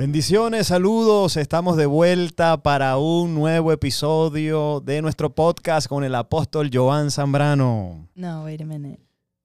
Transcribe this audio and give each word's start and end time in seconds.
Bendiciones, 0.00 0.68
saludos. 0.68 1.36
Estamos 1.36 1.76
de 1.76 1.84
vuelta 1.84 2.56
para 2.62 2.96
un 2.96 3.34
nuevo 3.34 3.70
episodio 3.70 4.80
de 4.80 5.02
nuestro 5.02 5.28
podcast 5.34 5.88
con 5.88 6.04
el 6.04 6.14
apóstol 6.14 6.70
Joan 6.72 7.10
Zambrano. 7.10 8.08
No, 8.14 8.44
wait 8.44 8.62
a 8.62 8.64
minute. 8.64 8.98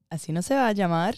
Así 0.10 0.32
no 0.32 0.42
se 0.42 0.56
va 0.56 0.70
a 0.70 0.72
llamar. 0.72 1.16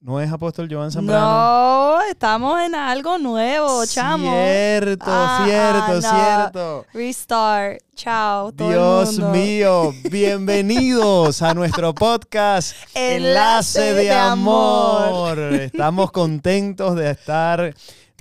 ¿No 0.00 0.20
es 0.20 0.32
apóstol 0.32 0.66
Joan 0.68 0.90
Zambrano? 0.90 1.24
No, 1.24 2.02
estamos 2.10 2.60
en 2.62 2.74
algo 2.74 3.16
nuevo, 3.16 3.86
chamo. 3.86 4.32
Cierto, 4.32 5.04
Ah, 5.06 5.42
cierto, 5.46 6.08
ah, 6.08 6.42
no. 6.42 6.50
cierto. 6.50 6.86
Restart. 6.92 7.78
Chao. 7.94 8.50
todo 8.50 8.66
el 8.70 8.74
Dios 8.74 9.18
mundo. 9.20 9.28
mío, 9.30 9.94
bienvenidos 10.10 11.42
a 11.42 11.54
nuestro 11.54 11.94
podcast 11.94 12.74
Enlace 12.92 13.94
de 13.94 14.10
Amor. 14.10 15.38
Estamos 15.38 16.10
contentos 16.10 16.96
de 16.96 17.10
estar 17.12 17.72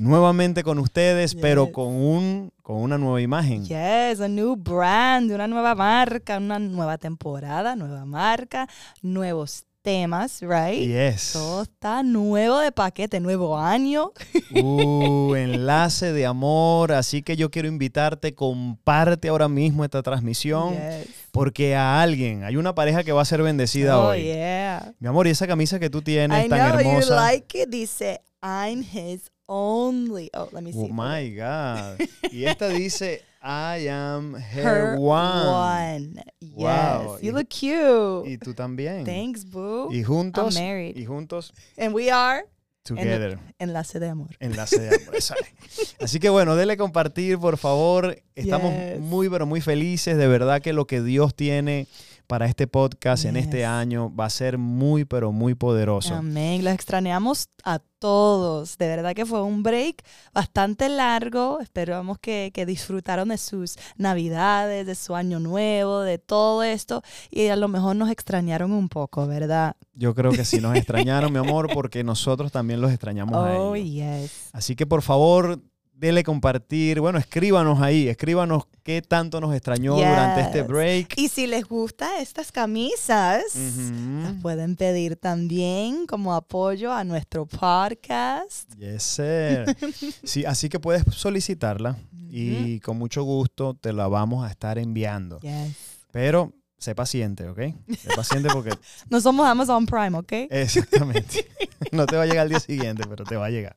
nuevamente 0.03 0.63
con 0.63 0.80
ustedes, 0.80 1.35
pero 1.35 1.71
con 1.71 1.88
un 1.88 2.52
con 2.61 2.77
una 2.77 2.98
nueva 2.98 3.21
imagen. 3.21 3.66
Yes, 3.66 4.21
a 4.21 4.27
new 4.27 4.55
brand, 4.55 5.31
una 5.31 5.48
nueva 5.48 5.75
marca, 5.75 6.38
una 6.38 6.59
nueva 6.59 6.98
temporada, 6.98 7.75
nueva 7.75 8.05
marca, 8.05 8.67
nuevos 9.02 9.66
temas, 9.81 10.39
right? 10.41 10.80
Yes. 10.88 11.31
Todo 11.34 11.63
está 11.63 12.03
nuevo 12.03 12.59
de 12.59 12.71
paquete, 12.71 13.20
nuevo 13.20 13.58
año. 13.58 14.11
Uh, 14.55 15.34
enlace 15.35 16.13
de 16.13 16.27
amor. 16.27 16.91
Así 16.91 17.23
que 17.23 17.35
yo 17.35 17.49
quiero 17.49 17.67
invitarte, 17.67 18.35
comparte 18.35 19.27
ahora 19.30 19.49
mismo 19.49 19.83
esta 19.83 20.03
transmisión. 20.03 20.73
Yes. 20.75 21.08
Porque 21.31 21.75
a 21.75 22.02
alguien, 22.02 22.44
hay 22.44 22.55
una 22.55 22.75
pareja 22.75 23.03
que 23.03 23.11
va 23.11 23.23
a 23.23 23.25
ser 23.25 23.42
bendecida 23.42 23.97
Oh, 23.99 24.09
hoy. 24.09 24.23
yeah. 24.25 24.94
Mi 24.99 25.08
amor, 25.08 25.25
y 25.25 25.31
esa 25.31 25.47
camisa 25.47 25.80
que 25.80 25.89
tú 25.89 26.02
tienes 26.03 26.45
I 26.45 26.49
tan 26.49 26.59
know 26.72 26.80
you 26.81 26.88
hermosa. 26.89 27.16
like 27.16 27.61
it. 27.64 27.70
Dice, 27.70 28.22
I'm 28.44 28.83
his 28.83 29.31
only. 29.53 30.29
Oh, 30.33 30.49
let 30.51 30.63
me 30.63 30.71
see. 30.71 30.79
Oh 30.79 30.87
my 30.89 31.29
God. 31.35 31.99
Y 32.31 32.45
esta 32.45 32.69
dice, 32.69 33.21
I 33.43 33.87
am 33.87 34.33
her, 34.33 34.63
Her 34.63 34.95
one. 34.97 35.47
one. 35.47 36.23
Yes. 36.39 36.51
Wow. 36.55 37.17
You 37.21 37.29
Y- 37.29 37.31
look 37.33 37.47
cute. 37.49 38.29
Y 38.31 38.37
tú 38.37 38.53
también. 38.55 39.05
Thanks, 39.05 39.45
boo. 39.45 39.89
Y 39.91 40.03
juntos, 40.03 40.55
I'm 40.55 40.63
married. 40.63 40.97
y 40.97 41.05
juntos, 41.05 41.53
And 41.77 41.93
we 41.93 42.09
are 42.09 42.45
together. 42.83 43.37
enlace 43.59 43.99
de 43.99 44.09
amor. 44.09 44.29
Enlace 44.39 44.79
de 44.79 44.87
amor. 44.95 45.15
Así 45.99 46.19
que 46.19 46.29
bueno, 46.29 46.55
dele 46.55 46.75
compartir, 46.77 47.37
por 47.37 47.57
favor. 47.57 48.17
Estamos 48.35 48.73
Yes. 48.73 48.99
muy, 48.99 49.29
pero 49.29 49.45
muy 49.45 49.61
felices. 49.61 50.17
De 50.17 50.27
verdad 50.27 50.61
que 50.61 50.73
lo 50.73 50.87
que 50.87 51.01
Dios 51.01 51.35
tiene 51.35 51.87
para 52.27 52.45
este 52.47 52.67
podcast 52.67 53.25
en 53.25 53.38
este 53.38 53.66
año 53.66 54.13
va 54.16 54.25
a 54.25 54.29
ser 54.29 54.57
muy, 54.57 55.05
pero 55.05 55.31
muy 55.31 55.55
poderoso. 55.55 56.16
Amén. 56.16 56.63
Los 56.63 56.73
extrañamos 56.73 57.49
a 57.63 57.80
todos. 57.99 58.77
De 58.77 58.88
verdad 58.88 59.13
que 59.13 59.25
fue 59.25 59.41
un 59.43 59.63
break 59.63 60.03
bastante 60.33 60.89
largo. 60.89 61.59
Esperamos 61.61 62.19
que, 62.19 62.52
que 62.53 62.65
disfrutaron 62.65 63.30
de 63.30 63.38
sus 63.38 63.77
navidades, 63.97 64.85
de 64.85 64.95
su 64.95 65.15
año 65.15 65.39
nuevo, 65.39 66.02
de 66.02 66.17
todo 66.17 66.63
esto. 66.63 67.02
Y 67.31 67.47
a 67.47 67.55
lo 67.55 67.67
mejor 67.67 67.95
nos 67.95 68.09
extrañaron 68.09 68.71
un 68.71 68.89
poco, 68.89 69.25
¿verdad? 69.27 69.75
Yo 69.93 70.13
creo 70.15 70.31
que 70.31 70.45
sí 70.45 70.59
nos 70.59 70.75
extrañaron, 70.77 71.31
mi 71.31 71.39
amor, 71.39 71.69
porque 71.73 72.03
nosotros 72.03 72.52
también 72.52 72.81
los 72.81 72.91
extrañamos 72.91 73.35
a 73.35 73.53
Oh, 73.59 73.75
ellos. 73.75 73.89
yes. 74.31 74.49
Así 74.53 74.75
que 74.75 74.85
por 74.85 75.02
favor, 75.02 75.59
dele 76.03 76.21
compartir. 76.21 76.99
Bueno, 76.99 77.17
escríbanos 77.17 77.79
ahí, 77.79 78.09
escríbanos 78.09 78.65
qué 78.83 79.01
tanto 79.01 79.39
nos 79.39 79.55
extrañó 79.55 79.95
durante 79.95 80.41
este 80.41 80.61
break. 80.61 81.13
Y 81.17 81.29
si 81.29 81.47
les 81.47 81.63
gustan 81.63 82.11
estas 82.19 82.51
camisas, 82.51 83.55
las 83.55 84.33
pueden 84.41 84.75
pedir 84.75 85.15
también 85.15 86.05
como 86.05 86.33
apoyo 86.33 86.92
a 86.92 87.05
nuestro 87.05 87.45
podcast. 87.45 88.69
Yes, 88.77 89.03
sir. 89.03 89.77
Sí, 90.23 90.43
así 90.43 90.67
que 90.67 90.80
puedes 90.80 91.03
solicitarla 91.15 91.97
y 92.30 92.81
con 92.81 92.97
mucho 92.97 93.23
gusto 93.23 93.73
te 93.73 93.93
la 93.93 94.09
vamos 94.09 94.45
a 94.45 94.49
estar 94.49 94.77
enviando. 94.77 95.39
Yes. 95.39 95.77
Pero 96.11 96.52
sé 96.83 96.94
paciente, 96.95 97.48
¿ok? 97.48 97.60
Sé 97.98 98.10
paciente 98.16 98.49
porque 98.54 98.71
No 99.10 99.20
somos 99.21 99.48
Amazon 99.48 99.86
Prime, 99.86 100.17
¿ok? 100.17 100.32
exactamente. 100.49 101.48
No 101.92 102.05
te 102.05 102.16
va 102.16 102.23
a 102.23 102.26
llegar 102.26 102.44
al 102.44 102.49
día 102.49 102.60
siguiente, 102.60 103.04
pero 103.10 103.23
te 103.26 103.36
va 103.36 103.48
a 103.48 103.49
llegar. 103.49 103.76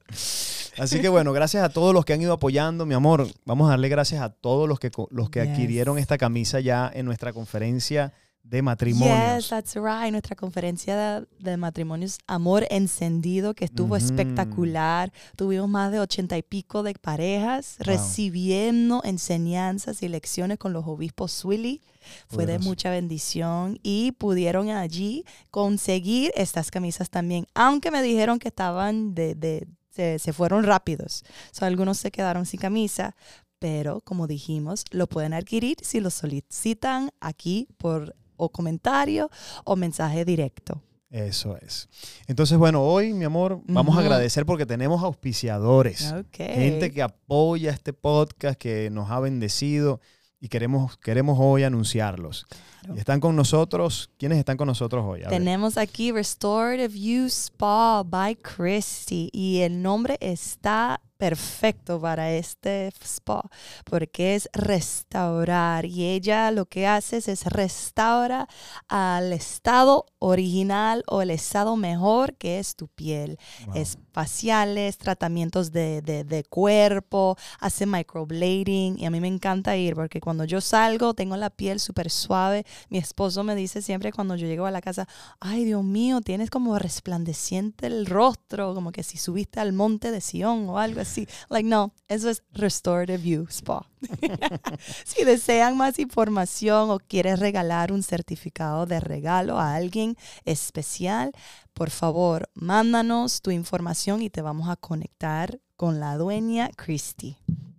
Así 0.78 1.00
que 1.00 1.08
bueno, 1.08 1.32
gracias 1.32 1.64
a 1.64 1.68
todos 1.70 1.92
los 1.92 2.04
que 2.04 2.12
han 2.12 2.20
ido 2.22 2.32
apoyando, 2.32 2.86
mi 2.86 2.94
amor. 2.94 3.26
Vamos 3.44 3.66
a 3.66 3.70
darle 3.70 3.88
gracias 3.88 4.22
a 4.22 4.28
todos 4.30 4.68
los 4.68 4.78
que, 4.78 4.90
los 5.10 5.28
que 5.30 5.40
Yes. 5.42 5.50
adquirieron 5.50 5.98
esta 5.98 6.16
camisa 6.18 6.60
ya 6.60 6.90
en 6.94 7.04
nuestra 7.06 7.32
conferencia 7.32 8.12
de 8.48 8.62
matrimonios. 8.62 9.36
Yes, 9.36 9.48
that's 9.48 9.74
right. 9.74 10.10
Nuestra 10.12 10.36
conferencia 10.36 10.96
de, 10.96 11.26
de 11.40 11.56
matrimonios 11.56 12.18
Amor 12.26 12.66
Encendido, 12.70 13.54
que 13.54 13.64
estuvo 13.64 13.96
espectacular. 13.96 15.12
Tuvimos 15.36 15.68
más 15.68 15.90
de 15.90 15.98
ochenta 16.00 16.38
y 16.38 16.42
pico 16.42 16.82
de 16.82 16.94
parejas 16.94 17.76
Wow. 17.78 17.86
recibiendo 17.86 19.02
enseñanzas 19.04 20.02
y 20.02 20.08
lecciones 20.08 20.58
con 20.58 20.72
los 20.72 20.86
obispos 20.86 21.32
Swilly. 21.32 21.82
Fue 22.28 22.46
de 22.46 22.60
mucha 22.60 22.88
bendición 22.90 23.80
y 23.82 24.12
pudieron 24.12 24.70
allí 24.70 25.24
conseguir 25.50 26.30
estas 26.36 26.70
camisas 26.70 27.10
también, 27.10 27.46
aunque 27.52 27.90
me 27.90 28.00
dijeron 28.00 28.38
que 28.38 28.46
estaban 28.46 29.12
de, 29.14 29.34
de- 29.34 29.66
se, 29.90 30.18
se 30.20 30.32
fueron 30.32 30.62
rápidos. 30.62 31.24
O 31.50 31.54
sea, 31.54 31.66
algunos 31.66 31.98
se 31.98 32.12
quedaron 32.12 32.46
sin 32.46 32.60
camisa, 32.60 33.16
pero 33.58 34.02
como 34.02 34.26
dijimos, 34.28 34.84
lo 34.92 35.08
pueden 35.08 35.32
adquirir 35.32 35.78
si 35.82 35.98
lo 36.00 36.10
solicitan 36.10 37.10
aquí 37.20 37.66
por 37.78 38.14
o 38.36 38.50
comentario 38.50 39.30
o 39.64 39.76
mensaje 39.76 40.24
directo. 40.24 40.82
Eso 41.10 41.56
es. 41.56 41.88
Entonces, 42.26 42.58
bueno, 42.58 42.82
hoy, 42.82 43.14
mi 43.14 43.24
amor, 43.24 43.62
vamos 43.66 43.96
a 43.96 44.00
agradecer 44.00 44.44
porque 44.44 44.66
tenemos 44.66 45.02
auspiciadores. 45.02 46.12
Ok. 46.12 46.36
Gente 46.36 46.92
que 46.92 47.02
apoya 47.02 47.70
este 47.70 47.92
podcast, 47.92 48.58
que 48.58 48.90
nos 48.90 49.10
ha 49.10 49.20
bendecido 49.20 50.00
y 50.40 50.48
queremos, 50.48 50.96
queremos 50.98 51.38
hoy 51.40 51.62
anunciarlos. 51.62 52.46
Claro. 52.80 52.96
Y 52.96 52.98
están 52.98 53.20
con 53.20 53.36
nosotros. 53.36 54.10
¿Quiénes 54.18 54.38
están 54.38 54.56
con 54.56 54.66
nosotros 54.66 55.04
hoy? 55.06 55.20
A 55.20 55.28
ver. 55.28 55.38
Tenemos 55.38 55.78
aquí 55.78 56.12
Restorative 56.12 56.98
You 56.98 57.26
Spa 57.26 58.02
by 58.02 58.36
Christy 58.36 59.30
y 59.32 59.60
el 59.60 59.80
nombre 59.80 60.18
está 60.20 61.00
perfecto 61.18 62.00
para 62.00 62.32
este 62.32 62.92
spa 63.02 63.42
porque 63.84 64.34
es 64.34 64.48
restaurar 64.52 65.84
y 65.86 66.04
ella 66.04 66.50
lo 66.50 66.66
que 66.66 66.86
hace 66.86 67.18
es, 67.18 67.28
es 67.28 67.44
restaura 67.46 68.48
al 68.88 69.32
estado 69.32 70.06
original 70.18 71.02
o 71.06 71.22
el 71.22 71.30
estado 71.30 71.76
mejor 71.76 72.34
que 72.36 72.58
es 72.58 72.76
tu 72.76 72.88
piel. 72.88 73.38
Wow. 73.66 73.76
Es 73.76 73.98
faciales, 74.12 74.98
tratamientos 74.98 75.72
de, 75.72 76.02
de- 76.02 76.24
de 76.24 76.44
cuerpo, 76.44 77.36
hace 77.60 77.86
microblading 77.86 78.98
y 78.98 79.04
a 79.06 79.10
mí 79.10 79.20
me 79.20 79.28
encanta 79.28 79.76
ir 79.76 79.94
porque 79.94 80.20
cuando 80.20 80.44
yo 80.44 80.60
salgo 80.60 81.14
tengo 81.14 81.36
la 81.36 81.50
piel 81.50 81.80
súper 81.80 82.10
suave. 82.10 82.64
Mi 82.88 82.98
esposo 82.98 83.44
me 83.44 83.54
dice 83.54 83.82
siempre 83.82 84.12
cuando 84.12 84.36
yo 84.36 84.46
llego 84.46 84.66
a 84.66 84.70
la 84.70 84.80
casa, 84.80 85.06
ay 85.40 85.64
Dios 85.64 85.84
mío, 85.84 86.20
tienes 86.20 86.50
como 86.50 86.78
resplandeciente 86.78 87.86
el 87.86 88.06
rostro, 88.06 88.74
como 88.74 88.92
que 88.92 89.02
si 89.02 89.18
subiste 89.18 89.60
al 89.60 89.72
monte 89.72 90.10
de 90.10 90.20
Sion 90.20 90.68
o 90.68 90.78
algo 90.78 91.00
así. 91.00 91.05
Like, 91.48 91.68
no, 91.68 91.92
eso 92.08 92.30
es 92.30 92.42
Restorative 92.52 93.22
You 93.22 93.46
Spa. 93.48 93.88
si 95.04 95.24
desean 95.24 95.76
más 95.76 95.98
información 95.98 96.90
o 96.90 96.98
quieres 96.98 97.38
regalar 97.38 97.92
un 97.92 98.02
certificado 98.02 98.86
de 98.86 99.00
regalo 99.00 99.58
a 99.58 99.74
alguien 99.74 100.16
especial, 100.44 101.32
por 101.72 101.90
favor, 101.90 102.48
mándanos 102.54 103.42
tu 103.42 103.50
información 103.50 104.22
y 104.22 104.30
te 104.30 104.42
vamos 104.42 104.68
a 104.68 104.76
conectar 104.76 105.58
con 105.76 106.00
la 106.00 106.16
dueña 106.16 106.70
Christy. 106.76 107.36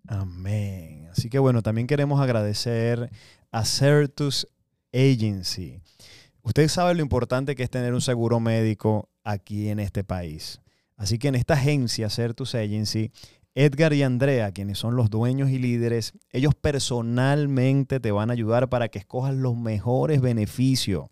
Amén. 0.07 1.09
Así 1.11 1.29
que 1.29 1.39
bueno, 1.39 1.61
también 1.61 1.87
queremos 1.87 2.21
agradecer 2.21 3.09
a 3.51 3.65
Certus 3.65 4.47
Agency. 4.93 5.79
Usted 6.43 6.69
sabe 6.69 6.95
lo 6.95 7.01
importante 7.01 7.55
que 7.55 7.63
es 7.63 7.69
tener 7.69 7.93
un 7.93 8.01
seguro 8.01 8.39
médico 8.39 9.09
aquí 9.23 9.69
en 9.69 9.79
este 9.79 10.03
país. 10.03 10.61
Así 10.97 11.19
que 11.19 11.27
en 11.27 11.35
esta 11.35 11.53
agencia, 11.53 12.09
Certus 12.09 12.55
Agency, 12.55 13.11
Edgar 13.53 13.93
y 13.93 14.03
Andrea, 14.03 14.51
quienes 14.51 14.79
son 14.79 14.95
los 14.95 15.09
dueños 15.09 15.49
y 15.49 15.59
líderes, 15.59 16.13
ellos 16.31 16.53
personalmente 16.53 17.99
te 17.99 18.11
van 18.11 18.29
a 18.29 18.33
ayudar 18.33 18.69
para 18.69 18.89
que 18.89 18.99
escojas 18.99 19.33
los 19.35 19.55
mejores 19.55 20.21
beneficios, 20.21 21.07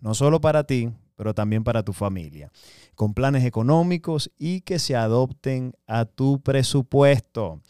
no 0.00 0.14
solo 0.14 0.40
para 0.40 0.64
ti, 0.64 0.90
pero 1.16 1.34
también 1.34 1.62
para 1.62 1.82
tu 1.82 1.92
familia, 1.92 2.50
con 2.94 3.14
planes 3.14 3.44
económicos 3.44 4.30
y 4.38 4.62
que 4.62 4.78
se 4.78 4.96
adopten 4.96 5.74
a 5.86 6.04
tu 6.04 6.40
presupuesto. 6.40 7.60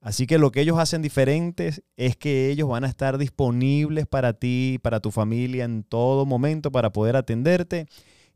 Así 0.00 0.26
que 0.26 0.38
lo 0.38 0.50
que 0.50 0.60
ellos 0.60 0.78
hacen 0.78 1.00
diferentes 1.00 1.82
es 1.96 2.16
que 2.16 2.50
ellos 2.50 2.68
van 2.68 2.82
a 2.82 2.88
estar 2.88 3.18
disponibles 3.18 4.06
para 4.06 4.32
ti, 4.32 4.80
para 4.82 4.98
tu 4.98 5.12
familia 5.12 5.64
en 5.64 5.84
todo 5.84 6.26
momento 6.26 6.72
para 6.72 6.90
poder 6.90 7.14
atenderte 7.14 7.86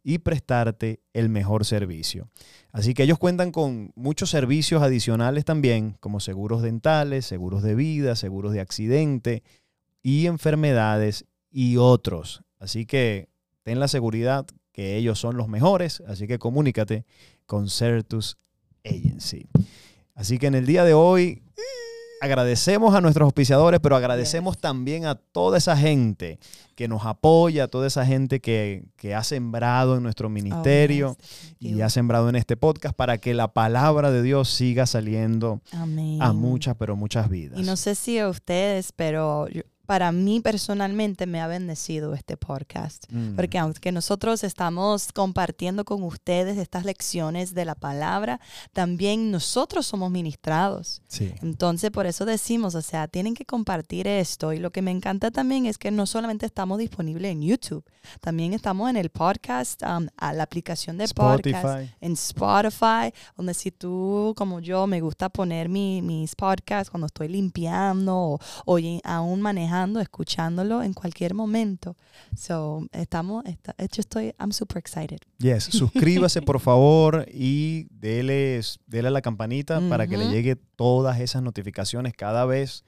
y 0.08 0.18
prestarte 0.18 1.00
el 1.14 1.28
mejor 1.28 1.64
servicio. 1.64 2.28
Así 2.70 2.94
que 2.94 3.02
ellos 3.02 3.18
cuentan 3.18 3.50
con 3.50 3.90
muchos 3.96 4.30
servicios 4.30 4.80
adicionales 4.80 5.44
también, 5.44 5.96
como 5.98 6.20
seguros 6.20 6.62
dentales, 6.62 7.26
seguros 7.26 7.64
de 7.64 7.74
vida, 7.74 8.14
seguros 8.14 8.52
de 8.52 8.60
accidente 8.60 9.42
y 10.04 10.26
enfermedades 10.26 11.24
y 11.50 11.78
otros. 11.78 12.44
Así 12.60 12.86
que 12.86 13.30
ten 13.64 13.80
la 13.80 13.88
seguridad 13.88 14.46
que 14.70 14.96
ellos 14.96 15.18
son 15.18 15.36
los 15.36 15.48
mejores, 15.48 16.00
así 16.06 16.28
que 16.28 16.38
comunícate 16.38 17.04
con 17.44 17.68
Certus 17.68 18.38
Agency. 18.84 19.48
Así 20.14 20.38
que 20.38 20.46
en 20.46 20.54
el 20.54 20.66
día 20.66 20.84
de 20.84 20.94
hoy 20.94 21.42
agradecemos 22.20 22.94
a 22.94 23.00
nuestros 23.00 23.26
auspiciadores, 23.26 23.80
pero 23.80 23.96
agradecemos 23.96 24.58
también 24.58 25.06
a 25.06 25.14
toda 25.14 25.58
esa 25.58 25.76
gente 25.76 26.38
que 26.74 26.88
nos 26.88 27.06
apoya, 27.06 27.64
a 27.64 27.68
toda 27.68 27.86
esa 27.86 28.04
gente 28.04 28.40
que, 28.40 28.84
que 28.96 29.14
ha 29.14 29.22
sembrado 29.24 29.96
en 29.96 30.02
nuestro 30.02 30.28
ministerio 30.28 30.96
Oh, 30.96 31.16
y 31.60 31.80
ha 31.80 31.90
sembrado 31.90 32.28
en 32.28 32.36
este 32.36 32.56
podcast 32.56 32.94
para 32.94 33.18
que 33.18 33.34
la 33.34 33.48
palabra 33.48 34.10
de 34.10 34.22
Dios 34.22 34.48
siga 34.50 34.86
saliendo 34.86 35.60
Amén. 35.72 36.22
a 36.22 36.32
muchas, 36.32 36.76
pero 36.76 36.96
muchas 36.96 37.28
vidas. 37.28 37.58
Y 37.58 37.62
no 37.62 37.76
sé 37.76 37.94
si 37.94 38.18
a 38.18 38.28
ustedes, 38.28 38.92
pero 38.92 39.46
para 39.86 40.12
mí 40.12 40.40
personalmente 40.40 41.26
me 41.26 41.40
ha 41.40 41.46
bendecido 41.46 42.14
este 42.14 42.36
podcast. 42.36 43.04
Mm. 43.10 43.36
Porque 43.36 43.58
aunque 43.58 43.92
nosotros 43.92 44.44
estamos 44.44 45.12
compartiendo 45.12 45.84
con 45.84 46.02
ustedes 46.02 46.58
estas 46.58 46.84
lecciones 46.84 47.54
de 47.54 47.64
la 47.64 47.74
palabra, 47.74 48.40
también 48.72 49.30
nosotros 49.30 49.86
somos 49.86 50.10
ministrados. 50.10 51.02
Sí. 51.08 51.32
Entonces, 51.42 51.90
por 51.90 52.06
eso 52.06 52.24
decimos, 52.24 52.74
o 52.74 52.82
sea, 52.82 53.06
tienen 53.08 53.34
que 53.34 53.44
compartir 53.44 54.06
esto. 54.08 54.52
Y 54.52 54.58
lo 54.58 54.70
que 54.70 54.82
me 54.82 54.90
encanta 54.90 55.30
también 55.30 55.66
es 55.66 55.78
que 55.78 55.90
no 55.90 56.06
solamente 56.06 56.46
estamos 56.46 56.78
disponibles 56.78 57.32
en 57.32 57.42
YouTube, 57.42 57.84
también 58.20 58.52
estamos 58.52 58.90
en 58.90 58.96
el 58.96 59.10
podcast, 59.10 59.82
um, 59.82 60.06
a 60.16 60.32
la 60.32 60.42
aplicación 60.42 60.98
de 60.98 61.06
podcast, 61.08 61.64
Spotify. 61.64 61.94
en 62.00 62.12
Spotify, 62.12 63.12
donde 63.36 63.54
si 63.54 63.70
tú, 63.70 64.34
como 64.36 64.60
yo, 64.60 64.86
me 64.86 65.00
gusta 65.00 65.28
poner 65.28 65.68
mi- 65.68 66.02
mis 66.02 66.34
podcasts 66.34 66.90
cuando 66.90 67.06
estoy 67.06 67.28
limpiando 67.28 68.16
o, 68.16 68.40
o 68.64 68.78
aún 69.04 69.40
manejando, 69.40 69.75
escuchándolo 70.00 70.82
en 70.82 70.92
cualquier 70.92 71.34
momento. 71.34 71.96
So, 72.36 72.86
estamos, 72.92 73.44
está, 73.44 73.74
yo 73.78 74.00
estoy, 74.00 74.34
I'm 74.38 74.52
super 74.52 74.78
excited. 74.78 75.18
Yes, 75.38 75.64
suscríbase 75.70 76.42
por 76.42 76.60
favor 76.60 77.26
y 77.32 77.86
dele, 77.90 78.60
dele 78.86 79.08
a 79.08 79.10
la 79.10 79.22
campanita 79.22 79.80
para 79.88 80.06
que 80.06 80.16
le 80.16 80.28
llegue 80.28 80.56
todas 80.56 81.20
esas 81.20 81.42
notificaciones 81.42 82.14
cada 82.14 82.44
vez 82.44 82.84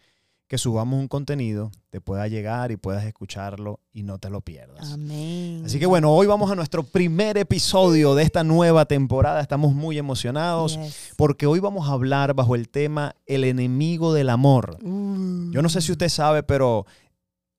que 0.48 0.56
subamos 0.56 0.98
un 0.98 1.08
contenido, 1.08 1.70
te 1.90 2.00
pueda 2.00 2.26
llegar 2.26 2.70
y 2.72 2.78
puedas 2.78 3.04
escucharlo 3.04 3.80
y 3.92 4.02
no 4.02 4.18
te 4.18 4.30
lo 4.30 4.40
pierdas. 4.40 4.92
Amén. 4.92 5.62
Así 5.66 5.78
que 5.78 5.84
bueno, 5.84 6.10
hoy 6.10 6.26
vamos 6.26 6.50
a 6.50 6.54
nuestro 6.54 6.82
primer 6.84 7.36
episodio 7.36 8.14
de 8.14 8.22
esta 8.22 8.42
nueva 8.44 8.86
temporada. 8.86 9.42
Estamos 9.42 9.74
muy 9.74 9.98
emocionados 9.98 10.78
Yes. 10.78 11.12
porque 11.16 11.46
hoy 11.46 11.60
vamos 11.60 11.86
a 11.88 11.92
hablar 11.92 12.32
bajo 12.32 12.54
el 12.54 12.70
tema 12.70 13.14
El 13.26 13.44
enemigo 13.44 14.14
del 14.14 14.30
amor. 14.30 14.78
Yo 14.82 15.60
no 15.62 15.68
sé 15.68 15.82
si 15.82 15.92
usted 15.92 16.08
sabe, 16.08 16.42
pero 16.42 16.86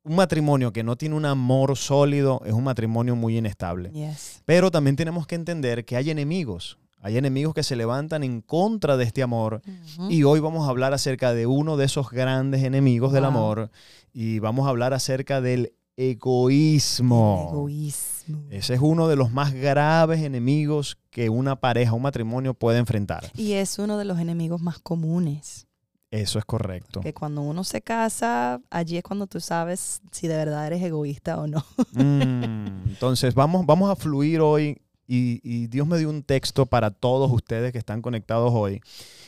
un 0.04 0.16
matrimonio 0.16 0.74
que 0.74 0.84
no 0.84 0.96
tiene 0.96 1.14
un 1.16 1.26
amor 1.26 1.78
sólido 1.78 2.42
es 2.46 2.54
un 2.54 2.64
matrimonio 2.64 3.16
muy 3.16 3.38
inestable. 3.38 3.92
Yes. 3.92 4.42
Pero 4.46 4.72
también 4.72 4.96
tenemos 4.96 5.28
que 5.28 5.36
entender 5.36 5.86
que 5.86 5.96
hay 5.96 6.10
enemigos. 6.10 6.80
Hay 7.02 7.18
enemigos 7.18 7.54
que 7.54 7.64
se 7.64 7.76
levantan 7.76 8.24
en 8.24 8.42
contra 8.42 8.98
de 8.98 9.06
este 9.06 9.24
amor. 9.24 9.62
Y 10.10 10.24
hoy 10.24 10.40
vamos 10.40 10.68
a 10.68 10.70
hablar 10.70 10.94
acerca 10.94 11.34
de 11.34 11.48
uno 11.48 11.78
de 11.78 11.86
esos 11.86 12.10
grandes 12.10 12.64
enemigos 12.64 13.14
del 13.14 13.26
amor. 13.26 13.72
Y 14.14 14.40
vamos 14.40 14.68
a 14.68 14.70
hablar 14.70 14.94
acerca 14.94 15.40
del 15.40 15.74
egoísmo. 15.96 17.48
El 17.50 17.56
egoísmo. 17.56 18.44
Ese 18.50 18.74
es 18.74 18.82
uno 18.82 19.08
de 19.08 19.16
los 19.16 19.32
más 19.32 19.54
graves 19.54 20.22
enemigos 20.22 20.98
que 21.10 21.30
una 21.30 21.58
pareja, 21.58 21.94
un 21.94 22.02
matrimonio 22.02 22.54
puede 22.54 22.80
enfrentar. 22.80 23.32
Y 23.36 23.54
es 23.54 23.80
uno 23.80 23.98
de 23.98 24.06
los 24.06 24.20
enemigos 24.20 24.62
más 24.62 24.80
comunes. 24.80 25.68
Eso 26.12 26.40
es 26.40 26.46
correcto. 26.46 27.02
Que 27.02 27.14
cuando 27.14 27.42
uno 27.42 27.64
se 27.64 27.82
casa, 27.82 28.60
allí 28.72 28.98
es 28.98 29.04
cuando 29.04 29.28
tú 29.28 29.40
sabes 29.40 30.02
si 30.12 30.28
de 30.28 30.36
verdad 30.36 30.66
eres 30.68 30.82
egoísta 30.82 31.40
o 31.40 31.48
no. 31.48 31.64
Mm, 31.94 32.90
entonces, 32.90 33.36
vamos, 33.36 33.66
vamos 33.66 33.92
a 33.92 33.96
fluir 33.96 34.42
hoy 34.42 34.82
y, 35.10 35.42
y 35.44 35.66
Dios 35.66 35.88
me 35.88 35.98
dio 35.98 36.08
un 36.08 36.22
texto 36.22 36.68
para 36.68 36.92
todos 36.92 37.32
ustedes 37.32 37.72
que 37.72 37.80
están 37.80 38.04
conectados 38.04 38.52
hoy. 38.54 38.80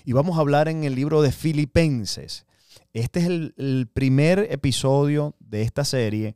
Y 0.06 0.14
vamos 0.14 0.38
a 0.38 0.42
hablar 0.42 0.68
en 0.68 0.84
el 0.84 0.94
libro 0.94 1.24
de 1.24 1.32
Filipenses. 1.32 2.46
Este 2.94 3.22
es 3.22 3.26
el, 3.26 3.56
el 3.58 3.88
primer 3.92 4.48
episodio 4.52 5.34
de 5.40 5.64
esta 5.64 5.84
serie 5.84 6.36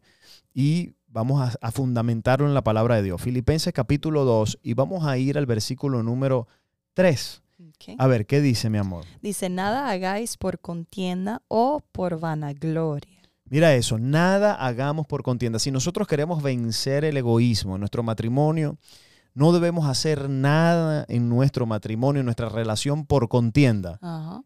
y 0.52 0.94
vamos 1.08 1.42
a, 1.42 1.56
a 1.62 1.72
fundamentarlo 1.72 2.48
en 2.48 2.56
la 2.56 2.64
palabra 2.64 2.96
de 2.96 3.04
Dios. 3.04 3.22
Filipenses 3.22 3.72
capítulo 3.72 4.26
2 4.26 4.60
y 4.64 4.74
vamos 4.74 5.06
a 5.06 5.16
ir 5.20 5.38
al 5.38 5.46
versículo 5.46 6.02
número 6.02 6.48
3. 6.96 7.44
Ok. 7.70 7.96
A 8.00 8.08
ver, 8.08 8.26
¿qué 8.26 8.42
dice 8.42 8.72
mi 8.72 8.80
amor? 8.80 9.06
Dice, 9.22 9.50
nada 9.50 9.90
hagáis 9.90 10.38
por 10.38 10.60
contienda 10.60 11.44
o 11.50 11.84
por 11.92 12.20
vanagloria. 12.20 13.22
Mira 13.48 13.76
eso, 13.76 14.00
nada 14.00 14.56
hagamos 14.56 15.06
por 15.06 15.22
contienda. 15.22 15.60
Si 15.60 15.70
nosotros 15.70 16.08
queremos 16.08 16.42
vencer 16.42 17.06
el 17.06 17.16
egoísmo 17.16 17.76
en 17.76 17.82
nuestro 17.82 18.02
matrimonio, 18.02 18.80
no 19.36 19.52
debemos 19.52 19.88
hacer 19.88 20.30
nada 20.30 21.06
en 21.08 21.30
nuestro 21.30 21.66
matrimonio, 21.66 22.22
en 22.22 22.26
nuestra 22.26 22.50
relación 22.50 23.06
por 23.06 23.28
contienda. 23.28 24.00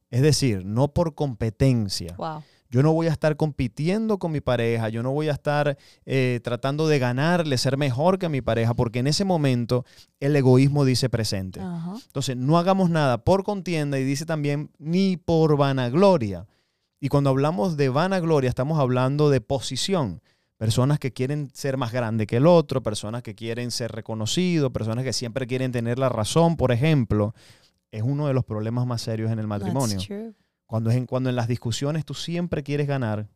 Es 0.10 0.22
decir, 0.22 0.66
no 0.66 0.90
por 0.90 1.16
competencia. 1.16 2.16
Wow. 2.18 2.44
Yo 2.72 2.84
no 2.84 2.94
voy 2.94 3.08
a 3.08 3.12
estar 3.12 3.36
compitiendo 3.36 4.20
con 4.20 4.32
mi 4.32 4.42
pareja, 4.42 4.90
yo 4.90 5.02
no 5.02 5.12
voy 5.12 5.28
a 5.30 5.32
estar 5.32 5.78
eh, 6.06 6.40
tratando 6.44 6.88
de 6.88 7.00
ganarle, 7.00 7.58
ser 7.58 7.78
mejor 7.78 8.20
que 8.20 8.30
mi 8.30 8.42
pareja, 8.42 8.76
porque 8.76 9.00
en 9.00 9.08
ese 9.08 9.26
momento 9.26 9.86
el 10.20 10.36
egoísmo 10.36 10.86
dice 10.86 11.10
presente. 11.10 11.62
Entonces, 12.06 12.38
no 12.38 12.60
hagamos 12.60 12.92
nada 12.92 13.24
por 13.24 13.44
contienda 13.44 13.98
y 13.98 14.04
dice 14.04 14.26
también 14.26 14.70
ni 14.78 15.18
por 15.18 15.58
vanagloria. 15.58 16.46
Y 17.00 17.10
cuando 17.10 17.32
hablamos 17.32 17.76
de 17.76 17.90
vanagloria, 17.90 18.50
estamos 18.50 18.80
hablando 18.80 19.32
de 19.32 19.42
posición. 19.42 20.22
Personas 20.60 21.00
que 21.00 21.14
quieren 21.14 21.50
ser 21.54 21.78
más 21.78 21.94
grande 21.94 22.28
que 22.28 22.36
el 22.36 22.46
otro, 22.46 22.84
personas 22.84 23.24
que 23.24 23.34
quieren 23.34 23.72
ser 23.72 23.94
reconocidos, 23.94 24.74
personas 24.74 25.06
que 25.06 25.14
siempre 25.14 25.48
quieren 25.48 25.72
tener 25.72 25.98
la 25.98 26.10
razón, 26.10 26.58
por 26.58 26.74
ejemplo. 26.74 27.34
Es 27.92 28.04
uno 28.04 28.28
de 28.28 28.34
los 28.34 28.44
problemas 28.44 28.86
más 28.86 29.02
serios 29.02 29.32
en 29.32 29.40
el 29.40 29.48
matrimonio. 29.48 29.98
Cuando, 30.66 30.90
es 30.90 30.98
en, 30.98 31.06
cuando 31.06 31.30
en 31.30 31.38
las 31.38 31.48
discusiones 31.48 32.04
tú 32.04 32.14
siempre 32.14 32.62
quieres 32.62 32.88
ganar, 32.88 33.30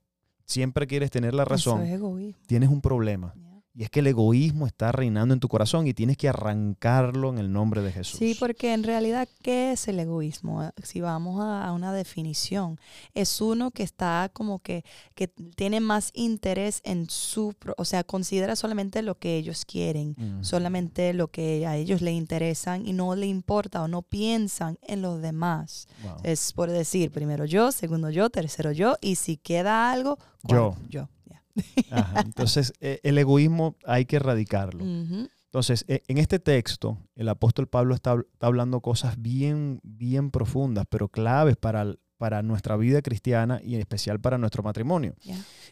siempre 0.43 0.85
quieres 0.85 1.11
tener 1.11 1.33
la 1.33 1.43
Eso 1.43 1.49
razón, 1.49 1.83
es 1.83 1.93
egoísmo. 1.93 2.43
tienes 2.45 2.67
un 2.67 2.81
problema. 2.81 3.33
Y 3.75 3.81
es 3.83 3.89
que 3.89 4.01
el 4.01 4.07
egoísmo 4.07 4.67
está 4.67 4.91
reinando 4.91 5.33
en 5.33 5.39
tu 5.39 5.47
corazón 5.47 5.87
y 5.87 5.95
tienes 5.95 6.15
que 6.15 6.29
arrancarlo 6.29 7.29
en 7.29 7.39
el 7.39 7.51
nombre 7.51 7.81
de 7.81 7.91
Jesús. 7.91 8.19
Sí, 8.19 8.35
porque 8.39 8.71
en 8.71 8.83
realidad, 8.83 9.27
¿qué 9.41 9.71
es 9.71 9.87
el 9.87 9.99
egoísmo? 9.99 10.71
Si 10.83 11.01
vamos 11.01 11.41
a, 11.41 11.71
una 11.71 11.91
definición, 11.91 12.79
es 13.15 13.41
uno 13.41 13.71
que 13.71 13.81
está 13.81 14.29
como 14.31 14.59
que, 14.59 14.85
que 15.15 15.27
tiene 15.27 15.79
más 15.79 16.11
interés 16.13 16.81
en 16.83 17.09
su, 17.09 17.55
o 17.77 17.83
sea, 17.85 18.03
considera 18.03 18.55
solamente 18.55 19.01
lo 19.01 19.15
que 19.17 19.37
ellos 19.37 19.65
quieren, 19.65 20.13
Mm. 20.17 20.43
solamente 20.43 21.13
lo 21.13 21.29
que 21.29 21.65
a 21.65 21.75
ellos 21.75 22.01
les 22.03 22.13
interesan 22.13 22.85
y 22.85 22.93
no 22.93 23.15
le 23.15 23.25
importa 23.25 23.81
o 23.81 23.87
no 23.87 24.03
piensan 24.03 24.77
en 24.83 25.01
los 25.01 25.19
demás. 25.21 25.87
Wow. 26.03 26.17
Es 26.23 26.53
por 26.53 26.69
decir, 26.69 27.09
primero 27.11 27.45
yo, 27.45 27.71
segundo 27.71 28.11
yo, 28.11 28.29
tercero 28.29 28.71
yo, 28.71 28.97
y 29.01 29.15
si 29.15 29.37
queda 29.37 29.91
algo, 29.91 30.19
Yo. 30.43 30.75
yo. 30.89 31.09
Ajá. 31.91 32.21
Entonces, 32.21 32.73
eh, 32.79 32.99
el 33.03 33.17
egoísmo 33.17 33.75
hay 33.85 34.05
que 34.05 34.17
erradicarlo. 34.17 34.83
Entonces, 34.83 35.85
eh, 35.87 36.01
en 36.07 36.17
este 36.17 36.39
texto, 36.39 36.97
el 37.15 37.29
apóstol 37.29 37.67
Pablo 37.67 37.93
está, 37.93 38.15
está 38.15 38.47
hablando 38.47 38.81
cosas 38.81 39.21
bien, 39.21 39.79
bien 39.83 40.31
profundas, 40.31 40.85
pero 40.89 41.09
claves 41.09 41.57
para, 41.57 41.93
para 42.17 42.41
nuestra 42.41 42.75
vida 42.75 43.01
cristiana 43.01 43.59
y 43.63 43.75
en 43.75 43.81
especial 43.81 44.19
para 44.19 44.37
nuestro 44.37 44.63
matrimonio. 44.63 45.13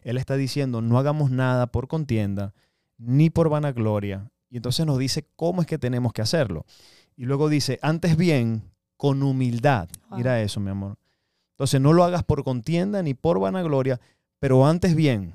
Él 0.04 0.18
está 0.18 0.36
diciendo, 0.36 0.82
no 0.82 1.00
hagamos 1.00 1.32
nada 1.32 1.68
por 1.68 1.88
contienda, 1.88 2.54
ni 2.98 3.30
por 3.30 3.50
vanagloria. 3.50 4.30
Y 4.50 4.58
entonces 4.58 4.86
nos 4.86 5.00
dice 5.00 5.28
cómo 5.36 5.62
es 5.62 5.68
que 5.68 5.80
tenemos 5.80 6.14
que 6.14 6.22
hacerlo. 6.22 6.66
Y 7.16 7.26
luego 7.26 7.50
dice, 7.50 7.80
antes 7.82 8.18
bien, 8.18 8.64
con 8.98 9.24
humildad. 9.24 9.90
Wow. 10.10 10.18
Mira 10.20 10.42
eso, 10.44 10.60
mi 10.60 10.70
amor. 10.70 10.98
Entonces, 11.52 11.82
no 11.82 11.94
lo 11.94 12.04
hagas 12.04 12.24
por 12.24 12.44
contienda 12.44 13.02
ni 13.02 13.14
por 13.14 13.40
vanagloria, 13.40 14.00
pero 14.40 14.66
antes 14.68 14.96
bien, 14.96 15.34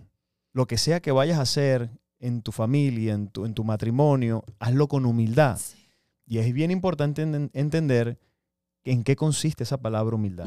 lo 0.57 0.67
que 0.67 0.79
sea 0.79 1.01
que 1.01 1.13
vayas 1.13 1.39
a 1.39 1.43
hacer 1.43 1.91
en 2.19 2.41
tu 2.41 2.51
familia, 2.51 3.13
en 3.13 3.29
tu, 3.29 3.45
en 3.45 3.53
tu 3.53 3.63
matrimonio, 3.63 4.43
hazlo 4.59 4.89
con 4.89 5.05
humildad. 5.05 5.59
Sí. 5.59 5.77
Y 6.27 6.39
es 6.39 6.53
bien 6.53 6.71
importante 6.71 7.25
enten- 7.27 7.51
entender 7.53 8.19
en 8.85 9.05
qué 9.05 9.17
consiste 9.17 9.65
esa 9.65 9.77
palabra 9.77 10.17
humildad. 10.17 10.47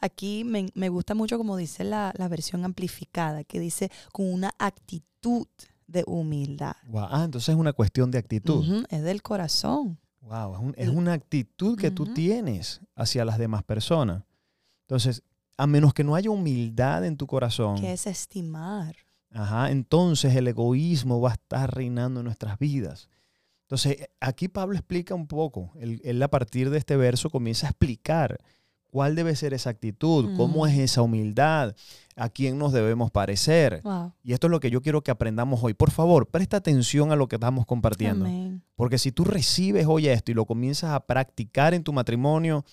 Aquí 0.00 0.44
me, 0.44 0.70
me 0.74 0.88
gusta 0.88 1.14
mucho 1.14 1.36
como 1.36 1.56
dice 1.58 1.84
la, 1.84 2.12
la 2.16 2.28
versión 2.28 2.64
amplificada, 2.64 3.44
que 3.44 3.60
dice 3.60 3.90
con 4.12 4.32
una 4.32 4.50
actitud 4.58 5.46
de 5.86 6.04
humildad. 6.06 6.76
Guau, 6.86 7.06
Ah, 7.10 7.24
entonces 7.24 7.50
es 7.50 7.56
una 7.56 7.72
cuestión 7.74 8.10
de 8.10 8.18
actitud. 8.18 8.84
Es 8.88 9.02
del 9.02 9.20
corazón. 9.22 9.98
Wow, 10.22 10.54
es, 10.54 10.60
un- 10.60 10.74
es 10.78 10.88
una 10.88 11.12
actitud 11.12 11.76
que 11.78 11.90
tú 11.90 12.06
tienes 12.14 12.80
hacia 12.96 13.24
las 13.26 13.36
demás 13.38 13.62
personas. 13.62 14.22
Entonces, 14.86 15.22
a 15.58 15.66
menos 15.66 15.92
que 15.92 16.02
no 16.04 16.14
haya 16.14 16.30
humildad 16.30 17.04
en 17.04 17.16
tu 17.18 17.26
corazón, 17.26 17.78
que 17.80 17.92
es 17.92 18.06
estimar. 18.06 18.94
Ajá, 19.32 19.70
entonces 19.70 20.34
el 20.36 20.48
egoísmo 20.48 21.20
va 21.20 21.30
a 21.30 21.34
estar 21.34 21.74
reinando 21.74 22.20
en 22.20 22.24
nuestras 22.24 22.58
vidas. 22.58 23.08
Entonces, 23.62 24.08
aquí 24.20 24.48
Pablo 24.48 24.76
explica 24.76 25.14
un 25.14 25.26
poco. 25.26 25.70
Él, 25.78 26.00
él 26.04 26.22
a 26.22 26.28
partir 26.28 26.70
de 26.70 26.78
este 26.78 26.96
verso 26.96 27.28
comienza 27.28 27.66
a 27.66 27.70
explicar 27.70 28.38
cuál 28.90 29.14
debe 29.14 29.36
ser 29.36 29.52
esa 29.52 29.68
actitud, 29.68 30.34
cómo 30.38 30.64
Mm. 30.64 30.68
es 30.68 30.78
esa 30.78 31.02
humildad, 31.02 31.74
a 32.16 32.30
quién 32.30 32.56
nos 32.56 32.72
debemos 32.72 33.10
parecer. 33.10 33.82
Wow. 33.84 34.14
Y 34.22 34.32
esto 34.32 34.46
es 34.46 34.50
lo 34.50 34.60
que 34.60 34.70
yo 34.70 34.80
quiero 34.80 35.02
que 35.02 35.10
aprendamos 35.10 35.62
hoy. 35.62 35.74
Por 35.74 35.90
favor, 35.90 36.26
presta 36.28 36.56
atención 36.56 37.12
a 37.12 37.16
lo 37.16 37.28
que 37.28 37.36
estamos 37.36 37.66
compartiendo. 37.66 38.24
Amén. 38.24 38.62
Porque 38.74 38.96
si 38.96 39.12
tú 39.12 39.24
recibes 39.24 39.84
hoy 39.86 40.08
esto 40.08 40.30
y 40.30 40.34
lo 40.34 40.46
comienzas 40.46 40.90
a 40.92 41.00
practicar 41.00 41.74
en 41.74 41.84
tu 41.84 41.92
matrimonio, 41.92 42.64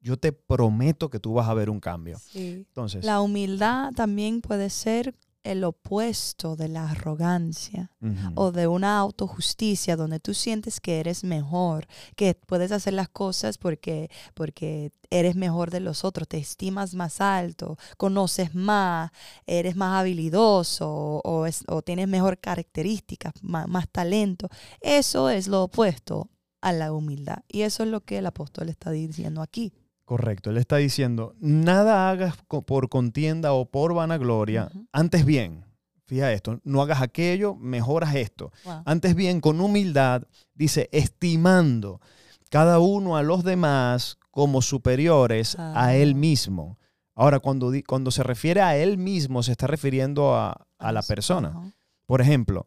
yo 0.00 0.16
te 0.16 0.32
prometo 0.32 1.10
que 1.10 1.20
tú 1.20 1.34
vas 1.34 1.46
a 1.50 1.52
ver 1.52 1.68
un 1.68 1.78
cambio. 1.80 2.18
Sí. 2.18 2.64
Entonces, 2.66 3.04
La 3.04 3.20
humildad 3.20 3.92
también 3.94 4.40
puede 4.40 4.70
ser 4.70 5.14
el 5.42 5.64
opuesto 5.64 6.54
de 6.54 6.68
la 6.68 6.90
arrogancia 6.90 7.90
o 8.34 8.52
de 8.52 8.66
una 8.66 8.98
autojusticia 8.98 9.96
donde 9.96 10.20
tú 10.20 10.34
sientes 10.34 10.80
que 10.80 11.00
eres 11.00 11.24
mejor, 11.24 11.86
que 12.16 12.34
puedes 12.34 12.72
hacer 12.72 12.92
las 12.94 13.08
cosas 13.08 13.56
porque, 13.58 14.10
porque 14.34 14.92
eres 15.10 15.36
mejor 15.36 15.70
de 15.70 15.80
los 15.80 16.04
otros, 16.04 16.28
te 16.28 16.38
estimas 16.38 16.94
más 16.94 17.20
alto, 17.20 17.76
conoces 17.96 18.54
más, 18.54 19.10
eres 19.46 19.76
más 19.76 19.98
habilidoso 20.00 20.88
o, 20.88 21.20
o 21.24 21.46
es- 21.46 21.64
o 21.68 21.82
tienes 21.82 22.06
mejor 22.08 22.38
características, 22.38 23.32
más, 23.42 23.66
más 23.68 23.88
talento. 23.90 24.48
Eso 24.80 25.30
es 25.30 25.48
lo 25.48 25.64
opuesto 25.64 26.28
a 26.60 26.72
la 26.72 26.92
humildad. 26.92 27.38
Y 27.48 27.62
eso 27.62 27.82
es 27.82 27.88
lo 27.88 28.02
que 28.02 28.18
el 28.18 28.26
apóstol 28.26 28.68
está 28.68 28.90
diciendo 28.90 29.40
aquí. 29.42 29.72
Correcto. 30.10 30.50
Él 30.50 30.56
está 30.56 30.78
diciendo, 30.78 31.36
nada 31.38 32.10
hagas 32.10 32.34
por 32.66 32.88
contienda 32.88 33.52
o 33.52 33.66
por 33.66 33.94
vanagloria, 33.94 34.68
antes 34.90 35.24
bien, 35.24 35.64
fija 36.04 36.32
esto, 36.32 36.58
no 36.64 36.82
hagas 36.82 37.00
aquello, 37.00 37.54
mejoras 37.54 38.16
esto. 38.16 38.50
Wow. 38.64 38.82
Antes 38.86 39.14
bien, 39.14 39.40
con 39.40 39.60
humildad, 39.60 40.24
dice, 40.52 40.88
estimando 40.90 42.00
cada 42.50 42.80
uno 42.80 43.16
a 43.16 43.22
los 43.22 43.44
demás 43.44 44.18
como 44.32 44.62
superiores 44.62 45.56
a 45.60 45.84
Ah. 45.86 45.94
él 45.94 46.16
mismo. 46.16 46.76
Ahora, 47.14 47.38
cuando, 47.38 47.70
cuando 47.86 48.10
se 48.10 48.24
refiere 48.24 48.62
a 48.62 48.76
él 48.76 48.98
mismo, 48.98 49.44
se 49.44 49.52
está 49.52 49.68
refiriendo 49.68 50.34
a, 50.34 50.66
a 50.80 50.90
la 50.90 51.02
persona. 51.02 51.72
Por 52.04 52.20
ejemplo, 52.20 52.66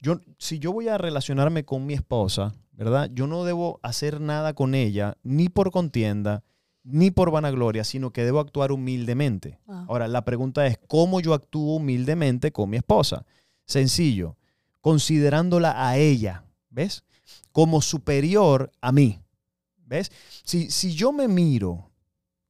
yo, 0.00 0.20
si 0.38 0.60
yo 0.60 0.72
voy 0.72 0.86
a 0.86 0.98
relacionarme 0.98 1.64
con 1.64 1.84
mi 1.84 1.94
esposa, 1.94 2.54
¿verdad? 2.70 3.10
Yo 3.12 3.26
no 3.26 3.42
debo 3.42 3.80
hacer 3.82 4.20
nada 4.20 4.54
con 4.54 4.76
ella, 4.76 5.16
ni 5.24 5.48
por 5.48 5.72
contienda, 5.72 6.44
ni 6.86 7.10
por 7.10 7.30
vanagloria, 7.30 7.82
sino 7.82 8.12
que 8.12 8.24
debo 8.24 8.38
actuar 8.38 8.70
humildemente. 8.70 9.58
Wow. 9.66 9.86
Ahora, 9.88 10.08
la 10.08 10.24
pregunta 10.24 10.66
es, 10.66 10.78
¿cómo 10.86 11.20
yo 11.20 11.34
actúo 11.34 11.76
humildemente 11.76 12.52
con 12.52 12.70
mi 12.70 12.76
esposa? 12.76 13.26
Sencillo, 13.64 14.36
considerándola 14.80 15.88
a 15.88 15.96
ella, 15.98 16.44
¿ves? 16.70 17.04
Como 17.50 17.82
superior 17.82 18.70
a 18.80 18.92
mí, 18.92 19.20
¿ves? 19.84 20.12
Si, 20.44 20.70
si 20.70 20.94
yo 20.94 21.12
me 21.12 21.26
miro, 21.26 21.90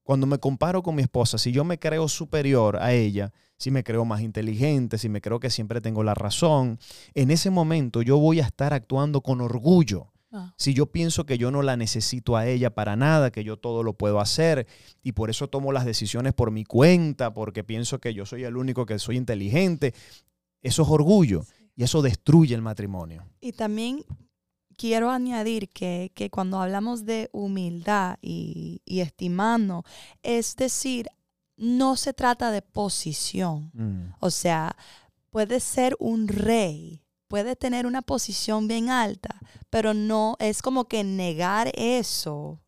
cuando 0.03 0.27
me 0.27 0.39
comparo 0.39 0.83
con 0.83 0.95
mi 0.95 1.03
esposa, 1.03 1.39
si 1.39 1.51
yo 1.51 1.65
me 1.65 1.79
creo 1.79 2.07
superior 2.07 2.77
a 2.77 2.93
ella, 2.93 3.33
si 3.57 3.71
me 3.71 3.83
creo 3.83 4.05
más 4.05 4.21
inteligente, 4.21 4.99
si 4.99 5.09
me 5.09 5.23
creo 5.23 5.41
que 5.41 5.51
siempre 5.51 5.81
tengo 5.81 6.05
la 6.05 6.15
razón, 6.15 6.79
en 7.15 7.31
ese 7.31 7.49
momento 7.51 8.03
yo 8.03 8.19
voy 8.19 8.41
a 8.41 8.45
estar 8.45 8.75
actuando 8.75 9.23
con 9.23 9.41
orgullo. 9.41 10.13
Wow. 10.37 10.53
Si 10.57 10.75
yo 10.75 10.87
pienso 10.87 11.27
que 11.27 11.39
yo 11.39 11.51
no 11.51 11.63
la 11.63 11.77
necesito 11.77 12.37
a 12.37 12.47
ella 12.47 12.75
para 12.75 12.97
nada, 12.97 13.31
que 13.31 13.45
yo 13.45 13.57
todo 13.57 13.83
lo 13.83 13.95
puedo 13.95 14.21
hacer 14.21 14.67
y 15.03 15.13
por 15.13 15.31
eso 15.31 15.49
tomo 15.49 15.73
las 15.73 15.85
decisiones 15.85 16.35
por 16.35 16.51
mi 16.51 16.65
cuenta, 16.65 17.33
porque 17.35 17.65
pienso 17.65 17.99
que 17.99 18.15
yo 18.15 18.27
soy 18.27 18.45
el 18.45 18.57
único 18.57 18.87
que 18.87 18.99
soy 18.99 19.17
inteligente, 19.17 19.95
eso 20.63 20.83
es 20.83 20.89
orgullo 20.89 21.45
y 21.75 21.85
eso 21.85 22.03
destruye 22.03 22.55
el 22.55 22.63
matrimonio. 22.63 23.25
Y 23.41 23.53
también 23.53 24.05
quiero 24.77 25.11
añadir 25.11 25.69
que, 25.71 26.13
que 26.15 26.31
cuando 26.31 26.61
hablamos 26.61 27.05
de 27.05 27.29
humildad 27.33 28.19
y, 28.21 28.83
y 28.85 29.01
estimando, 29.01 29.85
es 30.23 30.57
decir, 30.57 31.09
no 31.57 31.97
se 31.97 32.13
trata 32.13 32.51
de 32.51 32.63
posición. 32.63 33.71
Mm, 33.73 34.15
O 34.21 34.31
sea, 34.31 34.77
puede 35.31 35.61
ser 35.61 35.97
un 35.99 36.29
rey, 36.29 37.03
puede 37.29 37.57
tener 37.57 37.87
una 37.87 38.03
posición 38.03 38.69
bien 38.69 38.91
alta, 38.91 39.41
pero 39.71 39.95
no 39.95 40.37
es 40.39 40.63
como 40.63 40.87
que 40.87 41.05
negar 41.05 41.71
eso 41.75 42.61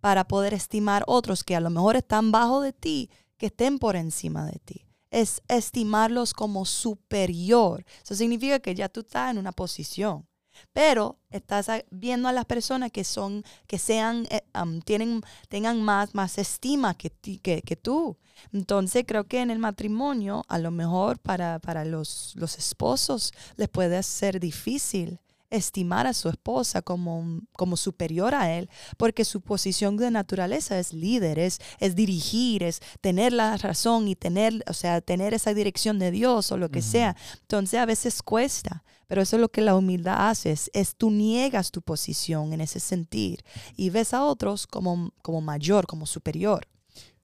para 0.00 0.28
poder 0.28 0.54
estimar 0.54 1.04
otros 1.06 1.44
que 1.44 1.56
a 1.56 1.60
lo 1.60 1.70
mejor 1.70 1.96
están 1.96 2.32
bajo 2.32 2.60
de 2.60 2.72
ti, 2.72 3.10
que 3.36 3.46
estén 3.46 3.78
por 3.78 3.96
encima 3.96 4.46
de 4.46 4.58
ti. 4.64 4.86
Es 5.10 5.42
estimarlos 5.48 6.32
como 6.32 6.64
superior. 6.64 7.84
Eso 8.02 8.14
significa 8.14 8.58
que 8.60 8.74
ya 8.74 8.88
tú 8.88 9.00
estás 9.00 9.30
en 9.30 9.38
una 9.38 9.52
posición. 9.52 10.26
Pero 10.72 11.18
estás 11.30 11.68
viendo 11.90 12.28
a 12.28 12.32
las 12.32 12.44
personas 12.44 12.90
que 12.92 13.04
son, 13.04 13.44
que 13.66 13.78
sean, 13.78 14.26
eh, 14.30 14.42
tienen, 14.84 15.22
tengan 15.48 15.82
más, 15.82 16.14
más 16.14 16.38
estima 16.38 16.94
que, 16.94 17.10
ti- 17.10 17.38
que, 17.38 17.62
que 17.62 17.76
tú. 17.76 18.16
Entonces 18.52 19.04
creo 19.06 19.24
que 19.24 19.40
en 19.40 19.50
el 19.50 19.58
matrimonio, 19.58 20.44
a 20.48 20.58
lo 20.58 20.70
mejor 20.70 21.18
para, 21.18 21.58
para 21.58 21.84
los, 21.84 22.32
los 22.36 22.58
esposos 22.58 23.32
les 23.56 23.68
puede 23.68 24.02
ser 24.02 24.40
difícil 24.40 25.20
estimar 25.56 26.06
a 26.06 26.14
su 26.14 26.28
esposa 26.28 26.82
como, 26.82 27.40
como 27.52 27.76
superior 27.76 28.34
a 28.34 28.52
él, 28.52 28.68
porque 28.96 29.24
su 29.24 29.40
posición 29.40 29.96
de 29.96 30.10
naturaleza 30.10 30.78
es 30.78 30.92
líder, 30.92 31.38
es, 31.38 31.60
es 31.80 31.94
dirigir, 31.94 32.62
es 32.62 32.80
tener 33.00 33.32
la 33.32 33.56
razón 33.56 34.08
y 34.08 34.16
tener, 34.16 34.64
o 34.68 34.72
sea, 34.72 35.00
tener 35.00 35.34
esa 35.34 35.54
dirección 35.54 35.98
de 35.98 36.10
Dios 36.10 36.52
o 36.52 36.56
lo 36.56 36.70
que 36.70 36.82
sea. 36.82 37.16
Entonces 37.42 37.80
a 37.80 37.86
veces 37.86 38.22
cuesta, 38.22 38.84
pero 39.06 39.22
eso 39.22 39.36
es 39.36 39.40
lo 39.40 39.48
que 39.48 39.60
la 39.60 39.74
humildad 39.74 40.28
hace, 40.28 40.52
es, 40.52 40.70
es 40.74 40.96
tú 40.96 41.10
niegas 41.10 41.70
tu 41.70 41.82
posición 41.82 42.52
en 42.52 42.60
ese 42.60 42.80
sentir 42.80 43.44
y 43.76 43.90
ves 43.90 44.14
a 44.14 44.24
otros 44.24 44.66
como, 44.66 45.12
como 45.22 45.40
mayor, 45.40 45.86
como 45.86 46.06
superior. 46.06 46.66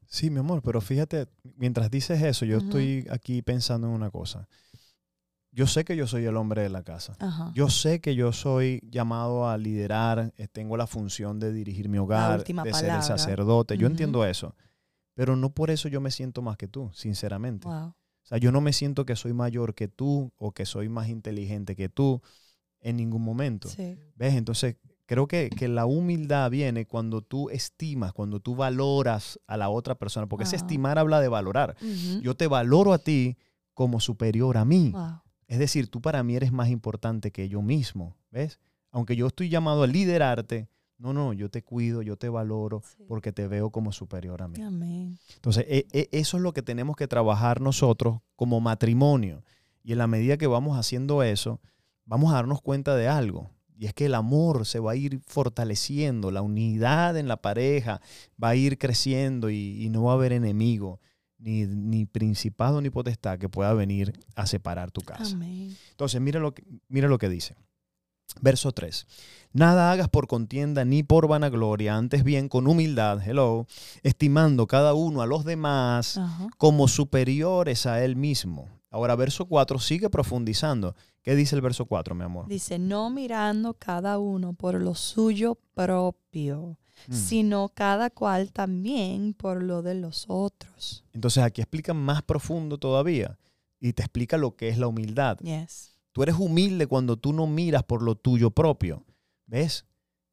Sí, 0.06 0.28
mi 0.28 0.40
amor, 0.40 0.60
pero 0.62 0.82
fíjate, 0.82 1.26
mientras 1.56 1.90
dices 1.90 2.22
eso, 2.22 2.44
yo 2.44 2.58
estoy 2.58 3.06
aquí 3.10 3.40
pensando 3.40 3.86
en 3.86 3.94
una 3.94 4.10
cosa. 4.10 4.46
Yo 5.54 5.66
sé 5.66 5.84
que 5.84 5.96
yo 5.96 6.06
soy 6.06 6.24
el 6.24 6.36
hombre 6.36 6.62
de 6.62 6.70
la 6.70 6.82
casa. 6.82 7.14
Ajá. 7.18 7.52
Yo 7.54 7.68
sé 7.68 8.00
que 8.00 8.14
yo 8.14 8.32
soy 8.32 8.80
llamado 8.90 9.48
a 9.48 9.58
liderar, 9.58 10.32
eh, 10.38 10.48
tengo 10.48 10.78
la 10.78 10.86
función 10.86 11.38
de 11.38 11.52
dirigir 11.52 11.90
mi 11.90 11.98
hogar, 11.98 12.42
de 12.42 12.74
ser 12.74 12.90
el 12.90 13.02
sacerdote. 13.02 13.76
Yo 13.76 13.86
entiendo 13.86 14.24
eso. 14.24 14.54
Pero 15.14 15.36
no 15.36 15.50
por 15.50 15.70
eso 15.70 15.88
yo 15.88 16.00
me 16.00 16.10
siento 16.10 16.40
más 16.40 16.56
que 16.56 16.68
tú, 16.68 16.90
sinceramente. 16.94 17.68
Wow. 17.68 17.88
O 17.88 18.24
sea, 18.24 18.38
yo 18.38 18.50
no 18.50 18.62
me 18.62 18.72
siento 18.72 19.04
que 19.04 19.14
soy 19.14 19.34
mayor 19.34 19.74
que 19.74 19.88
tú 19.88 20.32
o 20.38 20.52
que 20.52 20.64
soy 20.64 20.88
más 20.88 21.08
inteligente 21.08 21.76
que 21.76 21.90
tú 21.90 22.22
en 22.80 22.96
ningún 22.96 23.22
momento. 23.22 23.68
Sí. 23.68 23.98
¿Ves? 24.16 24.34
Entonces, 24.34 24.76
creo 25.06 25.26
que, 25.26 25.50
que 25.50 25.68
la 25.68 25.84
humildad 25.84 26.50
viene 26.50 26.86
cuando 26.86 27.20
tú 27.20 27.50
estimas, 27.50 28.14
cuando 28.14 28.40
tú 28.40 28.56
valoras 28.56 29.38
a 29.46 29.58
la 29.58 29.68
otra 29.68 29.96
persona, 29.96 30.26
porque 30.26 30.44
ese 30.44 30.56
estimar 30.56 30.98
habla 30.98 31.20
de 31.20 31.28
valorar. 31.28 31.76
Yo 32.22 32.34
te 32.34 32.46
valoro 32.46 32.94
a 32.94 32.98
ti 32.98 33.36
como 33.74 34.00
superior 34.00 34.56
a 34.56 34.64
mí. 34.64 34.92
Wow. 34.92 35.21
Es 35.52 35.58
decir, 35.58 35.88
tú 35.88 36.00
para 36.00 36.22
mí 36.22 36.34
eres 36.34 36.50
más 36.50 36.70
importante 36.70 37.30
que 37.30 37.46
yo 37.50 37.60
mismo, 37.60 38.16
¿ves? 38.30 38.58
Aunque 38.90 39.16
yo 39.16 39.26
estoy 39.26 39.50
llamado 39.50 39.82
a 39.82 39.86
liderarte, 39.86 40.66
no, 40.96 41.12
no, 41.12 41.34
yo 41.34 41.50
te 41.50 41.62
cuido, 41.62 42.00
yo 42.00 42.16
te 42.16 42.30
valoro 42.30 42.80
Sí. 42.96 43.04
porque 43.06 43.32
te 43.32 43.46
veo 43.48 43.68
como 43.68 43.92
superior 43.92 44.40
a 44.40 44.48
mí. 44.48 44.62
Amén. 44.62 45.18
Entonces, 45.34 45.66
e- 45.68 45.86
e- 45.92 46.08
eso 46.12 46.38
es 46.38 46.42
lo 46.42 46.54
que 46.54 46.62
tenemos 46.62 46.96
que 46.96 47.06
trabajar 47.06 47.60
nosotros 47.60 48.20
como 48.34 48.60
matrimonio. 48.60 49.42
Y 49.84 49.92
en 49.92 49.98
la 49.98 50.06
medida 50.06 50.38
que 50.38 50.46
vamos 50.46 50.78
haciendo 50.78 51.22
eso, 51.22 51.60
vamos 52.06 52.32
a 52.32 52.36
darnos 52.36 52.62
cuenta 52.62 52.96
de 52.96 53.08
algo. 53.08 53.50
Y 53.76 53.84
es 53.86 53.92
que 53.92 54.06
el 54.06 54.14
amor 54.14 54.64
se 54.64 54.78
va 54.80 54.92
a 54.92 54.96
ir 54.96 55.20
fortaleciendo, 55.26 56.30
la 56.30 56.40
unidad 56.40 57.18
en 57.18 57.28
la 57.28 57.36
pareja 57.42 58.00
va 58.42 58.50
a 58.50 58.56
ir 58.56 58.78
creciendo 58.78 59.50
y, 59.50 59.84
y 59.84 59.90
no 59.90 60.04
va 60.04 60.12
a 60.12 60.14
haber 60.14 60.32
enemigo, 60.32 61.00
ni, 61.42 61.66
ni 61.66 62.06
principado 62.06 62.80
ni 62.80 62.90
potestad 62.90 63.38
que 63.38 63.48
pueda 63.48 63.74
venir 63.74 64.12
a 64.34 64.46
separar 64.46 64.90
tu 64.90 65.00
casa. 65.00 65.34
Amén. 65.34 65.76
Entonces, 65.90 66.20
mira 66.20 66.40
lo 66.40 66.54
que, 66.54 66.64
mira 66.88 67.08
lo 67.08 67.18
que 67.18 67.28
dice. 67.28 67.56
Verso 68.40 68.72
3. 68.72 69.06
Nada 69.52 69.92
hagas 69.92 70.08
por 70.08 70.26
contienda 70.26 70.84
ni 70.84 71.02
por 71.02 71.28
vanagloria, 71.28 71.96
antes 71.96 72.24
bien 72.24 72.48
con 72.48 72.66
humildad, 72.66 73.20
hello, 73.26 73.66
estimando 74.02 74.66
cada 74.66 74.94
uno 74.94 75.20
a 75.20 75.26
los 75.26 75.44
demás 75.44 76.16
Ajá. 76.16 76.48
como 76.56 76.88
superiores 76.88 77.84
a 77.84 78.02
él 78.02 78.16
mismo. 78.16 78.68
Ahora, 78.90 79.16
verso 79.16 79.46
4 79.46 79.78
sigue 79.78 80.08
profundizando. 80.10 80.94
¿Qué 81.22 81.34
dice 81.34 81.54
el 81.54 81.62
verso 81.62 81.86
4, 81.86 82.14
mi 82.14 82.24
amor? 82.24 82.46
Dice, 82.48 82.78
no 82.78 83.10
mirando 83.10 83.74
cada 83.74 84.18
uno 84.18 84.54
por 84.54 84.74
lo 84.80 84.94
suyo 84.94 85.58
propio, 85.74 86.78
Mm. 87.08 87.12
sino 87.14 87.68
cada 87.74 88.10
cual 88.10 88.52
también 88.52 89.34
por 89.34 89.62
lo 89.62 89.82
de 89.82 89.94
los 89.94 90.26
otros. 90.28 91.04
Entonces, 91.12 91.42
aquí 91.42 91.60
explica 91.60 91.94
más 91.94 92.22
profundo 92.22 92.78
todavía 92.78 93.38
y 93.80 93.92
te 93.92 94.02
explica 94.02 94.36
lo 94.36 94.54
que 94.56 94.68
es 94.68 94.78
la 94.78 94.86
humildad. 94.86 95.38
Yes. 95.38 95.90
Tú 96.12 96.22
eres 96.22 96.36
humilde 96.38 96.86
cuando 96.86 97.16
tú 97.16 97.32
no 97.32 97.46
miras 97.46 97.82
por 97.84 98.02
lo 98.02 98.14
tuyo 98.14 98.50
propio. 98.50 99.04
¿Ves? 99.46 99.86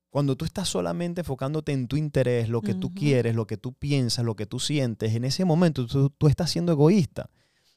Cuando 0.09 0.35
tú 0.35 0.43
estás 0.45 0.67
solamente 0.67 1.21
enfocándote 1.21 1.71
en 1.71 1.88
tu 1.88 1.95
interés, 1.95 2.49
lo 2.49 2.61
que 2.61 2.73
tú 2.73 2.93
quieres, 2.93 3.35
lo 3.35 3.45
que 3.45 3.57
tú 3.57 3.73
piensas, 3.73 4.25
lo 4.25 4.35
que 4.35 4.45
tú 4.47 4.59
sientes, 4.59 5.13
en 5.13 5.23
ese 5.23 5.45
momento 5.45 5.85
tú, 5.85 6.09
tú 6.09 6.27
estás 6.27 6.49
siendo 6.51 6.71
egoísta. 6.71 7.29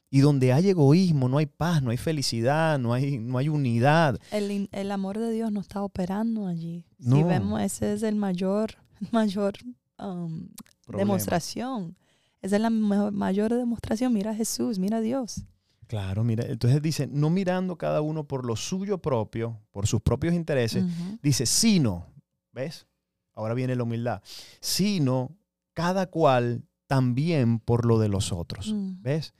Y 0.09 0.19
donde 0.19 0.53
hay 0.53 0.69
egoísmo, 0.69 1.27
no 1.29 1.37
hay 1.39 1.45
paz, 1.47 1.81
no 1.81 1.89
hay 1.91 1.97
felicidad, 1.97 2.77
no 2.79 2.93
hay, 2.93 3.17
no 3.19 3.37
hay 3.39 3.49
unidad. 3.49 4.19
El, 4.31 4.69
el 4.71 4.91
amor 4.91 5.17
de 5.17 5.31
Dios 5.31 5.51
no 5.51 5.59
está 5.59 5.81
operando 5.83 6.45
allí. 6.47 6.85
Si 6.99 7.07
No. 7.09 7.25
vemos, 7.27 7.61
ese 7.61 7.93
es 7.93 8.03
el 8.03 8.15
mayor, 8.15 8.75
mayor 9.11 9.53
um, 9.99 10.49
demostración. 10.87 11.95
Esa 12.41 12.57
es 12.57 12.61
la 12.61 12.69
mayor 12.69 13.53
demostración. 13.53 14.13
Mira 14.13 14.31
a 14.31 14.35
Jesús, 14.35 14.77
mira 14.77 14.97
a 14.97 15.01
Dios. 15.01 15.45
Claro, 15.87 16.23
mira, 16.23 16.45
entonces 16.45 16.81
dice, 16.81 17.07
no 17.07 17.29
mirando 17.29 17.77
cada 17.77 18.01
uno 18.01 18.25
por 18.27 18.45
lo 18.45 18.55
suyo 18.55 18.97
propio, 18.97 19.59
por 19.71 19.85
sus 19.85 20.01
propios 20.01 20.33
intereses, 20.33 20.83
dice, 21.21 21.45
sino, 21.45 22.07
¿ves? 22.51 22.87
Ahora 23.33 23.53
viene 23.53 23.75
la 23.75 23.83
humildad, 23.83 24.21
sino 24.59 25.37
cada 25.73 26.07
cual 26.07 26.63
también 26.87 27.59
por 27.59 27.85
lo 27.85 27.99
de 27.99 28.09
los 28.09 28.31
otros. 28.31 28.73
Mm. 28.73 29.01
¿Ves? 29.01 29.33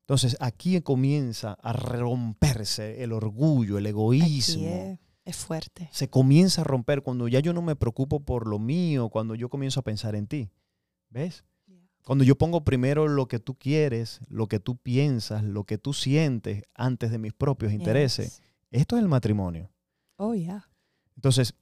Entonces 0.00 0.36
aquí 0.40 0.80
comienza 0.82 1.52
a 1.62 1.72
romperse 1.72 3.02
el 3.02 3.12
orgullo, 3.12 3.78
el 3.78 3.86
egoísmo. 3.86 4.98
Es, 5.24 5.36
fuerte. 5.36 5.88
Se 5.92 6.08
comienza 6.08 6.60
a 6.60 6.64
romper 6.64 7.02
cuando 7.02 7.28
ya 7.28 7.40
yo 7.40 7.52
no 7.52 7.62
me 7.62 7.76
preocupo 7.76 8.20
por 8.20 8.46
lo 8.46 8.58
mío, 8.58 9.08
cuando 9.08 9.34
yo 9.34 9.48
comienzo 9.48 9.80
a 9.80 9.84
pensar 9.84 10.14
en 10.14 10.26
ti. 10.26 10.50
¿Ves? 11.10 11.44
Cuando 12.04 12.24
yo 12.24 12.36
pongo 12.36 12.64
primero 12.64 13.08
lo 13.08 13.28
que 13.28 13.38
tú 13.38 13.54
quieres, 13.54 14.20
lo 14.28 14.46
que 14.46 14.60
tú 14.60 14.76
piensas, 14.76 15.42
lo 15.42 15.64
que 15.64 15.78
tú 15.78 15.94
sientes 15.94 16.64
antes 16.74 17.10
de 17.10 17.18
mis 17.18 17.32
propios 17.32 17.72
intereses. 17.72 18.38
Yes. 18.38 18.42
Esto 18.70 18.96
es 18.96 19.02
el 19.02 19.08
matrimonio. 19.08 19.70
Oh, 20.16 20.34
yeah. 20.34 20.68
Entonces, 21.16 21.54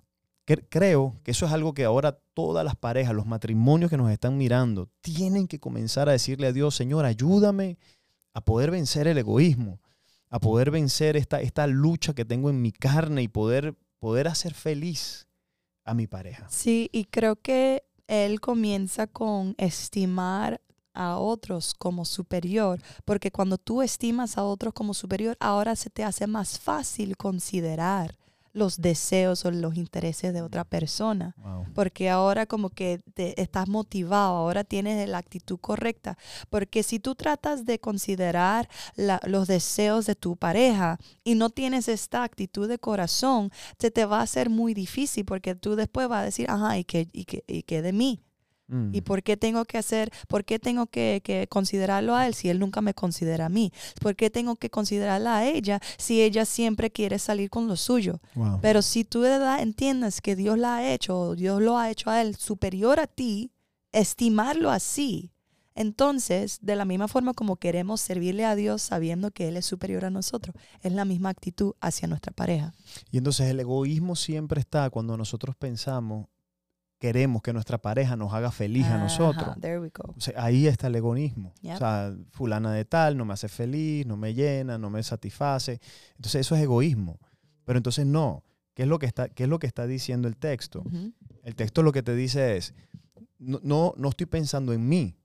cre- 0.44 0.66
creo 0.68 1.20
que 1.22 1.30
eso 1.30 1.46
es 1.46 1.52
algo 1.52 1.74
que 1.74 1.84
ahora 1.84 2.18
todas 2.34 2.64
las 2.64 2.74
parejas, 2.74 3.14
los 3.14 3.26
matrimonios 3.26 3.88
que 3.88 3.96
nos 3.96 4.10
están 4.10 4.36
mirando, 4.36 4.88
tienen 5.00 5.46
que 5.46 5.60
comenzar 5.60 6.08
a 6.08 6.12
decirle 6.12 6.48
a 6.48 6.52
Dios, 6.52 6.74
Señor, 6.74 7.04
ayúdame 7.04 7.78
a 8.34 8.40
poder 8.40 8.72
vencer 8.72 9.06
el 9.06 9.18
egoísmo, 9.18 9.80
a 10.32 10.40
poder 10.40 10.70
vencer 10.70 11.18
esta, 11.18 11.42
esta 11.42 11.66
lucha 11.66 12.14
que 12.14 12.24
tengo 12.24 12.48
en 12.48 12.62
mi 12.62 12.72
carne 12.72 13.22
y 13.22 13.28
poder, 13.28 13.76
poder 13.98 14.28
hacer 14.28 14.54
feliz 14.54 15.28
a 15.84 15.92
mi 15.92 16.06
pareja. 16.06 16.48
Sí, 16.48 16.88
y 16.90 17.04
creo 17.04 17.36
que 17.36 17.84
él 18.08 18.40
comienza 18.40 19.06
con 19.06 19.54
estimar 19.58 20.62
a 20.94 21.18
otros 21.18 21.74
como 21.74 22.06
superior, 22.06 22.80
porque 23.04 23.30
cuando 23.30 23.58
tú 23.58 23.82
estimas 23.82 24.38
a 24.38 24.44
otros 24.44 24.72
como 24.72 24.94
superior, 24.94 25.36
ahora 25.38 25.76
se 25.76 25.90
te 25.90 26.02
hace 26.02 26.26
más 26.26 26.58
fácil 26.58 27.18
considerar 27.18 28.18
los 28.52 28.80
deseos 28.80 29.44
o 29.44 29.50
los 29.50 29.76
intereses 29.76 30.32
de 30.34 30.42
otra 30.42 30.64
persona. 30.64 31.34
Wow. 31.38 31.66
porque 31.74 32.10
ahora 32.10 32.44
como 32.46 32.68
que 32.70 33.00
te 33.14 33.40
estás 33.40 33.66
motivado, 33.68 34.36
ahora 34.36 34.62
tienes 34.64 35.08
la 35.08 35.18
actitud 35.18 35.58
correcta, 35.58 36.18
porque 36.50 36.82
si 36.82 36.98
tú 36.98 37.14
tratas 37.14 37.64
de 37.64 37.78
considerar 37.78 38.68
la- 38.94 39.20
los 39.24 39.46
deseos 39.48 40.04
de 40.06 40.14
tu 40.14 40.36
pareja 40.36 40.98
y 41.24 41.34
no 41.34 41.48
tienes 41.50 41.88
esta 41.88 42.24
actitud 42.24 42.68
de 42.68 42.78
corazón, 42.78 43.50
se 43.78 43.90
te 43.90 44.04
va 44.04 44.18
a 44.20 44.22
hacer 44.22 44.50
muy 44.50 44.74
difícil 44.74 45.24
porque 45.24 45.54
tú 45.54 45.76
después 45.76 46.08
vas 46.08 46.22
a 46.22 46.24
decir, 46.24 46.46
ajá, 46.50 46.76
¿y 46.78 46.84
qué, 46.84 47.08
y 47.12 47.24
qué, 47.24 47.42
y 47.46 47.62
qué 47.62 47.80
de 47.82 47.92
mí? 47.92 48.20
Mm. 48.72 48.94
¿Y 48.94 49.02
por 49.02 49.22
qué 49.22 49.36
tengo 49.36 49.64
que 49.64 49.78
hacer, 49.78 50.10
por 50.28 50.44
qué 50.44 50.58
tengo 50.58 50.86
que, 50.86 51.20
que 51.22 51.46
considerarlo 51.46 52.16
a 52.16 52.26
él 52.26 52.34
si 52.34 52.48
él 52.48 52.58
nunca 52.58 52.80
me 52.80 52.94
considera 52.94 53.46
a 53.46 53.48
mí? 53.48 53.72
¿Por 54.00 54.16
qué 54.16 54.30
tengo 54.30 54.56
que 54.56 54.70
considerarla 54.70 55.36
a 55.36 55.46
ella 55.46 55.80
si 55.98 56.22
ella 56.22 56.44
siempre 56.46 56.90
quiere 56.90 57.18
salir 57.18 57.50
con 57.50 57.68
lo 57.68 57.76
suyo? 57.76 58.20
Wow. 58.34 58.58
Pero 58.62 58.80
si 58.80 59.04
tú 59.04 59.20
de 59.20 59.28
verdad 59.28 59.60
entiendes 59.60 60.20
que 60.20 60.34
Dios 60.34 60.58
la 60.58 60.76
ha 60.76 60.92
hecho, 60.92 61.18
o 61.18 61.36
Dios 61.36 61.60
lo 61.60 61.76
ha 61.76 61.90
hecho 61.90 62.08
a 62.10 62.22
él 62.22 62.34
superior 62.36 62.98
a 62.98 63.06
ti, 63.06 63.52
estimarlo 63.92 64.70
así, 64.70 65.32
entonces, 65.74 66.58
de 66.60 66.76
la 66.76 66.84
misma 66.84 67.08
forma 67.08 67.32
como 67.32 67.56
queremos 67.56 68.00
servirle 68.00 68.44
a 68.44 68.54
Dios 68.54 68.82
sabiendo 68.82 69.30
que 69.30 69.48
Él 69.48 69.56
es 69.56 69.64
superior 69.64 70.04
a 70.04 70.10
nosotros, 70.10 70.54
es 70.82 70.92
la 70.92 71.04
misma 71.04 71.30
actitud 71.30 71.74
hacia 71.80 72.08
nuestra 72.08 72.32
pareja. 72.32 72.74
Y 73.10 73.18
entonces 73.18 73.48
el 73.48 73.60
egoísmo 73.60 74.16
siempre 74.16 74.60
está 74.60 74.90
cuando 74.90 75.16
nosotros 75.16 75.56
pensamos, 75.56 76.26
queremos 77.02 77.42
que 77.42 77.52
nuestra 77.52 77.78
pareja 77.78 78.14
nos 78.14 78.32
haga 78.32 78.52
feliz 78.52 78.86
a 78.86 78.96
nosotros. 78.96 79.56
there 79.60 79.80
we 79.80 79.88
go. 79.88 80.14
O 80.16 80.20
sea, 80.20 80.34
ahí 80.40 80.68
está 80.68 80.86
el 80.86 80.94
egoísmo. 80.94 81.52
Yep. 81.62 81.74
O 81.74 81.78
sea, 81.78 82.14
fulana 82.30 82.72
de 82.72 82.84
tal 82.84 83.16
no 83.16 83.24
me 83.24 83.34
hace 83.34 83.48
feliz, 83.48 84.06
no 84.06 84.16
me 84.16 84.34
llena, 84.34 84.78
no 84.78 84.88
me 84.88 85.02
satisface. 85.02 85.80
Entonces 86.14 86.42
eso 86.42 86.54
es 86.54 86.62
egoísmo. 86.62 87.18
Pero 87.64 87.76
entonces 87.76 88.06
no. 88.06 88.44
¿Qué 88.72 88.84
es 88.84 88.88
lo 88.88 89.00
que 89.00 89.06
está, 89.06 89.28
qué 89.28 89.42
es 89.42 89.48
lo 89.48 89.58
que 89.58 89.66
está 89.66 89.88
diciendo 89.88 90.28
el 90.28 90.36
texto? 90.36 90.82
Ujú. 90.86 91.12
El 91.42 91.56
texto 91.56 91.82
lo 91.82 91.90
que 91.90 92.04
te 92.04 92.14
dice 92.14 92.56
es, 92.56 92.72
no, 93.40 93.58
no, 93.64 93.94
no 93.96 94.08
estoy 94.10 94.26
pensando 94.26 94.72
en 94.72 94.88
mí. 94.88 95.16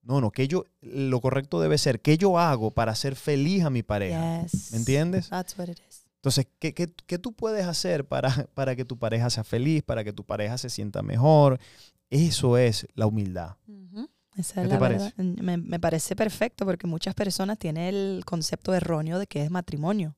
No, 0.00 0.22
no, 0.22 0.30
que 0.30 0.48
yo, 0.48 0.64
lo 0.80 1.20
correcto 1.20 1.60
debe 1.60 1.76
ser, 1.76 2.00
¿qué 2.00 2.16
yo 2.16 2.38
hago 2.38 2.70
para 2.70 2.92
hacer 2.92 3.14
feliz 3.14 3.62
a 3.62 3.68
mi 3.68 3.82
pareja? 3.82 4.40
Yes. 4.40 4.72
¿Me 4.72 4.78
entiendes? 4.78 5.28
That's 5.28 5.58
what 5.58 5.68
it 5.68 5.80
is. 5.86 6.05
Entonces, 6.26 6.48
¿qué, 6.58 6.74
qué, 6.74 6.92
qué 7.06 7.18
tú 7.20 7.32
puedes 7.34 7.66
hacer 7.66 8.04
para, 8.04 8.28
para 8.54 8.74
que 8.74 8.84
tu 8.84 8.98
pareja 8.98 9.30
sea 9.30 9.44
feliz, 9.44 9.84
para 9.84 10.02
que 10.02 10.12
tu 10.12 10.24
pareja 10.24 10.58
se 10.58 10.70
sienta 10.70 11.00
mejor? 11.02 11.60
Eso 12.10 12.58
es 12.58 12.86
la 12.94 13.06
humildad. 13.06 13.54
Esa 14.36 14.62
¿Qué 14.62 14.68
te 14.68 14.76
parece? 14.76 15.12
verdad. 15.16 15.42
Me, 15.42 15.56
me 15.56 15.78
parece 15.78 16.16
perfecto 16.16 16.64
porque 16.66 16.88
muchas 16.88 17.14
personas 17.14 17.58
tienen 17.58 17.94
el 17.94 18.24
concepto 18.24 18.74
erróneo 18.74 19.20
de 19.20 19.26
que 19.28 19.44
es 19.44 19.50
matrimonio. 19.52 20.16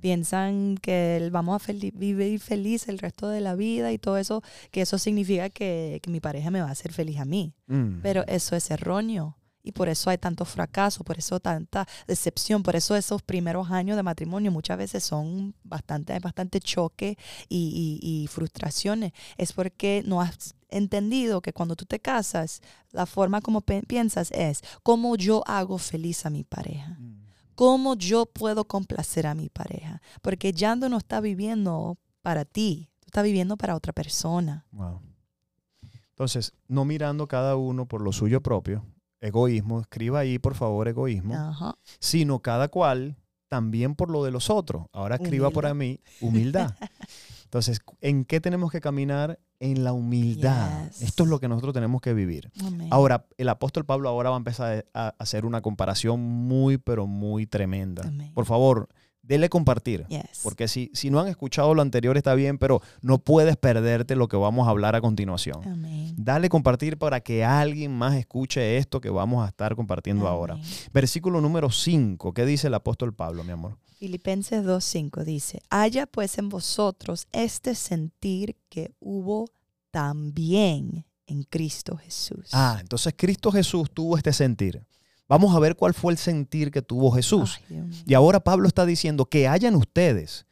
piensan 0.00 0.76
que 0.80 1.28
vamos 1.32 1.60
a 1.60 1.72
fel- 1.72 1.92
vivir 1.92 2.38
feliz 2.40 2.88
el 2.88 2.98
resto 3.00 3.28
de 3.28 3.40
la 3.40 3.54
vida 3.56 3.90
y 3.92 3.98
todo 3.98 4.16
eso, 4.16 4.42
que 4.70 4.80
eso 4.82 4.96
significa 4.96 5.50
que, 5.50 5.98
que 6.02 6.10
mi 6.10 6.20
pareja 6.20 6.50
me 6.52 6.60
va 6.60 6.68
a 6.68 6.72
hacer 6.72 6.92
feliz 6.92 7.18
a 7.18 7.24
mí. 7.24 7.52
Mm. 7.66 8.00
Pero 8.00 8.24
eso 8.28 8.54
es 8.54 8.70
erróneo. 8.70 9.36
Y 9.68 9.72
por 9.72 9.90
eso 9.90 10.08
hay 10.08 10.16
tanto 10.16 10.46
fracaso, 10.46 11.04
por 11.04 11.18
eso 11.18 11.40
tanta 11.40 11.86
decepción, 12.06 12.62
por 12.62 12.74
eso 12.74 12.96
esos 12.96 13.20
primeros 13.20 13.70
años 13.70 13.96
de 13.98 14.02
matrimonio 14.02 14.50
muchas 14.50 14.78
veces 14.78 15.04
son 15.04 15.54
bastante, 15.62 16.18
bastante 16.20 16.58
choque 16.58 17.18
y, 17.50 18.00
y- 18.02 18.22
y 18.22 18.26
frustraciones. 18.28 19.12
Es 19.36 19.52
porque 19.52 20.02
no 20.06 20.22
has 20.22 20.54
entendido 20.70 21.42
que 21.42 21.52
cuando 21.52 21.76
tú 21.76 21.84
te 21.84 22.00
casas, 22.00 22.62
la 22.92 23.04
forma 23.04 23.42
como 23.42 23.60
piensas 23.60 24.30
es 24.30 24.62
cómo 24.82 25.16
yo 25.16 25.42
hago 25.46 25.76
feliz 25.76 26.24
a 26.24 26.30
mi 26.30 26.44
pareja 26.44 26.96
Mm. 26.98 27.18
cómo 27.54 27.94
yo 27.96 28.24
puedo 28.24 28.64
complacer 28.64 29.26
a 29.26 29.34
mi 29.34 29.48
pareja. 29.50 30.00
Porque 30.22 30.52
ya 30.52 30.76
no 30.76 30.96
está 30.96 31.20
viviendo 31.20 31.98
para 32.22 32.44
ti, 32.46 32.88
tú 33.00 33.06
estás 33.08 33.24
viviendo 33.24 33.56
para 33.58 33.74
otra 33.76 33.92
persona. 33.92 34.64
Wow. 34.72 35.02
Entonces, 36.10 36.52
no 36.68 36.84
mirando 36.84 37.26
cada 37.28 37.56
uno 37.56 37.86
por 37.86 38.00
lo 38.00 38.12
suyo 38.12 38.40
propio, 38.42 38.84
egoísmo, 39.20 39.80
escriba 39.80 40.20
ahí 40.20 40.38
por 40.38 40.54
favor 40.54 40.88
egoísmo, 40.88 41.34
Ajá. 41.34 41.74
sino 41.98 42.40
cada 42.40 42.68
cual 42.68 43.16
también 43.48 43.94
por 43.94 44.10
lo 44.10 44.24
de 44.24 44.30
los 44.30 44.50
otros. 44.50 44.86
Ahora 44.92 45.16
escriba 45.16 45.50
por 45.50 45.72
mí 45.74 46.00
humildad. 46.20 46.74
Entonces, 47.44 47.80
¿en 48.02 48.24
qué 48.24 48.40
tenemos 48.40 48.70
que 48.70 48.80
caminar? 48.80 49.40
En 49.60 49.82
la 49.82 49.92
humildad. 49.92 50.84
Yes. 50.84 51.02
Esto 51.02 51.24
es 51.24 51.30
lo 51.30 51.40
que 51.40 51.48
nosotros 51.48 51.74
tenemos 51.74 52.00
que 52.00 52.14
vivir. 52.14 52.52
Amén. 52.64 52.88
Ahora, 52.90 53.26
el 53.38 53.48
apóstol 53.48 53.84
Pablo 53.84 54.08
ahora 54.08 54.30
va 54.30 54.36
a 54.36 54.38
empezar 54.38 54.86
a 54.94 55.14
hacer 55.18 55.44
una 55.46 55.62
comparación 55.62 56.20
muy, 56.20 56.78
pero 56.78 57.06
muy 57.06 57.46
tremenda. 57.46 58.06
Amén. 58.06 58.32
Por 58.34 58.44
favor, 58.44 58.88
dele 59.28 59.48
compartir. 59.48 60.06
Yes. 60.08 60.40
Porque 60.42 60.66
si, 60.66 60.90
si 60.94 61.10
no 61.10 61.20
han 61.20 61.28
escuchado 61.28 61.74
lo 61.74 61.82
anterior 61.82 62.16
está 62.16 62.34
bien, 62.34 62.58
pero 62.58 62.80
no 63.02 63.18
puedes 63.18 63.56
perderte 63.56 64.16
lo 64.16 64.26
que 64.26 64.36
vamos 64.36 64.66
a 64.66 64.70
hablar 64.70 64.96
a 64.96 65.00
continuación. 65.00 65.60
Amén. 65.64 66.14
Dale 66.16 66.48
compartir 66.48 66.96
para 66.96 67.20
que 67.20 67.44
alguien 67.44 67.96
más 67.96 68.16
escuche 68.16 68.78
esto 68.78 69.00
que 69.00 69.10
vamos 69.10 69.44
a 69.44 69.48
estar 69.48 69.76
compartiendo 69.76 70.26
ahora. 70.26 70.58
Versículo 70.92 71.40
número 71.40 71.70
5. 71.70 72.32
¿Qué 72.32 72.46
dice 72.46 72.68
el 72.68 72.74
apóstol 72.74 73.14
Pablo, 73.14 73.44
mi 73.44 73.52
amor? 73.52 73.76
Filipenses 73.98 74.64
2.5 74.64 75.24
dice, 75.24 75.60
haya 75.70 76.06
pues 76.06 76.38
en 76.38 76.48
vosotros 76.48 77.26
este 77.32 77.74
sentir 77.74 78.56
que 78.68 78.92
hubo 79.00 79.50
también 79.90 81.04
en 81.26 81.42
Cristo 81.42 81.96
Jesús. 81.96 82.48
Ah, 82.52 82.78
entonces 82.80 83.12
Cristo 83.16 83.50
Jesús 83.52 83.90
tuvo 83.92 84.16
este 84.16 84.32
sentir. 84.32 84.86
Vamos 85.28 85.54
a 85.54 85.58
ver 85.58 85.76
cuál 85.76 85.94
fue 85.94 86.12
el 86.12 86.18
sentir 86.18 86.70
que 86.70 86.82
tuvo 86.82 87.10
Jesús. 87.10 87.60
Ay. 87.70 87.90
Y 88.06 88.14
ahora 88.14 88.40
Pablo 88.40 88.66
está 88.66 88.86
diciendo 88.86 89.26
que 89.26 89.46
hayan 89.46 89.74
ustedes 89.74 90.46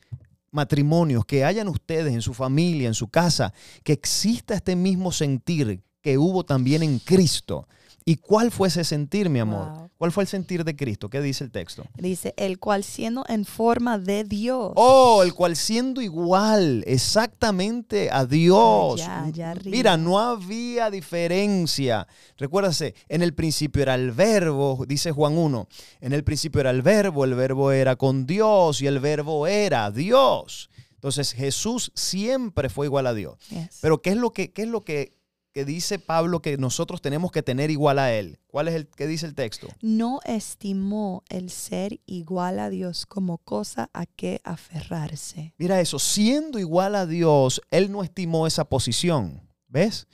matrimonios, 0.51 1.25
que 1.25 1.45
hayan 1.45 1.69
ustedes 1.69 2.13
en 2.13 2.23
su 2.23 2.35
familia, 2.35 2.89
en 2.89 2.95
su 2.95 3.09
casa, 3.09 3.53
que 3.85 3.93
exista 3.93 4.55
este 4.55 4.75
mismo 4.75 5.13
sentir 5.13 5.83
que 6.01 6.19
hubo 6.19 6.45
también 6.45 6.83
en 6.83 6.99
Cristo. 6.99 7.69
¿Y 8.09 8.19
cuál 8.19 8.53
fue 8.53 8.69
ese 8.69 8.85
sentir, 8.85 9.29
mi 9.29 9.41
amor? 9.41 9.69
Wow. 9.69 9.91
¿Cuál 9.99 10.13
fue 10.13 10.23
el 10.23 10.29
sentir 10.29 10.63
de 10.63 10.77
Cristo? 10.77 11.11
¿Qué 11.11 11.21
dice 11.21 11.43
el 11.43 11.51
texto? 11.51 11.85
Dice, 11.97 12.35
el 12.37 12.61
cual 12.61 12.85
siendo 12.85 13.25
en 13.29 13.45
forma 13.45 13.99
de 13.99 14.23
Dios. 14.23 14.73
Oh, 14.77 15.25
el 15.25 15.35
cual 15.35 15.57
siendo 15.57 16.01
igual 16.01 16.85
exactamente 16.87 18.09
a 18.13 18.25
Dios. 18.25 19.01
Allá, 19.01 19.25
allá 19.25 19.51
arriba. 19.51 19.77
Mira, 19.77 19.97
no 19.97 20.21
había 20.21 20.89
diferencia. 20.89 22.07
Recuérdase, 22.39 22.95
en 23.09 23.23
el 23.23 23.35
principio 23.35 23.83
era 23.83 23.97
el 23.97 24.13
verbo, 24.13 24.85
dice 24.87 25.11
Juan 25.11 25.37
1. 25.37 25.67
En 26.01 26.13
el 26.13 26.23
principio 26.23 26.61
era 26.61 26.71
el 26.71 26.83
verbo, 26.83 27.25
el 27.25 27.35
verbo 27.35 27.73
era 27.73 27.97
con 27.97 28.25
Dios 28.25 28.81
y 28.83 28.87
el 28.87 29.01
verbo 29.01 29.49
era 29.49 29.91
Dios. 29.91 30.71
Entonces 30.95 31.33
Jesús 31.33 31.91
siempre 31.97 32.69
fue 32.69 32.87
igual 32.87 33.09
a 33.09 33.15
Dios. 33.15 33.37
Yes. 33.49 33.79
Pero 33.81 34.01
¿qué 34.01 34.11
es 34.11 34.17
lo 34.17 34.31
que, 34.31 34.53
qué 34.53 34.63
es 34.63 34.69
lo 34.69 34.83
que, 34.83 35.16
que 35.57 35.65
dice 35.65 35.99
Pablo 35.99 36.43
que 36.43 36.59
nosotros 36.59 37.01
tenemos 37.01 37.33
que 37.33 37.43
tener 37.43 37.71
igual 37.71 37.99
a 37.99 38.13
Él? 38.13 38.39
¿Cuál 38.47 38.69
es 38.69 38.75
el 38.75 38.89
que 38.89 39.07
dice 39.07 39.25
el 39.25 39.35
texto? 39.35 39.69
no 39.81 40.21
estimó 40.27 41.25
el 41.31 41.49
ser 41.49 41.99
igual 42.05 42.59
a 42.59 42.69
Dios 42.69 43.07
como 43.07 43.39
cosa 43.39 43.89
a 43.95 44.05
que 44.05 44.43
aferrarse. 44.45 45.55
Mira 45.57 45.81
eso, 45.81 45.99
siendo 45.99 46.59
igual 46.59 46.95
a 46.95 47.07
Dios, 47.07 47.63
Él 47.71 47.91
no 47.91 48.03
estimó 48.03 48.47
esa 48.47 48.67
posición. 48.67 49.49
¿Ves? 49.67 50.07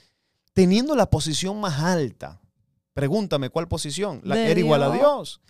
Teniendo 0.52 0.94
la 0.94 1.10
posición 1.10 1.60
más 1.60 1.80
alta. 1.80 2.40
Pregúntame, 2.94 3.50
¿cuál 3.50 3.66
posición? 3.66 4.20
La 4.22 4.36
que 4.36 4.48
era 4.48 4.60
igual 4.60 4.84
a 4.84 4.90
Dios. 4.92 5.00
Dios. 5.00 5.40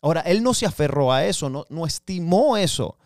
Ahora, 0.00 0.20
Él 0.20 0.44
no 0.44 0.54
se 0.54 0.66
aferró 0.66 1.12
a 1.12 1.24
eso, 1.24 1.50
no, 1.50 1.66
no 1.70 1.86
estimó 1.86 2.56
eso 2.56 2.96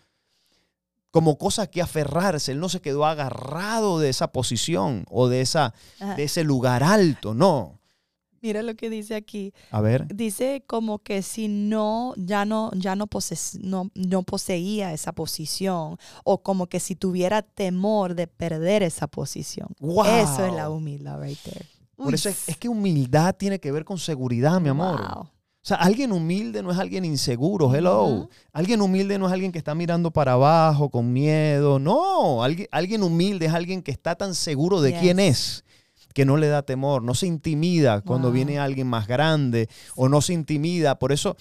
como 1.15 1.39
cosa 1.39 1.69
que 1.69 1.81
aferrarse. 1.81 2.51
Él 2.51 2.59
no 2.59 2.69
se 2.69 2.81
quedó 2.81 3.07
agarrado 3.07 4.01
de 4.01 4.09
esa 4.09 4.33
posición 4.33 5.05
o 5.09 5.29
de, 5.29 5.43
esa, 5.43 5.73
Ajá. 6.01 6.17
de 6.17 6.25
ese 6.25 6.43
lugar 6.43 6.83
alto, 6.83 7.35
no. 7.35 7.79
Mira 8.43 8.63
lo 8.65 8.75
que 8.75 8.91
dice 8.91 9.15
aquí. 9.15 9.55
A 9.71 9.81
ver. 9.81 10.09
Dice 10.13 10.65
como 10.67 10.99
que 10.99 11.23
si 11.23 11.47
no, 11.47 12.15
ya 12.17 12.45
no, 12.45 12.73
ya 12.75 12.97
no, 12.97 13.07
pose- 13.07 13.61
no, 13.63 13.93
no 13.95 14.25
poseía 14.25 14.93
esa 14.93 15.13
posición, 15.13 15.99
o 16.25 16.43
como 16.43 16.67
que 16.67 16.81
si 16.81 16.97
tuviera 16.97 17.43
temor 17.43 18.17
de 18.17 18.27
perder 18.27 18.83
esa 18.83 19.07
posición. 19.07 19.69
¡Wow! 19.79 20.05
Eso 20.05 20.45
es 20.45 20.53
la 20.53 20.69
humildad 20.69 21.23
right 21.23 21.39
there. 21.45 21.65
Por 21.95 22.09
Uy, 22.09 22.15
eso 22.15 22.29
es, 22.29 22.49
es 22.49 22.57
que 22.57 22.69
humildad 22.69 23.37
tiene 23.37 23.61
que 23.61 23.71
ver 23.71 23.85
con 23.85 23.99
seguridad, 23.99 24.61
mi 24.61 24.69
amor. 24.69 25.01
wow. 25.01 25.29
O 25.65 25.67
sea, 25.67 25.79
alguien 25.79 26.13
humilde 26.13 26.63
no 26.63 26.71
es 26.71 26.77
alguien 26.79 27.07
inseguro, 27.07 27.75
hello. 27.75 28.29
Alguien 28.53 28.83
humilde 28.83 29.19
no 29.19 29.27
es 29.27 29.33
alguien 29.33 29.51
que 29.51 29.57
está 29.57 29.75
mirando 29.75 30.11
para 30.11 30.33
abajo 30.33 30.91
con 30.91 31.11
miedo. 31.11 31.79
No, 31.79 32.43
alguien, 32.45 32.69
alguien 32.71 33.03
humilde 33.03 33.47
es 33.47 33.55
alguien 33.55 33.81
que 33.83 33.91
está 33.91 34.15
tan 34.15 34.35
seguro 34.35 34.83
de 34.83 34.91
Yes. 34.91 35.01
quién 35.01 35.19
es 35.21 35.65
que 36.13 36.27
no 36.27 36.37
le 36.37 36.49
da 36.49 36.63
temor, 36.63 37.03
no 37.03 37.15
se 37.15 37.27
intimida 37.27 38.03
cuando 38.03 38.29
Wow. 38.29 38.35
viene 38.35 38.59
alguien 38.59 38.87
más 38.87 39.09
grande 39.09 39.69
o 39.97 40.09
no 40.11 40.21
se 40.21 40.35
intimida. 40.35 40.99
Por 40.99 41.13
eso, 41.13 41.35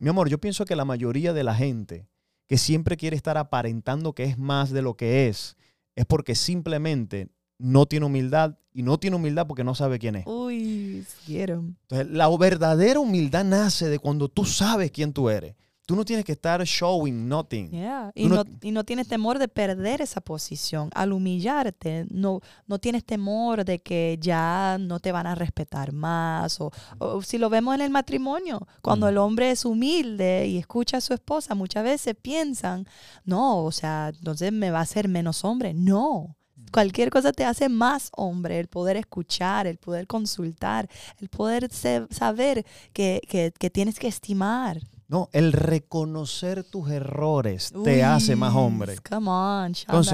mi 0.00 0.10
amor, 0.10 0.28
yo 0.28 0.38
pienso 0.38 0.66
que 0.66 0.76
la 0.76 0.84
mayoría 0.84 1.32
de 1.32 1.42
la 1.42 1.54
gente 1.54 2.06
que 2.46 2.58
siempre 2.58 2.98
quiere 2.98 3.16
estar 3.16 3.38
aparentando 3.38 4.12
que 4.12 4.24
es 4.24 4.36
más 4.38 4.70
de 4.70 4.82
lo 4.82 4.94
que 4.98 5.28
es, 5.28 5.56
es 5.96 6.04
porque 6.04 6.34
simplemente 6.34 7.28
no 7.58 7.86
tiene 7.86 8.06
humildad 8.06 8.56
y 8.72 8.82
no 8.82 8.98
tiene 8.98 9.16
humildad 9.16 9.46
porque 9.46 9.64
no 9.64 9.74
sabe 9.74 9.98
quién 9.98 10.16
es. 10.16 10.26
Uy, 10.26 11.04
'em. 11.28 11.74
Entonces, 11.88 12.10
la 12.10 12.28
verdadera 12.36 13.00
humildad 13.00 13.44
nace 13.44 13.88
de 13.88 13.98
cuando 13.98 14.28
tú 14.28 14.44
sabes 14.44 14.90
quién 14.90 15.12
tú 15.12 15.30
eres. 15.30 15.54
Tú 15.86 15.94
no 15.94 16.04
tienes 16.04 16.24
que 16.24 16.32
estar 16.32 16.60
showing 16.64 17.28
nothing. 17.28 17.70
Yeah. 17.70 18.10
Y, 18.16 18.26
no- 18.26 18.42
no, 18.42 18.44
y 18.60 18.72
no 18.72 18.82
tienes 18.82 19.06
temor 19.06 19.38
de 19.38 19.46
perder 19.46 20.00
esa 20.00 20.20
posición. 20.20 20.90
Al 20.92 21.12
humillarte, 21.12 22.06
no, 22.10 22.40
no 22.66 22.80
tienes 22.80 23.04
temor 23.04 23.64
de 23.64 23.78
que 23.78 24.18
ya 24.20 24.78
no 24.80 24.98
te 24.98 25.12
van 25.12 25.28
a 25.28 25.36
respetar 25.36 25.92
más. 25.92 26.60
O, 26.60 26.72
o 26.98 27.22
si 27.22 27.38
lo 27.38 27.48
vemos 27.50 27.72
en 27.76 27.82
el 27.82 27.90
matrimonio, 27.90 28.66
cuando 28.82 29.06
Mm. 29.06 29.10
el 29.10 29.18
hombre 29.18 29.50
es 29.52 29.64
humilde 29.64 30.48
y 30.48 30.58
escucha 30.58 30.96
a 30.96 31.00
su 31.00 31.14
esposa, 31.14 31.54
muchas 31.54 31.84
veces 31.84 32.16
piensan, 32.20 32.84
no, 33.24 33.62
o 33.64 33.70
sea, 33.70 34.10
entonces 34.12 34.52
me 34.52 34.72
va 34.72 34.80
a 34.80 34.82
hacer 34.82 35.08
menos 35.08 35.44
hombre. 35.44 35.72
No. 35.72 36.35
Cualquier 36.72 37.10
cosa 37.10 37.32
te 37.32 37.44
hace 37.44 37.68
más 37.68 38.10
hombre, 38.16 38.58
el 38.60 38.66
poder 38.68 38.96
escuchar, 38.96 39.66
el 39.66 39.78
poder 39.78 40.06
consultar, 40.06 40.88
el 41.20 41.28
poder 41.28 41.68
saber 42.10 42.64
que, 42.92 43.20
que- 43.28 43.52
que 43.58 43.70
tienes 43.70 43.98
que 43.98 44.08
estimar. 44.08 44.80
No, 45.08 45.28
el 45.32 45.52
reconocer 45.52 46.64
tus 46.64 46.90
errores 46.90 47.70
te 47.84 48.02
hace 48.02 48.34
más 48.34 48.54
hombre. 48.54 48.96
Come 49.08 49.30
on, 49.30 49.66
Entonces. 49.66 50.12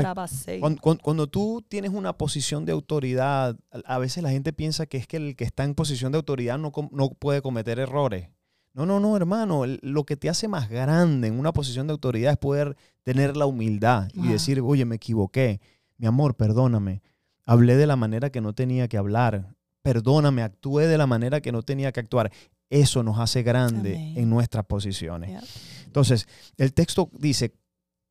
Cuando, 0.61 0.81
cuando- 0.83 1.03
cuando 1.03 1.27
tú 1.27 1.65
tienes 1.67 1.91
una 1.93 2.13
posición 2.19 2.65
de 2.67 2.73
autoridad, 2.73 3.57
a 3.87 3.99
veces 3.99 4.23
la 4.23 4.31
gente 4.31 4.53
piensa 4.53 4.85
que 4.87 4.99
es 4.99 5.07
que 5.07 5.17
el 5.17 5.35
que 5.37 5.45
está 5.45 5.65
en 5.65 5.75
posición 5.75 6.13
de 6.13 6.17
autoridad 6.19 6.59
no, 6.59 6.73
no 6.91 7.09
puede 7.11 7.41
cometer 7.41 7.79
errores. 7.79 8.29
No, 8.75 8.87
no, 8.87 9.01
no, 9.01 9.17
hermano. 9.17 9.65
Lo 9.83 10.05
que 10.05 10.17
te 10.17 10.29
hace 10.31 10.47
más 10.49 10.69
grande 10.69 11.29
en 11.29 11.39
una 11.39 11.53
posición 11.53 11.87
de 11.87 11.93
autoridad 11.93 12.33
es 12.33 12.39
poder 12.39 12.77
tener 13.03 13.37
la 13.37 13.47
humildad 13.47 14.09
y 14.15 14.29
decir, 14.29 14.61
oye, 14.61 14.85
me 14.85 14.97
equivoqué. 14.97 15.61
Mi 16.03 16.09
amor, 16.09 16.35
perdóname. 16.35 17.01
Hablé 17.47 17.77
de 17.77 17.87
la 17.87 17.95
manera 17.95 18.31
que 18.31 18.41
no 18.41 18.55
tenía 18.55 18.89
que 18.89 18.97
hablar. 18.97 19.55
Perdóname, 19.83 20.43
actué 20.43 20.89
de 20.89 20.99
la 20.99 21.07
manera 21.07 21.41
que 21.41 21.53
no 21.53 21.63
tenía 21.63 21.93
que 21.93 22.01
actuar. 22.01 22.33
Eso 22.71 23.05
nos 23.05 23.21
hace 23.21 23.45
grande 23.45 23.95
Amén. 23.95 24.19
en 24.19 24.29
nuestras 24.29 24.65
posiciones. 24.65 25.31
Yep. 25.31 25.49
Entonces, 25.87 26.27
el 26.57 26.75
texto 26.75 27.09
dice 27.13 27.55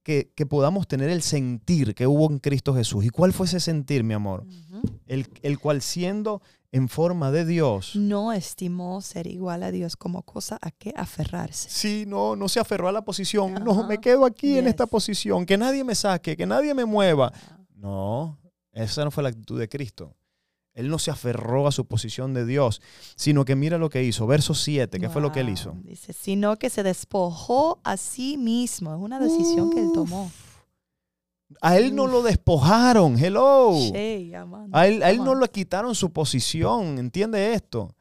que, 0.03 0.31
que 0.33 0.45
podamos 0.45 0.87
tener 0.87 1.09
el 1.09 1.21
sentir 1.21 1.93
que 1.93 2.07
hubo 2.07 2.31
en 2.31 2.39
Cristo 2.39 2.73
Jesús. 2.73 3.03
¿Y 3.03 3.09
cuál 3.09 3.33
fue 3.33 3.45
ese 3.45 3.59
sentir, 3.59 4.05
mi 4.05 4.13
amor? 4.13 4.45
El, 5.05 5.27
el 5.41 5.59
cual 5.59 5.81
siendo 5.81 6.41
en 6.71 6.87
forma 6.87 7.29
de 7.29 7.43
Dios. 7.43 7.97
No 7.97 8.31
estimó 8.31 9.01
ser 9.01 9.27
igual 9.27 9.63
a 9.63 9.71
Dios 9.71 9.97
como 9.97 10.21
cosa 10.21 10.57
a 10.61 10.71
que 10.71 10.93
aferrarse. 10.95 11.69
Sí, 11.69 12.05
no, 12.07 12.37
no 12.37 12.47
se 12.47 12.61
aferró 12.61 12.87
a 12.87 12.93
la 12.93 13.01
posición. 13.01 13.55
No, 13.55 13.85
me 13.85 13.97
quedo 13.97 14.23
aquí 14.23 14.57
en 14.57 14.67
esta 14.67 14.87
posición. 14.87 15.45
Que 15.45 15.57
nadie 15.57 15.83
me 15.83 15.93
saque, 15.93 16.37
que 16.37 16.45
nadie 16.45 16.73
me 16.73 16.85
mueva. 16.85 17.33
No, 17.81 18.37
esa 18.73 19.03
no 19.03 19.11
fue 19.11 19.23
la 19.23 19.29
actitud 19.29 19.59
de 19.59 19.67
Cristo. 19.67 20.15
Él 20.73 20.87
no 20.87 20.99
se 20.99 21.09
aferró 21.09 21.67
a 21.67 21.71
su 21.71 21.85
posición 21.85 22.33
de 22.33 22.45
Dios, 22.45 22.81
sino 23.15 23.43
que 23.43 23.55
mira 23.55 23.79
lo 23.79 23.89
que 23.89 24.03
hizo. 24.03 24.27
Verso 24.27 24.53
7, 24.53 24.99
¿qué 24.99 25.09
fue 25.09 25.21
lo 25.21 25.31
que 25.31 25.41
él 25.41 25.49
hizo? 25.49 25.75
Dice, 25.83 26.13
sino 26.13 26.57
que 26.57 26.69
se 26.69 26.83
despojó 26.83 27.79
a 27.83 27.97
sí 27.97 28.37
mismo. 28.37 28.93
Es 28.93 29.01
una 29.01 29.19
decisión 29.19 29.71
que 29.71 29.81
él 29.81 29.89
tomó. 29.93 30.31
A 31.59 31.77
él 31.77 31.93
no 31.93 32.07
lo 32.07 32.21
despojaron. 32.21 33.17
Hello. 33.17 33.71
A 34.71 34.87
él, 34.87 35.03
a 35.03 35.09
él 35.09 35.17
no 35.17 35.35
le 35.35 35.49
quitaron 35.49 35.95
su 35.95 36.13
posición, 36.13 36.99
¿entiende 36.99 37.53
esto? 37.53 37.93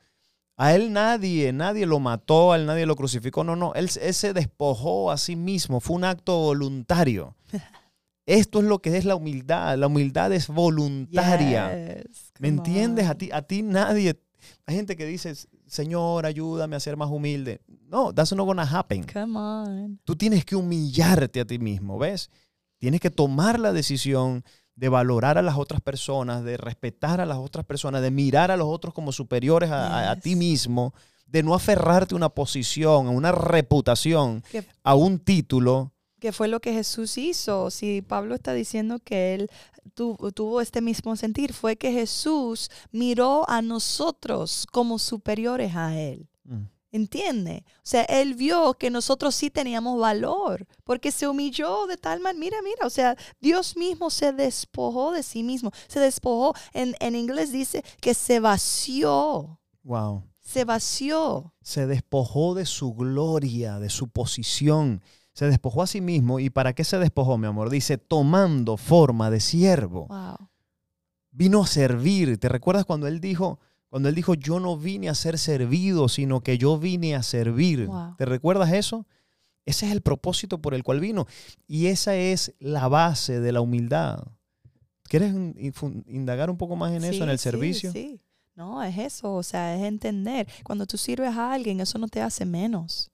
A 0.56 0.74
él 0.74 0.92
nadie, 0.92 1.52
nadie 1.54 1.86
lo 1.86 1.98
mató, 2.00 2.52
a 2.52 2.56
él 2.56 2.66
nadie 2.66 2.84
lo 2.84 2.94
crucificó, 2.94 3.42
no, 3.44 3.56
no, 3.56 3.72
él, 3.74 3.88
él 4.00 4.14
se 4.14 4.34
despojó 4.34 5.10
a 5.10 5.16
sí 5.16 5.34
mismo, 5.34 5.80
fue 5.80 5.96
un 5.96 6.04
acto 6.04 6.38
voluntario. 6.38 7.34
Esto 8.26 8.60
es 8.60 8.64
lo 8.66 8.80
que 8.80 8.96
es 8.96 9.04
la 9.04 9.16
humildad, 9.16 9.76
la 9.78 9.86
humildad 9.86 10.32
es 10.32 10.48
voluntaria. 10.48 11.74
Yes, 12.04 12.32
¿Me 12.38 12.48
entiendes? 12.48 13.08
A 13.08 13.14
ti, 13.14 13.30
a 13.32 13.42
ti 13.42 13.62
nadie, 13.62 14.20
hay 14.66 14.76
gente 14.76 14.96
que 14.96 15.06
dice, 15.06 15.34
Señor, 15.66 16.26
ayúdame 16.26 16.76
a 16.76 16.80
ser 16.80 16.96
más 16.96 17.10
humilde. 17.10 17.60
No, 17.88 18.12
that's 18.12 18.32
not 18.34 18.46
gonna 18.46 18.62
happen. 18.64 19.04
Come 19.04 19.38
on. 19.38 20.00
Tú 20.04 20.16
tienes 20.16 20.44
que 20.44 20.56
humillarte 20.56 21.40
a 21.40 21.44
ti 21.44 21.58
mismo, 21.58 21.98
¿ves? 21.98 22.30
Tienes 22.78 23.00
que 23.00 23.10
tomar 23.10 23.58
la 23.60 23.72
decisión 23.72 24.44
de 24.76 24.88
valorar 24.88 25.36
a 25.36 25.42
las 25.42 25.56
otras 25.58 25.80
personas, 25.82 26.42
de 26.44 26.56
respetar 26.56 27.20
a 27.20 27.26
las 27.26 27.36
otras 27.38 27.66
personas, 27.66 28.00
de 28.00 28.10
mirar 28.10 28.50
a 28.50 28.56
los 28.56 28.68
otros 28.68 28.94
como 28.94 29.12
superiores 29.12 29.70
a, 29.70 29.86
a- 30.08 30.10
a 30.12 30.16
ti 30.16 30.36
mismo, 30.36 30.94
de 31.26 31.42
no 31.42 31.54
aferrarte 31.54 32.14
a 32.14 32.16
una 32.16 32.30
posición, 32.30 33.06
a 33.06 33.10
una 33.10 33.32
reputación, 33.32 34.42
a 34.82 34.94
un 34.94 35.18
título. 35.18 35.92
Que 36.20 36.32
fue 36.32 36.46
lo 36.48 36.60
que 36.60 36.72
Jesús 36.72 37.18
hizo. 37.18 37.70
Si 37.70 38.02
Pablo 38.02 38.34
está 38.36 38.52
diciendo 38.54 38.98
que 39.00 39.34
él 39.34 39.50
tu- 39.94 40.16
tuvo 40.34 40.60
este 40.60 40.80
mismo 40.80 41.16
sentir, 41.16 41.52
fue 41.52 41.76
que 41.76 41.90
Jesús 41.92 42.70
miró 42.92 43.48
a 43.48 43.62
nosotros 43.62 44.66
como 44.70 44.98
superiores 44.98 45.74
a 45.74 45.98
él. 45.98 46.28
¿Entiende? 46.92 47.64
O 47.76 47.80
sea, 47.84 48.02
él 48.02 48.34
vio 48.34 48.74
que 48.74 48.90
nosotros 48.90 49.36
sí 49.36 49.48
teníamos 49.48 50.00
valor, 50.00 50.66
porque 50.82 51.12
se 51.12 51.28
humilló 51.28 51.86
de 51.86 51.96
tal 51.96 52.18
manera, 52.18 52.40
mira, 52.40 52.56
mira, 52.64 52.84
o 52.84 52.90
sea, 52.90 53.16
Dios 53.40 53.76
mismo 53.76 54.10
se 54.10 54.32
despojó 54.32 55.12
de 55.12 55.22
sí 55.22 55.44
mismo, 55.44 55.70
se 55.86 56.00
despojó, 56.00 56.52
en, 56.72 56.96
en 56.98 57.14
inglés 57.14 57.52
dice 57.52 57.84
que 58.00 58.12
se 58.12 58.40
vació, 58.40 59.60
Wow. 59.84 60.24
se 60.40 60.64
vació. 60.64 61.54
Se 61.62 61.86
despojó 61.86 62.54
de 62.54 62.66
su 62.66 62.92
gloria, 62.94 63.78
de 63.78 63.88
su 63.88 64.08
posición. 64.08 65.00
Se 65.40 65.46
despojó 65.46 65.80
a 65.80 65.86
sí 65.86 66.02
mismo. 66.02 66.38
¿Y 66.38 66.50
para 66.50 66.74
qué 66.74 66.84
se 66.84 66.98
despojó, 66.98 67.38
mi 67.38 67.46
amor? 67.46 67.70
Dice, 67.70 67.96
tomando 67.96 68.76
forma 68.76 69.30
de 69.30 69.40
siervo. 69.40 70.06
Wow. 70.08 70.50
vino 71.30 71.62
a 71.62 71.66
servir. 71.66 72.36
¿Te 72.36 72.50
recuerdas 72.50 72.84
cuando 72.84 73.06
él 73.06 73.22
dijo, 73.22 73.58
cuando 73.88 74.10
él 74.10 74.14
dijo, 74.14 74.34
yo 74.34 74.60
no 74.60 74.76
vine 74.76 75.08
a 75.08 75.14
ser 75.14 75.38
servido, 75.38 76.10
sino 76.10 76.42
que 76.42 76.58
yo 76.58 76.78
vine 76.78 77.14
a 77.14 77.22
servir? 77.22 77.86
Wow. 77.86 78.16
¿Te 78.18 78.26
recuerdas 78.26 78.70
eso? 78.74 79.06
Ese 79.64 79.86
es 79.86 79.92
el 79.92 80.02
propósito 80.02 80.60
por 80.60 80.74
el 80.74 80.82
cual 80.82 81.00
vino. 81.00 81.26
Y 81.66 81.86
esa 81.86 82.14
es 82.16 82.54
la 82.58 82.88
base 82.88 83.40
de 83.40 83.52
la 83.52 83.62
humildad. 83.62 84.22
¿Quieres 85.04 85.32
indagar 86.06 86.50
un 86.50 86.58
poco 86.58 86.76
más 86.76 86.92
en 86.92 87.02
eso, 87.02 87.24
en 87.24 87.30
el 87.30 87.38
sí, 87.38 87.44
servicio? 87.44 87.92
Sí, 87.92 88.20
No, 88.56 88.82
es 88.82 88.98
eso, 88.98 89.36
o 89.36 89.42
sea, 89.42 89.74
es 89.74 89.84
entender. 89.84 90.46
Cuando 90.64 90.84
tú 90.84 90.98
sirves 90.98 91.34
a 91.34 91.54
alguien, 91.54 91.80
eso 91.80 91.96
no 91.98 92.08
te 92.08 92.20
hace 92.20 92.44
menos. 92.44 93.10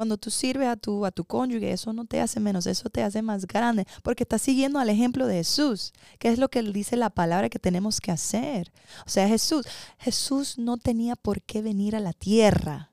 Cuando 0.00 0.16
tú 0.16 0.30
sirves 0.30 0.66
a 0.66 0.76
tu, 0.76 1.04
a 1.04 1.10
tu 1.10 1.26
cónyuge, 1.26 1.72
eso 1.72 1.92
no 1.92 2.06
te 2.06 2.22
hace 2.22 2.40
menos, 2.40 2.66
eso 2.66 2.88
te 2.88 3.02
hace 3.02 3.20
más 3.20 3.46
grande, 3.46 3.86
porque 4.02 4.22
estás 4.22 4.40
siguiendo 4.40 4.78
al 4.78 4.88
ejemplo 4.88 5.26
de 5.26 5.34
Jesús, 5.34 5.92
que 6.18 6.30
es 6.30 6.38
lo 6.38 6.48
que 6.48 6.62
dice 6.62 6.96
la 6.96 7.10
palabra 7.10 7.50
que 7.50 7.58
tenemos 7.58 8.00
que 8.00 8.10
hacer. 8.10 8.72
O 9.06 9.10
sea, 9.10 9.28
Jesús, 9.28 9.66
Jesús 9.98 10.56
no 10.56 10.78
tenía 10.78 11.16
por 11.16 11.42
qué 11.42 11.60
venir 11.60 11.94
a 11.94 12.00
la 12.00 12.14
tierra. 12.14 12.90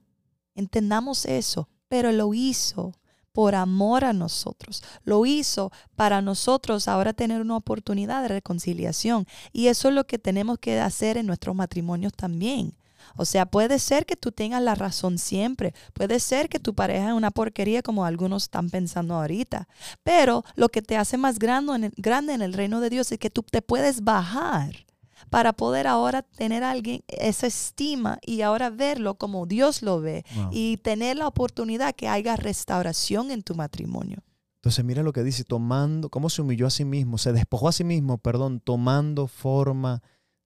Entendamos 0.54 1.24
eso, 1.24 1.70
pero 1.88 2.12
lo 2.12 2.34
hizo 2.34 2.92
por 3.32 3.56
amor 3.56 4.04
a 4.04 4.12
nosotros. 4.12 4.84
Lo 5.06 5.26
hizo 5.26 5.72
para 5.96 6.22
nosotros 6.22 6.90
ahora 6.90 7.14
tener 7.14 7.40
una 7.40 7.56
oportunidad 7.56 8.22
de 8.22 8.28
reconciliación. 8.28 9.26
Y 9.54 9.68
eso 9.68 9.88
es 9.88 9.96
lo 9.96 10.06
que 10.08 10.20
tenemos 10.20 10.60
que 10.60 10.82
hacer 10.82 11.16
en 11.16 11.28
nuestros 11.28 11.56
matrimonios 11.56 12.12
también. 12.12 12.76
O 13.16 13.26
sea, 13.26 13.46
puede 13.46 13.80
ser 13.80 14.06
que 14.06 14.16
tú 14.16 14.32
tengas 14.32 14.62
la 14.62 14.76
razón 14.76 15.18
siempre, 15.18 15.74
puede 15.94 16.20
ser 16.20 16.50
que 16.50 16.60
tu 16.60 16.74
pareja 16.76 17.08
es 17.10 17.14
una 17.14 17.32
porquería 17.32 17.82
como 17.82 18.06
algunos 18.06 18.44
están 18.44 18.70
pensando 18.70 19.16
ahorita, 19.16 19.68
pero 20.04 20.44
lo 20.56 20.70
que 20.70 20.82
te 20.82 20.98
hace 20.98 21.18
más 21.18 21.40
grande 21.40 21.76
en 21.76 21.84
el, 21.86 21.94
grande 21.98 22.34
en 22.34 22.42
el 22.42 22.54
reino 22.54 22.80
de 22.82 22.90
Dios 22.90 23.12
es 23.12 23.20
que 23.20 23.30
tú 23.30 23.44
te 23.44 23.62
puedes 23.62 24.04
bajar 24.04 24.86
para 25.30 25.52
poder 25.54 25.88
ahora 25.88 26.22
tener 26.22 26.64
a 26.64 26.72
alguien 26.72 27.04
esa 27.08 27.48
estima 27.48 28.20
y 28.26 28.42
ahora 28.42 28.70
verlo 28.70 29.16
como 29.16 29.46
Dios 29.46 29.82
lo 29.82 30.00
ve 30.00 30.24
Wow. 30.36 30.50
y 30.52 30.78
tener 30.78 31.18
la 31.18 31.28
oportunidad 31.28 31.96
que 31.96 32.08
haya 32.08 32.36
restauración 32.36 33.32
en 33.32 33.42
tu 33.44 33.56
matrimonio. 33.56 34.20
Entonces 34.58 34.84
mira 34.86 35.04
lo 35.04 35.14
que 35.14 35.24
dice, 35.24 35.44
tomando, 35.44 36.10
cómo 36.10 36.30
se 36.30 36.42
humilló 36.42 36.68
a 36.68 36.70
sí 36.70 36.86
mismo, 36.86 37.18
se 37.18 37.32
despojó 37.34 37.68
a 37.68 37.72
sí 37.72 37.84
mismo, 37.84 38.18
perdón, 38.18 38.60
tomando 38.60 39.28
forma 39.28 40.02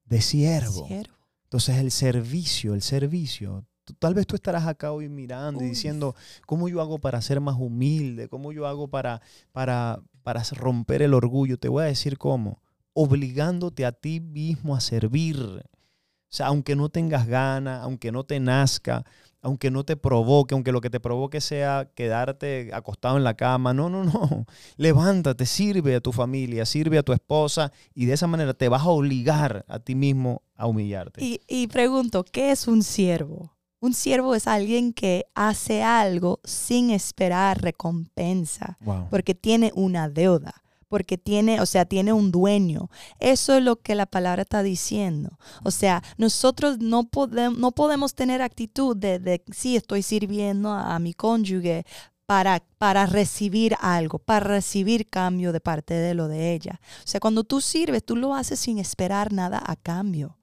de 0.05 0.21
siervo. 0.21 0.85
Siervo. 0.87 1.15
Entonces 1.51 1.79
el 1.79 1.91
servicio, 1.91 2.73
el 2.75 2.81
servicio. 2.81 3.65
Tal 3.99 4.13
vez 4.13 4.25
tú 4.25 4.35
estarás 4.35 4.67
acá 4.67 4.93
hoy 4.93 5.09
mirando 5.09 5.61
y 5.61 5.67
diciendo, 5.67 6.15
¿cómo 6.45 6.69
yo 6.69 6.79
hago 6.79 6.97
para 6.97 7.21
ser 7.21 7.41
más 7.41 7.57
humilde? 7.59 8.29
¿Cómo 8.29 8.53
yo 8.53 8.67
hago 8.67 8.87
para, 8.87 9.21
para, 9.51 9.99
para 10.23 10.43
romper 10.53 11.01
el 11.01 11.13
orgullo? 11.13 11.57
Te 11.57 11.67
voy 11.67 11.83
a 11.83 11.87
decir 11.87 12.17
cómo. 12.17 12.61
Obligándote 12.93 13.85
a 13.85 13.91
ti 13.91 14.21
mismo 14.21 14.77
a 14.77 14.79
servir. 14.79 15.37
O 15.41 16.33
sea, 16.33 16.47
aunque 16.47 16.77
no 16.77 16.87
tengas 16.87 17.27
ganas, 17.27 17.83
aunque 17.83 18.13
no 18.13 18.23
te 18.23 18.39
nazca, 18.39 19.03
aunque 19.41 19.71
no 19.71 19.83
te 19.83 19.97
provoque, 19.97 20.53
aunque 20.53 20.71
lo 20.71 20.79
que 20.79 20.89
te 20.89 21.01
provoque 21.01 21.41
sea 21.41 21.89
quedarte 21.95 22.71
acostado 22.73 23.17
en 23.17 23.25
la 23.25 23.33
cama. 23.33 23.73
No, 23.73 23.89
no, 23.89 24.05
no. 24.05 24.45
Levántate, 24.77 25.45
sirve 25.45 25.95
a 25.95 25.99
tu 25.99 26.13
familia, 26.13 26.65
sirve 26.65 26.97
a 26.97 27.03
tu 27.03 27.11
esposa 27.11 27.73
y 27.93 28.05
de 28.05 28.13
esa 28.13 28.27
manera 28.27 28.53
te 28.53 28.69
vas 28.69 28.83
a 28.83 28.89
obligar 28.89 29.65
a 29.67 29.79
ti 29.79 29.95
mismo 29.95 30.43
a 30.61 30.67
humillarte. 30.67 31.23
Y, 31.23 31.41
y 31.47 31.67
pregunto, 31.67 32.23
¿qué 32.23 32.51
es 32.51 32.67
un 32.67 32.83
siervo? 32.83 33.53
Un 33.79 33.93
siervo 33.95 34.35
es 34.35 34.45
alguien 34.47 34.93
que 34.93 35.25
hace 35.33 35.81
algo 35.81 36.39
sin 36.43 36.91
esperar 36.91 37.61
recompensa, 37.61 38.77
Wow. 38.81 39.07
porque 39.09 39.33
tiene 39.35 39.71
una 39.75 40.07
deuda, 40.07 40.53
porque 40.87 41.17
tiene, 41.17 41.61
o 41.61 41.65
sea, 41.65 41.85
tiene 41.85 42.13
un 42.13 42.31
dueño. 42.31 42.89
Eso 43.19 43.55
es 43.57 43.63
lo 43.63 43.77
que 43.77 43.95
la 43.95 44.05
palabra 44.05 44.43
está 44.43 44.61
diciendo. 44.61 45.39
O 45.63 45.71
sea, 45.71 46.03
nosotros 46.17 46.77
no, 46.79 47.05
podemos 47.05 47.57
no 47.57 47.71
podemos 47.71 48.13
tener 48.13 48.41
actitud 48.41 48.95
de, 48.95 49.17
de 49.17 49.41
sí, 49.51 49.75
estoy 49.75 50.03
sirviendo 50.03 50.69
a, 50.69 50.93
a 50.95 50.99
mi 50.99 51.13
cónyuge 51.13 51.85
para, 52.27 52.61
para 52.77 53.07
recibir 53.07 53.75
algo, 53.81 54.19
para 54.19 54.45
recibir 54.47 55.09
cambio 55.09 55.51
de 55.51 55.59
parte 55.59 55.93
de 55.95 56.13
lo 56.13 56.27
de 56.27 56.53
ella. 56.53 56.79
O 57.03 57.07
sea, 57.07 57.19
cuando 57.19 57.43
tú 57.43 57.61
sirves, 57.61 58.05
tú 58.05 58.15
lo 58.15 58.35
haces 58.35 58.59
sin 58.59 58.77
esperar 58.77 59.33
nada 59.33 59.61
a 59.65 59.75
cambio. 59.75 60.37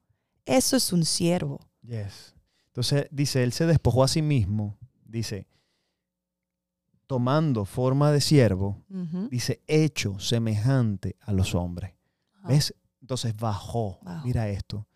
Eso 0.49 0.75
es 0.77 0.91
un 0.93 1.05
siervo. 1.05 1.59
Yes. 1.81 2.35
Entonces 2.67 3.07
dice, 3.11 3.43
él 3.43 3.51
se 3.53 3.65
despojó 3.65 4.03
a 4.03 4.07
sí 4.07 4.21
mismo, 4.21 4.77
dice, 5.05 5.47
tomando 7.07 7.65
forma 7.65 8.11
de 8.11 8.21
siervo, 8.21 8.83
dice, 9.31 9.61
hecho 9.67 10.19
semejante 10.19 11.15
a 11.21 11.33
los 11.33 11.55
hombres. 11.55 11.95
¿Ves? 12.47 12.73
Entonces 13.01 13.35
bajó, 13.35 13.99
Wow. 14.03 14.21
mira 14.23 14.49
esto, 14.49 14.87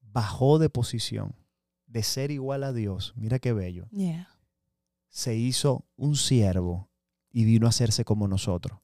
bajó 0.00 0.58
de 0.58 0.70
posición, 0.70 1.34
de 1.86 2.02
ser 2.02 2.30
igual 2.30 2.62
a 2.64 2.72
Dios, 2.72 3.12
mira 3.16 3.38
qué 3.38 3.52
bello, 3.52 3.88
Yeah. 3.90 4.28
se 5.08 5.34
hizo 5.36 5.84
un 5.96 6.14
siervo 6.16 6.88
y 7.32 7.44
vino 7.44 7.66
a 7.66 7.70
hacerse 7.70 8.04
como 8.04 8.28
nosotros. 8.28 8.78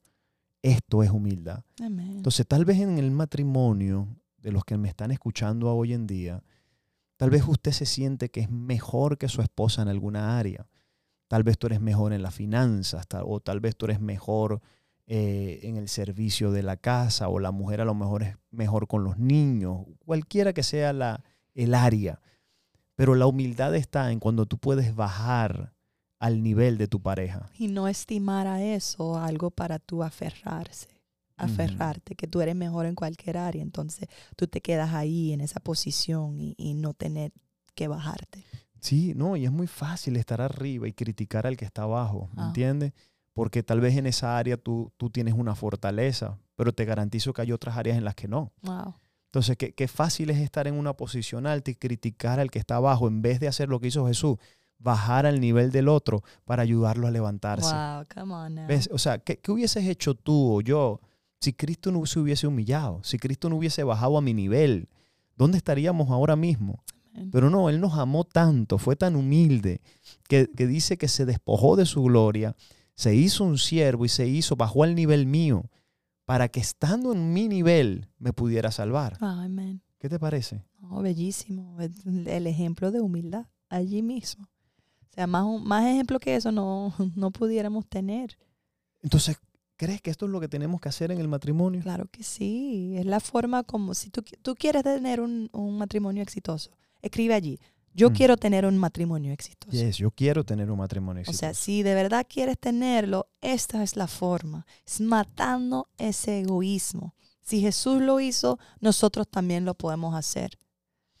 Esto 0.61 1.03
es 1.03 1.11
humildad. 1.11 1.63
Amén. 1.81 2.17
Entonces, 2.17 2.45
tal 2.47 2.65
vez 2.65 2.79
en 2.79 2.97
el 2.97 3.11
matrimonio 3.11 4.07
de 4.45 4.51
los 4.51 4.63
que 4.63 4.77
me 4.77 4.87
están 4.87 5.09
escuchando 5.09 5.73
hoy 5.73 5.91
en 5.91 6.05
día, 6.05 6.43
tal 7.17 7.31
vez 7.31 7.43
usted 7.47 7.71
se 7.71 7.87
siente 7.87 8.29
que 8.29 8.41
es 8.41 8.51
mejor 8.51 9.17
que 9.17 9.27
su 9.27 9.41
esposa 9.41 9.81
en 9.81 9.87
alguna 9.87 10.37
área. 10.37 10.67
Tal 11.27 11.41
vez 11.41 11.57
tú 11.57 11.65
eres 11.65 11.81
mejor 11.81 12.13
en 12.13 12.21
las 12.21 12.35
finanzas, 12.35 13.07
o 13.23 13.39
tal 13.39 13.59
vez 13.59 13.75
tú 13.75 13.85
eres 13.85 13.99
mejor 13.99 14.61
eh, 15.07 15.61
en 15.63 15.77
el 15.77 15.89
servicio 15.89 16.51
de 16.51 16.61
la 16.61 16.77
casa, 16.77 17.27
o 17.27 17.39
la 17.39 17.49
mujer 17.49 17.81
a 17.81 17.85
lo 17.85 17.95
mejor 17.95 18.21
es 18.21 18.37
mejor 18.51 18.87
con 18.87 19.03
los 19.03 19.17
niños, 19.17 19.79
cualquiera 20.05 20.53
que 20.53 20.61
sea 20.61 20.93
la, 20.93 21.23
el 21.55 21.73
área. 21.73 22.21
Pero 22.93 23.15
la 23.15 23.25
humildad 23.25 23.73
está 23.73 24.11
en 24.11 24.19
cuando 24.19 24.45
tú 24.45 24.59
puedes 24.59 24.95
bajar 24.95 25.73
al 26.19 26.43
nivel 26.43 26.77
de 26.77 26.87
tu 26.87 27.01
pareja. 27.01 27.49
y 27.57 27.67
no 27.67 27.87
estimar 27.87 28.45
a 28.45 28.61
eso 28.61 29.17
algo 29.17 29.49
para 29.49 29.79
tú 29.79 30.03
aferrarse, 30.03 30.94
aferrarte, 31.37 32.15
que 32.15 32.27
tú 32.27 32.41
eres 32.41 32.55
mejor 32.55 32.85
en 32.85 32.95
cualquier 32.95 33.37
área, 33.37 33.61
entonces 33.61 34.07
tú 34.35 34.47
te 34.47 34.61
quedas 34.61 34.93
ahí 34.93 35.33
en 35.33 35.41
esa 35.41 35.59
posición 35.59 36.39
y, 36.39 36.55
y 36.57 36.73
no 36.73 36.93
tener 36.93 37.31
que 37.75 37.87
bajarte. 37.87 38.43
Sí, 38.79 39.13
no, 39.15 39.35
y 39.35 39.45
es 39.45 39.51
muy 39.51 39.67
fácil 39.67 40.15
estar 40.15 40.41
arriba 40.41 40.87
y 40.87 40.93
criticar 40.93 41.47
al 41.47 41.57
que 41.57 41.65
está 41.65 41.83
abajo, 41.83 42.29
¿me 42.35 42.43
Ah. 42.43 42.47
entiendes? 42.47 42.93
Porque 43.33 43.63
tal 43.63 43.81
vez 43.81 43.97
en 43.97 44.05
esa 44.05 44.37
área 44.37 44.55
tú, 44.57 44.93
tú 44.95 45.09
tienes 45.09 45.33
una 45.33 45.55
fortaleza, 45.55 46.37
pero 46.55 46.73
te 46.73 46.85
garantizo 46.85 47.33
que 47.33 47.41
hay 47.41 47.51
otras 47.51 47.75
áreas 47.77 47.97
en 47.97 48.05
las 48.05 48.15
que 48.15 48.27
no. 48.29 48.53
Wow. 48.61 48.93
Entonces, 49.25 49.57
qué, 49.57 49.73
qué 49.73 49.89
fácil 49.89 50.29
es 50.29 50.37
estar 50.37 50.67
en 50.67 50.75
una 50.75 50.93
posición 50.93 51.45
alta 51.45 51.69
y 51.69 51.75
criticar 51.75 52.39
al 52.39 52.49
que 52.49 52.59
está 52.59 52.77
abajo 52.77 53.09
en 53.09 53.21
vez 53.21 53.41
de 53.41 53.49
hacer 53.49 53.67
lo 53.67 53.81
que 53.81 53.87
hizo 53.87 54.07
Jesús, 54.07 54.37
bajar 54.77 55.25
al 55.25 55.41
nivel 55.41 55.71
del 55.71 55.89
otro 55.89 56.23
para 56.45 56.61
ayudarlo 56.63 57.07
a 57.07 57.11
levantarse. 57.11 57.73
Wow, 57.73 58.05
come 58.13 58.33
on 58.33 58.55
now. 58.55 58.67
¿Ves? 58.67 58.87
O 58.93 58.97
sea, 58.97 59.17
¿qué, 59.17 59.37
qué 59.39 59.51
hubieses 59.51 59.85
hecho 59.85 60.15
tú 60.15 60.53
o 60.57 60.61
yo 60.61 61.01
si 61.45 61.53
Cristo 61.53 61.91
no 61.91 62.03
se 62.07 62.19
hubiese 62.19 62.47
humillado? 62.47 63.01
Si 63.03 63.19
Cristo 63.19 63.49
no 63.49 63.57
hubiese 63.57 63.83
bajado 63.83 64.17
a 64.17 64.21
mi 64.21 64.33
nivel, 64.33 64.89
¿dónde 65.35 65.57
estaríamos 65.57 66.09
ahora 66.09 66.35
mismo? 66.35 66.83
Pero 67.31 67.51
no, 67.51 67.69
Él 67.69 67.79
nos 67.79 67.93
amó 67.93 68.23
tanto, 68.25 68.77
fue 68.77 68.95
tan 68.95 69.15
humilde, 69.15 69.79
que, 70.27 70.49
que 70.49 70.67
dice 70.67 70.97
que 70.97 71.07
se 71.07 71.25
despojó 71.25 71.75
de 71.75 71.85
su 71.85 72.03
gloria, 72.03 72.55
se 72.95 73.15
hizo 73.15 73.43
un 73.43 73.57
siervo 73.57 74.05
y 74.05 74.09
se 74.09 74.27
hizo, 74.27 74.55
bajó 74.55 74.83
al 74.83 74.95
nivel 74.95 75.27
mío, 75.27 75.69
para 76.25 76.49
que 76.49 76.59
estando 76.59 77.13
en 77.13 77.31
mi 77.31 77.47
nivel 77.47 78.09
me 78.17 78.33
pudiera 78.33 78.71
salvar. 78.71 79.17
Amén. 79.21 79.81
¿Qué 79.99 80.09
te 80.09 80.19
parece? 80.19 80.65
Oh, 80.81 81.01
bellísimo. 81.01 81.77
El 81.79 82.47
ejemplo 82.47 82.91
de 82.91 83.01
humildad 83.01 83.45
allí 83.69 84.01
mismo. 84.01 84.45
O 84.45 85.13
sea, 85.13 85.27
más, 85.27 85.45
más 85.61 85.85
ejemplo 85.85 86.19
que 86.19 86.35
eso 86.35 86.51
no, 86.51 86.91
no 87.15 87.29
pudiéramos 87.29 87.85
tener. 87.85 88.35
Entonces, 89.03 89.37
¿crees 89.77 90.01
que 90.01 90.09
esto 90.11 90.25
es 90.25 90.31
lo 90.31 90.39
que 90.39 90.47
tenemos 90.47 90.79
que 90.81 90.89
hacer 90.89 91.11
en 91.11 91.19
el 91.19 91.27
matrimonio? 91.27 91.81
Claro 91.81 92.05
que 92.11 92.23
sí. 92.23 92.95
Es 92.97 93.05
la 93.05 93.19
forma 93.19 93.63
como 93.63 93.93
si 93.93 94.09
tú, 94.09 94.23
tú 94.41 94.55
quieres 94.55 94.83
tener 94.83 95.19
un, 95.21 95.49
un 95.53 95.77
matrimonio 95.77 96.21
exitoso. 96.23 96.71
Escribe 97.01 97.33
allí. 97.33 97.59
Yo 97.93 98.09
Mm. 98.09 98.13
quiero 98.13 98.35
tener 98.37 98.65
un 98.65 98.77
matrimonio 98.77 99.31
exitoso. 99.31 99.71
Yes, 99.71 99.97
yo 99.97 100.11
quiero 100.11 100.43
tener 100.43 100.69
un 100.69 100.77
matrimonio 100.79 101.21
O 101.27 101.33
sea, 101.33 101.51
exitoso. 101.51 101.63
si 101.63 101.81
de 101.83 101.93
verdad 101.95 102.25
quieres 102.29 102.59
tenerlo, 102.59 103.29
esta 103.41 103.83
es 103.83 103.95
la 103.95 104.07
forma. 104.07 104.65
Es 104.85 104.99
matando 104.99 105.87
ese 105.97 106.41
egoísmo. 106.41 107.13
Si 107.41 107.61
Jesús 107.61 108.01
lo 108.01 108.19
hizo, 108.19 108.59
nosotros 108.81 109.27
también 109.29 109.63
lo 109.65 109.75
podemos 109.75 110.13
hacer. 110.15 110.57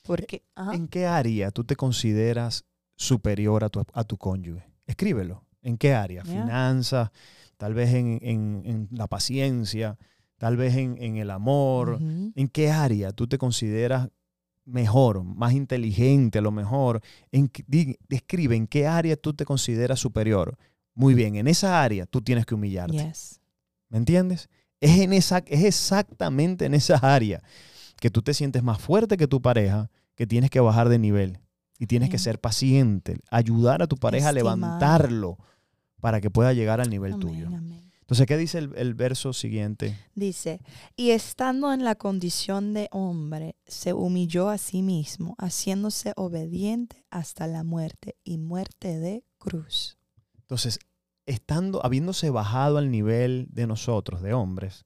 Porque, 0.03 0.43
ajá, 0.55 0.73
¿En 0.75 0.87
qué 0.87 1.05
área 1.05 1.51
tú 1.51 1.63
te 1.63 1.75
consideras 1.75 2.65
superior 2.95 3.63
a 3.63 3.69
tu, 3.69 3.83
a 3.93 4.03
tu 4.03 4.17
cónyuge? 4.17 4.65
Escríbelo. 4.85 5.43
¿En 5.61 5.77
qué 5.77 5.93
área? 5.93 6.23
Yeah. 6.23 6.43
Finanzas, 6.43 7.09
tal 7.57 7.73
vez 7.73 7.93
en, 7.93 8.19
en- 8.21 8.61
en 8.65 8.87
la 8.91 9.07
paciencia, 9.07 9.97
tal 10.37 10.57
vez 10.57 10.75
en, 10.75 10.97
en 11.01 11.17
el 11.17 11.29
amor. 11.31 11.99
¿En 12.35 12.47
qué 12.49 12.69
área 12.71 13.11
tú 13.11 13.27
te 13.27 13.37
consideras 13.37 14.09
mejor, 14.65 15.23
más 15.23 15.53
inteligente 15.53 16.39
a 16.39 16.41
lo 16.41 16.51
mejor? 16.51 17.01
En, 17.31 17.51
describe 18.09 18.55
en 18.55 18.67
qué 18.67 18.87
área 18.87 19.15
tú 19.15 19.33
te 19.33 19.45
consideras 19.45 19.99
superior. 19.99 20.57
Muy 20.93 21.13
bien, 21.13 21.35
en 21.35 21.47
esa 21.47 21.81
área 21.83 22.05
tú 22.05 22.21
tienes 22.21 22.45
que 22.45 22.55
humillarte. 22.55 22.97
yes. 22.97 23.39
¿Me 23.89 23.97
entiendes? 23.97 24.49
Es, 24.81 24.99
en 24.99 25.13
esa, 25.13 25.39
es 25.47 25.63
exactamente 25.63 26.65
en 26.65 26.73
esa 26.73 26.97
área 26.97 27.41
que 27.99 28.09
tú 28.09 28.21
te 28.21 28.33
sientes 28.33 28.61
más 28.63 28.79
fuerte 28.81 29.15
que 29.17 29.27
tu 29.27 29.41
pareja, 29.41 29.89
que 30.15 30.27
tienes 30.27 30.49
que 30.49 30.59
bajar 30.59 30.89
de 30.89 30.99
nivel 30.99 31.39
y 31.79 31.87
tienes 31.87 32.09
que 32.09 32.17
ser 32.17 32.39
paciente, 32.39 33.17
ayudar 33.29 33.81
a 33.81 33.87
tu 33.87 33.97
pareja 33.97 34.29
Estimar. 34.29 34.53
a 34.53 34.55
levantarlo 34.57 35.37
para 36.01 36.21
que 36.21 36.29
pueda 36.29 36.53
llegar 36.53 36.81
al 36.81 36.89
nivel 36.89 37.13
Amén, 37.13 37.27
tuyo. 37.27 37.47
amén. 37.47 37.91
Entonces, 38.01 38.27
¿qué 38.27 38.37
dice 38.37 38.59
el, 38.59 38.71
el 38.75 38.93
verso 38.93 39.33
siguiente? 39.33 39.97
Dice, 40.13 40.61
y 40.95 41.09
estando 41.09 41.73
en 41.73 41.83
la 41.83 41.95
condición 41.95 42.73
de 42.75 42.87
hombre, 42.91 43.55
se 43.65 43.93
humilló 43.93 44.49
a 44.49 44.59
sí 44.59 44.83
mismo, 44.83 45.35
haciéndose 45.39 46.13
obediente 46.15 47.03
hasta 47.09 47.47
la 47.47 47.63
muerte 47.63 48.15
y 48.23 48.37
muerte 48.37 48.99
de 48.99 49.23
cruz. 49.39 49.97
Entonces, 50.41 50.77
estando, 51.25 51.83
habiéndose 51.83 52.29
bajado 52.29 52.77
al 52.77 52.91
nivel 52.91 53.47
de 53.49 53.65
nosotros, 53.65 54.21
de 54.21 54.33
hombres, 54.35 54.85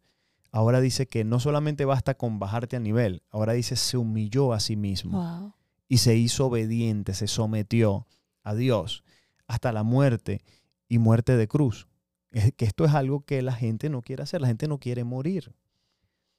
ahora 0.53 0.79
dice 0.79 1.05
que 1.05 1.25
no 1.25 1.41
solamente 1.41 1.83
basta 1.83 2.13
con 2.15 2.39
bajarte 2.39 2.77
al 2.77 2.83
nivel, 2.83 3.23
ahora 3.29 3.51
dice 3.51 3.75
se 3.75 3.97
humilló 3.97 4.53
a 4.53 4.61
sí 4.61 4.77
mismo. 4.77 5.21
Wow. 5.21 5.53
y 5.89 5.97
se 5.97 6.15
hizo 6.15 6.45
obediente, 6.45 7.13
se 7.13 7.27
sometió 7.27 8.07
a 8.43 8.55
Dios 8.55 9.03
hasta 9.47 9.71
la 9.73 9.83
muerte 9.83 10.41
y 10.89 10.97
muerte 10.97 11.38
de 11.38 11.47
cruz. 11.47 11.88
Es 12.32 12.52
que 12.54 12.65
esto 12.65 12.84
es 12.84 12.93
algo 12.93 13.21
que 13.21 13.41
la 13.41 13.54
gente 13.54 13.89
no 13.89 14.02
quiere 14.02 14.23
hacer, 14.23 14.41
la 14.41 14.47
gente 14.47 14.67
no 14.67 14.80
quiere 14.80 15.04
morir. 15.04 15.54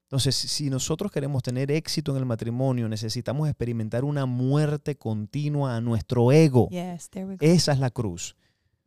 Entonces, 0.03 0.35
si 0.35 0.71
nosotros 0.71 1.13
queremos 1.13 1.43
tener 1.43 1.71
éxito 1.71 2.11
en 2.11 2.19
el 2.19 2.27
matrimonio, 2.27 2.89
necesitamos 2.89 3.49
experimentar 3.49 4.05
una 4.05 4.27
muerte 4.27 4.97
continua 4.97 5.77
a 5.77 5.81
nuestro 5.81 6.33
ego. 6.33 6.69
Yes. 6.69 7.11
Esa 7.39 7.73
es 7.73 7.79
la 7.79 7.91
cruz. 7.91 8.37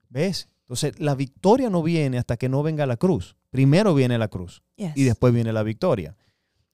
¿Ves? 0.10 0.50
Entonces, 0.64 1.00
la 1.00 1.16
victoria 1.16 1.70
no 1.70 1.82
viene 1.82 2.18
hasta 2.18 2.36
que 2.36 2.50
no 2.50 2.62
venga 2.62 2.86
la 2.86 2.98
cruz. 2.98 3.38
Primero 3.50 3.94
viene 3.94 4.18
la 4.18 4.28
cruz 4.28 4.64
Yes. 4.76 4.92
y 4.96 5.04
después 5.04 5.34
viene 5.34 5.54
la 5.54 5.64
victoria. 5.64 6.16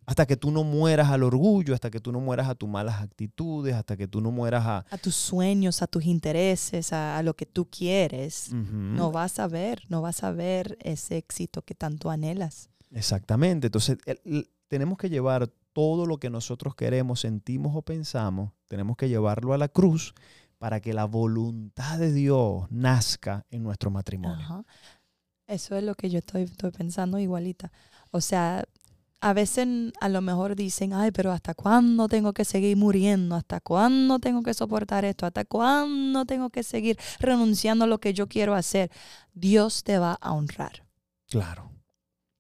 Hasta 0.10 0.26
que 0.26 0.36
tú 0.38 0.50
no 0.50 0.64
mueras 0.64 1.10
al 1.10 1.22
orgullo, 1.22 1.76
hasta 1.76 1.92
que 1.92 2.00
tú 2.00 2.12
no 2.12 2.20
mueras 2.20 2.50
a 2.50 2.56
tus 2.56 2.68
malas 2.68 3.00
actitudes, 3.02 3.76
hasta 3.76 3.96
que 3.96 4.08
tú 4.08 4.22
no 4.22 4.32
mueras 4.32 4.66
a... 4.66 4.86
a 4.90 4.98
tus 4.98 5.14
sueños, 5.16 5.84
a 5.84 5.88
tus 5.88 6.06
intereses, 6.06 6.92
a, 6.94 7.18
a 7.20 7.22
lo 7.24 7.36
que 7.36 7.46
tú 7.46 7.70
quieres. 7.70 8.52
No 8.52 9.12
vas 9.12 9.38
a 9.40 9.48
ver, 9.48 9.84
no 9.88 10.02
vas 10.02 10.24
a 10.24 10.32
ver 10.32 10.78
ese 10.82 11.18
éxito 11.18 11.62
que 11.62 11.76
tanto 11.76 12.10
anhelas. 12.10 12.70
Exactamente. 12.92 13.68
Entonces, 13.68 14.00
el- 14.06 14.20
el- 14.26 14.50
tenemos 14.68 14.98
que 14.98 15.10
llevar 15.10 15.48
todo 15.74 16.08
lo 16.08 16.18
que 16.18 16.30
nosotros 16.32 16.74
queremos, 16.74 17.20
sentimos 17.20 17.76
o 17.76 17.84
pensamos, 17.84 18.52
tenemos 18.68 18.98
que 18.98 19.10
llevarlo 19.10 19.54
a 19.54 19.58
la 19.60 19.68
cruz 19.68 20.16
para 20.58 20.80
que 20.80 20.94
la 20.94 21.06
voluntad 21.06 22.00
de 22.00 22.12
Dios 22.12 22.66
nazca 22.72 23.46
en 23.52 23.62
nuestro 23.64 23.92
matrimonio. 23.92 24.44
Ajá. 24.44 24.66
Eso 25.48 25.76
es 25.76 25.84
lo 25.84 25.94
que 25.96 26.10
yo 26.10 26.18
estoy, 26.20 26.44
estoy 26.44 26.72
pensando 26.72 27.18
igualita. 27.18 27.72
O 28.12 28.22
sea, 28.22 28.66
a 29.22 29.34
veces 29.34 29.68
a 30.00 30.10
lo 30.10 30.22
mejor 30.22 30.56
dicen, 30.56 30.94
ay, 30.94 31.12
pero 31.12 31.32
¿hasta 31.32 31.54
cuándo 31.54 32.08
tengo 32.08 32.34
que 32.34 32.46
seguir 32.46 32.78
muriendo? 32.78 33.36
¿Hasta 33.36 33.60
cuándo 33.60 34.20
tengo 34.20 34.44
que 34.44 34.54
soportar 34.54 35.06
esto? 35.06 35.26
¿Hasta 35.26 35.46
cuándo 35.46 36.26
tengo 36.26 36.50
que 36.50 36.64
seguir 36.64 36.98
renunciando 37.20 37.86
a 37.86 37.88
lo 37.88 38.00
que 38.00 38.14
yo 38.14 38.28
quiero 38.28 38.56
hacer? 38.56 38.92
Dios 39.34 39.84
te 39.84 40.00
va 40.00 40.18
a 40.22 40.32
honrar. 40.32 40.84
Claro. 41.28 41.70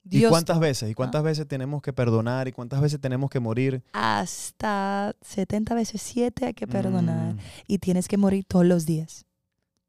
Dios 0.03 0.29
¿Y 0.29 0.31
cuántas 0.31 0.59
veces? 0.59 0.89
¿Y 0.89 0.93
cuántas 0.95 1.21
veces 1.21 1.47
tenemos 1.47 1.81
que 1.81 1.93
perdonar? 1.93 2.47
¿Y 2.47 2.51
cuántas 2.51 2.81
veces 2.81 2.99
tenemos 2.99 3.29
que 3.29 3.39
morir? 3.39 3.83
Hasta 3.93 5.15
70 5.21 5.75
veces 5.75 6.01
7 6.01 6.45
hay 6.45 6.53
que 6.53 6.65
perdonar. 6.65 7.35
Mm, 7.35 7.39
y 7.67 7.77
tienes 7.79 8.07
que 8.07 8.17
morir 8.17 8.45
todos 8.45 8.65
los 8.65 8.85
días. 8.85 9.25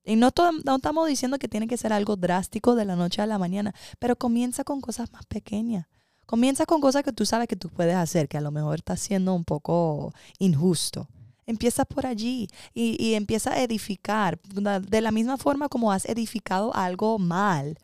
Y 0.05 0.17
no 0.17 0.29
estamos 0.29 1.09
diciendo 1.09 1.39
que 1.39 1.49
tiene 1.49 1.69
que 1.69 1.77
ser 1.77 1.93
algo 1.93 2.17
drástico 2.17 2.75
de 2.75 2.85
la 2.85 2.97
noche 2.97 3.23
a 3.23 3.27
la 3.27 3.39
mañana, 3.39 3.75
pero 3.99 4.17
comienza 4.17 4.65
con 4.65 4.81
cosas 4.81 5.13
más 5.13 5.25
pequeñas. 5.27 5.87
Comienza 6.31 6.65
con 6.65 6.81
cosas 6.81 7.03
que 7.03 7.13
tú 7.13 7.27
sabes 7.27 7.49
que 7.49 7.57
tú 7.57 7.69
puedes 7.71 7.97
hacer, 7.97 8.29
que 8.29 8.39
a 8.39 8.41
lo 8.41 8.53
mejor 8.53 8.77
está 8.77 8.97
siendo 8.97 9.35
un 9.35 9.43
poco 9.45 10.15
injusto. 10.39 11.09
Empieza 11.45 11.85
por 11.85 12.07
allí 12.07 12.47
y, 12.73 12.97
y 13.05 13.15
empieza 13.15 13.53
a 13.53 13.61
edificar. 13.61 14.39
De 14.41 15.01
la 15.01 15.11
misma 15.11 15.39
forma 15.39 15.69
como 15.69 15.91
has 15.91 16.05
edificado 16.07 16.73
algo 16.77 17.19
mal, 17.19 17.79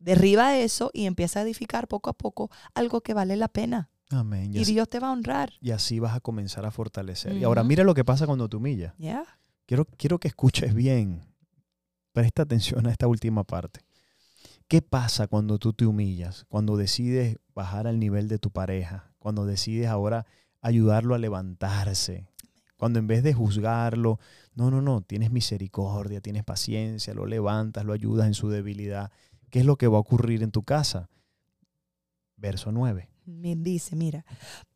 derriba 0.00 0.56
eso 0.56 0.90
y 0.92 1.06
empieza 1.06 1.38
a 1.38 1.42
edificar 1.44 1.86
poco 1.86 2.10
a 2.10 2.14
poco 2.14 2.50
algo 2.74 3.02
que 3.02 3.14
vale 3.14 3.36
la 3.36 3.46
pena. 3.46 3.88
Amén. 4.10 4.52
Y 4.52 4.58
Y 4.58 4.62
así, 4.62 4.72
Dios 4.72 4.88
te 4.88 4.98
va 4.98 5.10
a 5.10 5.12
honrar. 5.12 5.52
y 5.60 5.70
así 5.70 6.00
vas 6.00 6.16
a 6.16 6.20
comenzar 6.20 6.66
a 6.66 6.72
fortalecer. 6.72 7.36
Y 7.36 7.44
ahora 7.44 7.62
mira 7.62 7.84
lo 7.84 7.94
que 7.94 8.04
pasa 8.04 8.26
cuando 8.26 8.48
te 8.48 8.56
humillas. 8.56 8.94
¿Ya? 8.98 9.24
Quiero, 9.66 9.84
quiero 9.96 10.18
que 10.18 10.26
escuches 10.26 10.74
bien. 10.74 11.22
Presta 12.12 12.42
atención 12.42 12.84
a 12.88 12.90
esta 12.90 13.06
última 13.06 13.44
parte. 13.44 13.78
¿Qué 14.68 14.80
pasa 14.80 15.26
cuando 15.26 15.58
tú 15.58 15.72
te 15.72 15.86
humillas? 15.86 16.46
Cuando 16.48 16.76
decides 16.76 17.38
bajar 17.54 17.86
al 17.86 17.98
nivel 17.98 18.28
de 18.28 18.38
tu 18.38 18.50
pareja. 18.50 19.12
Cuando 19.18 19.46
decides 19.46 19.88
ahora 19.88 20.26
ayudarlo 20.60 21.14
a 21.14 21.18
levantarse. 21.18 22.26
Cuando 22.76 22.98
en 22.98 23.06
vez 23.06 23.22
de 23.22 23.34
juzgarlo, 23.34 24.18
no, 24.54 24.70
no, 24.70 24.80
no, 24.80 25.02
tienes 25.02 25.30
misericordia, 25.30 26.20
tienes 26.20 26.44
paciencia, 26.44 27.14
lo 27.14 27.26
levantas, 27.26 27.84
lo 27.84 27.92
ayudas 27.92 28.26
en 28.26 28.34
su 28.34 28.48
debilidad. 28.48 29.10
¿Qué 29.50 29.60
es 29.60 29.66
lo 29.66 29.76
que 29.76 29.86
va 29.86 29.98
a 29.98 30.00
ocurrir 30.00 30.42
en 30.42 30.50
tu 30.50 30.64
casa? 30.64 31.08
Verso 32.36 32.72
9. 32.72 33.08
Me 33.26 33.56
dice, 33.56 33.96
mira, 33.96 34.26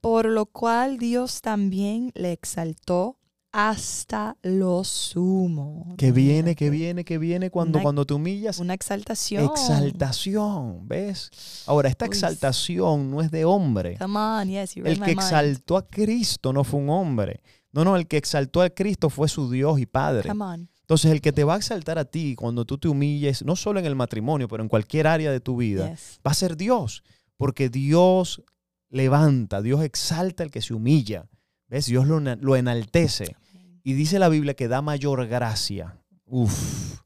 por 0.01 0.27
lo 0.27 0.47
cual 0.47 0.99
Dios 0.99 1.43
también 1.43 2.13
le 2.15 2.33
exaltó 2.33 3.18
hasta 3.53 4.37
lo 4.43 4.85
sumo. 4.85 5.95
Que 5.97 6.13
viene, 6.13 6.55
que 6.55 6.71
viene, 6.71 7.05
que 7.05 7.19
viene 7.19 7.51
cuando, 7.51 7.79
Una- 7.79 7.83
cuando 7.83 8.05
te 8.05 8.15
humillas. 8.15 8.59
Una 8.59 8.75
exaltación. 8.75 9.45
Exaltación, 9.45 10.87
¿ves? 10.87 11.31
Ahora, 11.67 11.89
esta 11.89 12.07
exaltación 12.07 13.11
no 13.11 13.21
es 13.21 13.31
de 13.31 13.45
hombre. 13.45 13.97
Come 13.99 14.19
on, 14.19 14.49
yes, 14.49 14.75
you 14.75 14.83
read 14.85 14.93
El 14.93 15.01
que 15.01 15.07
mind. 15.07 15.21
exaltó 15.21 15.77
a 15.77 15.87
Cristo 15.87 16.53
no 16.53 16.65
fue 16.65 16.81
un 16.81 16.91
hombre. 16.91 17.41
No, 17.73 17.85
no, 17.85 17.97
el 17.97 18.07
que 18.07 18.17
exaltó 18.17 18.63
a 18.63 18.71
Cristo 18.71 19.11
fue 19.11 19.29
su 19.29 19.51
Dios 19.51 19.79
y 19.81 19.87
Padre. 19.87 20.29
Come 20.29 20.45
on. 20.45 20.69
Entonces, 20.81 21.11
el 21.13 21.21
que 21.21 21.33
te 21.33 21.45
va 21.45 21.55
a 21.55 21.57
exaltar 21.59 21.99
a 21.99 22.07
ti 22.07 22.35
cuando 22.35 22.65
tú 22.65 22.79
te 22.79 22.89
humilles, 22.89 23.45
no 23.45 23.57
solo 23.57 23.79
en 23.79 23.85
el 23.87 23.95
matrimonio, 23.95 24.49
pero 24.49 24.63
en 24.63 24.69
cualquier 24.71 25.07
área 25.07 25.31
de 25.31 25.41
tu 25.41 25.57
vida, 25.59 25.91
Yes. 25.91 26.19
va 26.27 26.31
a 26.31 26.35
ser 26.35 26.57
Dios. 26.57 27.03
Porque 27.37 27.69
Dios 27.69 28.43
levanta, 28.89 29.61
Dios 29.61 29.83
exalta 29.85 30.43
al 30.43 30.51
que 30.51 30.63
se 30.63 30.73
humilla. 30.75 31.27
¿Ves? 31.69 31.87
Dios 31.87 32.07
lo, 32.07 32.19
lo 32.21 32.57
enaltece. 32.57 33.37
Y 33.83 33.93
dice 33.95 34.19
la 34.19 34.29
Biblia 34.29 34.55
que 34.55 34.69
da 34.69 34.83
mayor 34.83 35.27
gracia. 35.27 35.97
Uf. 36.27 37.01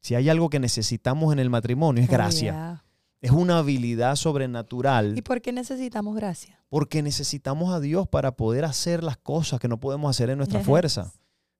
Si 0.00 0.14
hay 0.14 0.28
algo 0.28 0.50
que 0.50 0.58
necesitamos 0.60 1.32
en 1.32 1.38
el 1.38 1.50
matrimonio 1.50 2.02
es 2.02 2.08
Oh, 2.08 2.12
gracia. 2.12 2.52
yeah. 2.52 2.82
Es 3.22 3.30
una 3.30 3.58
habilidad 3.58 4.14
sobrenatural 4.14 5.16
¿Y 5.16 5.22
por 5.22 5.40
qué 5.40 5.50
necesitamos 5.50 6.14
gracia? 6.14 6.60
porque 6.68 7.02
necesitamos 7.02 7.72
a 7.72 7.80
Dios 7.80 8.06
para 8.06 8.32
poder 8.36 8.64
hacer 8.64 9.02
las 9.02 9.16
cosas 9.16 9.58
que 9.58 9.68
no 9.68 9.80
podemos 9.80 10.10
hacer 10.10 10.30
en 10.30 10.38
nuestra 10.38 10.60
Yes. 10.60 10.66
fuerza. 10.66 11.12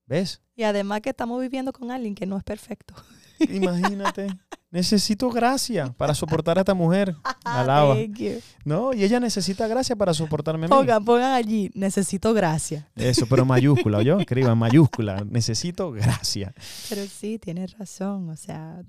¿Ves? 0.07 0.41
Y 0.55 0.63
además 0.63 1.01
que 1.01 1.11
estamos 1.11 1.41
viviendo 1.41 1.73
con 1.73 1.91
alguien 1.91 2.15
que 2.15 2.27
no 2.27 2.37
es 2.37 2.45
perfecto. 2.45 2.95
Imagínate. 3.41 4.29
Necesito 4.71 5.31
gracia 5.31 5.95
para 5.97 6.13
soportar 6.15 6.59
a 6.59 6.61
esta 6.61 6.75
mujer. 6.75 7.17
Alaba. 7.45 7.95
Thank 7.95 8.19
you. 8.19 8.41
No, 8.65 8.93
y 8.93 9.05
ella 9.05 9.21
necesita 9.21 9.67
gracia 9.67 9.97
para 9.97 10.13
soportarme 10.13 10.67
a 10.67 10.69
mí. 10.69 10.75
Pongan, 10.75 11.05
pongan 11.05 11.33
allí, 11.33 11.71
necesito 11.75 12.35
gracia. 12.35 12.91
Eso, 12.97 13.27
pero 13.27 13.43
en 13.43 13.49
mayúscula, 13.49 14.03
yo 14.03 14.19
escriba 14.19 14.53
en 14.53 14.59
mayúscula. 14.59 15.25
Necesito 15.25 15.93
gracia. 15.93 16.53
Pero 16.89 17.07
sí, 17.07 17.39
tienes 17.39 17.79
razón. 17.79 18.29
O 18.29 18.37
sea, 18.37 18.83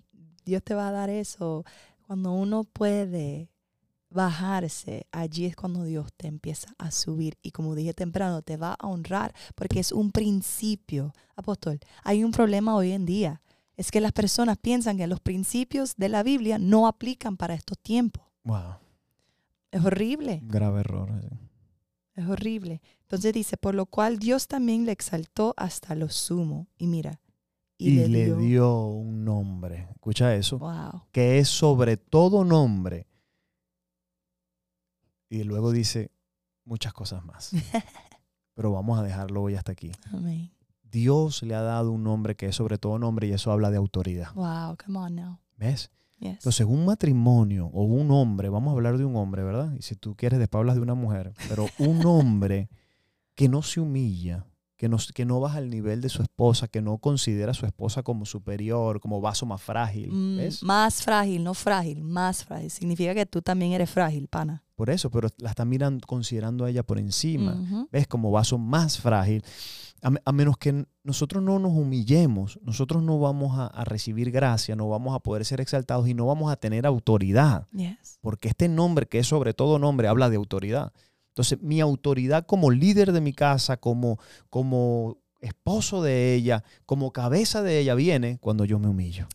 Dios 0.43 0.63
te 0.63 0.73
va 0.73 0.89
a 0.89 0.91
dar 0.91 1.09
eso. 1.09 1.63
Cuando 2.05 2.31
uno 2.31 2.63
puede 2.63 3.49
bajarse, 4.09 5.05
allí 5.11 5.45
es 5.45 5.55
cuando 5.55 5.83
Dios 5.83 6.07
te 6.17 6.27
empieza 6.27 6.73
a 6.77 6.91
subir. 6.91 7.37
Y 7.41 7.51
como 7.51 7.75
dije 7.75 7.93
temprano, 7.93 8.41
te 8.41 8.57
va 8.57 8.75
a 8.79 8.87
honrar 8.87 9.33
porque 9.55 9.79
es 9.79 9.91
un 9.91 10.11
principio. 10.11 11.13
Apóstol, 11.35 11.79
hay 12.03 12.23
un 12.23 12.31
problema 12.31 12.75
hoy 12.75 12.91
en 12.91 13.05
día. 13.05 13.41
Es 13.77 13.91
que 13.91 14.01
las 14.01 14.11
personas 14.11 14.57
piensan 14.57 14.97
que 14.97 15.07
los 15.07 15.19
principios 15.21 15.95
de 15.95 16.09
la 16.09 16.23
Biblia 16.23 16.57
no 16.59 16.87
aplican 16.87 17.37
para 17.37 17.53
estos 17.53 17.77
tiempos. 17.79 18.23
Wow, 18.43 18.77
Es 19.71 19.85
horrible. 19.85 20.41
grave 20.43 20.79
error. 20.81 21.09
Es 22.15 22.25
horrible. 22.27 22.81
Entonces 23.01 23.31
dice, 23.33 23.55
por 23.57 23.75
lo 23.75 23.85
cual 23.85 24.17
Dios 24.17 24.47
también 24.47 24.85
le 24.85 24.91
exaltó 24.91 25.53
hasta 25.57 25.93
lo 25.93 26.09
sumo. 26.09 26.67
Y 26.77 26.87
mira, 26.87 27.21
Y, 27.77 27.91
le, 28.07 28.33
dio... 28.35 28.85
un 28.87 29.23
nombre. 29.23 29.87
Escucha 29.91 30.33
eso. 30.33 30.57
Wow. 30.57 31.03
Que 31.11 31.37
es 31.37 31.47
sobre 31.47 31.97
todo 31.97 32.43
nombre. 32.43 33.05
Y 35.29 35.43
luego 35.43 35.71
dice 35.71 36.09
muchas 36.65 36.93
cosas 36.93 37.23
más. 37.23 37.51
Pero 38.55 38.71
vamos 38.71 38.97
a 38.97 39.03
dejarlo 39.03 39.43
hoy 39.43 39.53
hasta 39.55 39.73
aquí. 39.73 39.91
Amén. 40.11 40.49
Dios 40.91 41.43
le 41.43 41.55
ha 41.55 41.61
dado 41.61 41.91
un 41.91 42.03
nombre 42.03 42.35
que 42.35 42.47
es 42.47 42.55
sobre 42.55 42.77
todo 42.77 42.97
nombre 42.99 43.27
y 43.27 43.31
eso 43.31 43.51
habla 43.51 43.69
de 43.71 43.77
autoridad. 43.77 44.33
Wow, 44.35 44.77
come 44.83 44.97
on 44.99 45.15
now. 45.15 45.39
¿Ves? 45.57 45.91
Yes. 46.19 46.33
Entonces, 46.33 46.65
un 46.65 46.85
matrimonio 46.85 47.67
o 47.67 47.83
un 47.83 48.09
hombre, 48.11 48.49
vamos 48.49 48.71
a 48.71 48.73
hablar 48.73 48.97
de 48.97 49.05
un 49.05 49.15
hombre, 49.15 49.43
¿verdad? 49.43 49.73
Y 49.77 49.83
si 49.83 49.95
tú 49.95 50.15
quieres, 50.15 50.39
después 50.39 50.59
hablas 50.59 50.75
de 50.75 50.81
una 50.81 50.95
mujer, 50.95 51.33
pero 51.47 51.67
un 51.77 52.03
hombre 52.05 52.69
que 53.35 53.47
no 53.49 53.61
se 53.61 53.79
humilla, 53.79 54.47
que 54.77 54.89
no, 54.89 54.97
que 55.13 55.25
no 55.25 55.39
baja 55.39 55.59
al 55.59 55.69
nivel 55.69 56.01
de 56.01 56.09
su 56.09 56.23
esposa, 56.23 56.67
que 56.67 56.81
no 56.81 56.97
considera 56.97 57.51
a 57.51 57.53
su 57.55 57.65
esposa 57.67 58.01
como 58.01 58.25
superior, 58.25 58.99
como 58.99 59.21
vaso 59.21 59.45
más 59.45 59.61
frágil, 59.61 60.11
Mm, 60.11 60.37
¿ves? 60.37 60.63
más 60.63 61.03
frágil, 61.03 61.43
no 61.43 61.53
frágil, 61.53 62.03
más 62.03 62.43
frágil. 62.45 62.71
Significa 62.71 63.13
que 63.13 63.25
tú 63.27 63.41
también 63.43 63.73
eres 63.73 63.89
frágil, 63.91 64.27
pana. 64.27 64.63
Por 64.75 64.89
eso, 64.89 65.11
pero 65.11 65.29
la 65.37 65.49
está 65.51 65.65
mirando, 65.65 66.05
considerando 66.07 66.65
a 66.65 66.69
ella 66.71 66.81
por 66.83 66.97
encima, 66.97 67.53
Ujú. 67.53 67.89
¿ves? 67.91 68.07
Como 68.07 68.31
vaso 68.31 68.57
más 68.57 68.99
frágil. 68.99 69.43
A, 70.01 70.09
me- 70.11 70.21
a 70.25 70.31
menos 70.31 70.57
que 70.57 70.85
nosotros 71.03 71.41
no 71.43 71.57
nos 71.59 71.71
humillemos, 71.73 72.59
nosotros 72.63 73.01
no 73.03 73.19
vamos 73.19 73.57
a, 73.57 73.67
a 73.67 73.83
recibir 73.83 74.29
gracia, 74.31 74.75
no 74.75 74.87
vamos 74.89 75.15
a 75.15 75.19
poder 75.19 75.43
ser 75.45 75.59
exaltados 75.61 76.07
y 76.07 76.13
no 76.13 76.25
vamos 76.27 76.51
a 76.51 76.55
tener 76.57 76.85
autoridad. 76.85 77.67
Yes. 77.71 78.19
porque 78.21 78.47
este 78.49 78.67
nombre, 78.69 79.07
que 79.07 79.19
es 79.19 79.27
sobre 79.27 79.53
todo 79.53 79.79
nombre, 79.79 80.07
habla 80.07 80.29
de 80.29 80.35
autoridad. 80.35 80.93
Entonces, 81.29 81.61
mi 81.61 81.81
autoridad 81.81 82.45
como 82.45 82.71
líder 82.71 83.11
de 83.11 83.21
mi 83.21 83.33
casa, 83.33 83.77
como, 83.77 84.19
como 84.49 85.17
esposo 85.39 86.01
de 86.01 86.33
ella, 86.33 86.63
como 86.85 87.11
cabeza 87.11 87.61
de 87.61 87.79
ella, 87.79 87.93
viene 87.95 88.37
cuando 88.39 88.65
yo 88.65 88.79
me 88.79 88.87
humillo. 88.87 89.27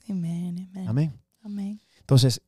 Amén. 0.89 1.15
Amén. 1.45 1.81
Entonces, 2.01 2.43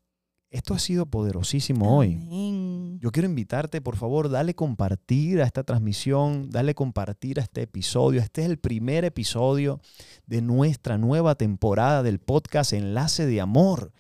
esto 0.55 0.73
ha 0.73 0.79
sido 0.79 1.07
poderosísimo 1.07 1.97
hoy. 1.99 2.99
Yo 3.01 3.11
quiero 3.11 3.29
invitarte, 3.29 3.81
por 3.81 3.97
favor, 3.97 4.31
dale 4.31 4.55
compartir 4.55 5.43
a 5.43 5.45
esta 5.45 5.65
transmisión, 5.65 6.49
dale 6.49 6.77
compartir 6.77 7.41
a 7.41 7.43
este 7.43 7.63
episodio. 7.63 8.21
Este 8.21 8.43
es 8.43 8.49
el 8.49 8.59
primer 8.59 9.05
episodio 9.05 9.81
de 10.27 10.43
nuestra 10.43 10.97
nueva 10.97 11.35
temporada 11.35 12.05
del 12.05 12.21
podcast 12.21 12.73
Enlace 12.73 13.27
de 13.27 13.41
Amor. 13.41 13.93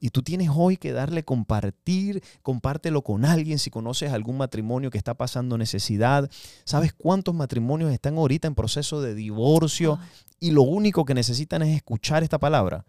Y 0.00 0.10
tú 0.10 0.22
tienes 0.22 0.50
hoy 0.52 0.78
que 0.78 0.90
darle 0.92 1.24
compartir, 1.24 2.24
compártelo 2.42 3.02
con 3.02 3.24
alguien 3.24 3.60
si 3.60 3.70
conoces 3.70 4.10
algún 4.10 4.36
matrimonio 4.36 4.90
que 4.90 4.98
está 4.98 5.14
pasando 5.14 5.58
necesidad. 5.58 6.28
¿Sabes 6.64 6.92
cuántos 6.92 7.36
matrimonios 7.36 7.92
están 7.92 8.16
ahorita 8.16 8.48
en 8.48 8.56
proceso 8.56 9.00
de 9.00 9.14
divorcio 9.14 9.96
Wow. 9.96 10.04
y 10.40 10.50
lo 10.50 10.62
único 10.62 11.04
que 11.04 11.14
necesitan 11.14 11.62
es 11.62 11.76
escuchar 11.76 12.24
esta 12.24 12.38
palabra? 12.40 12.84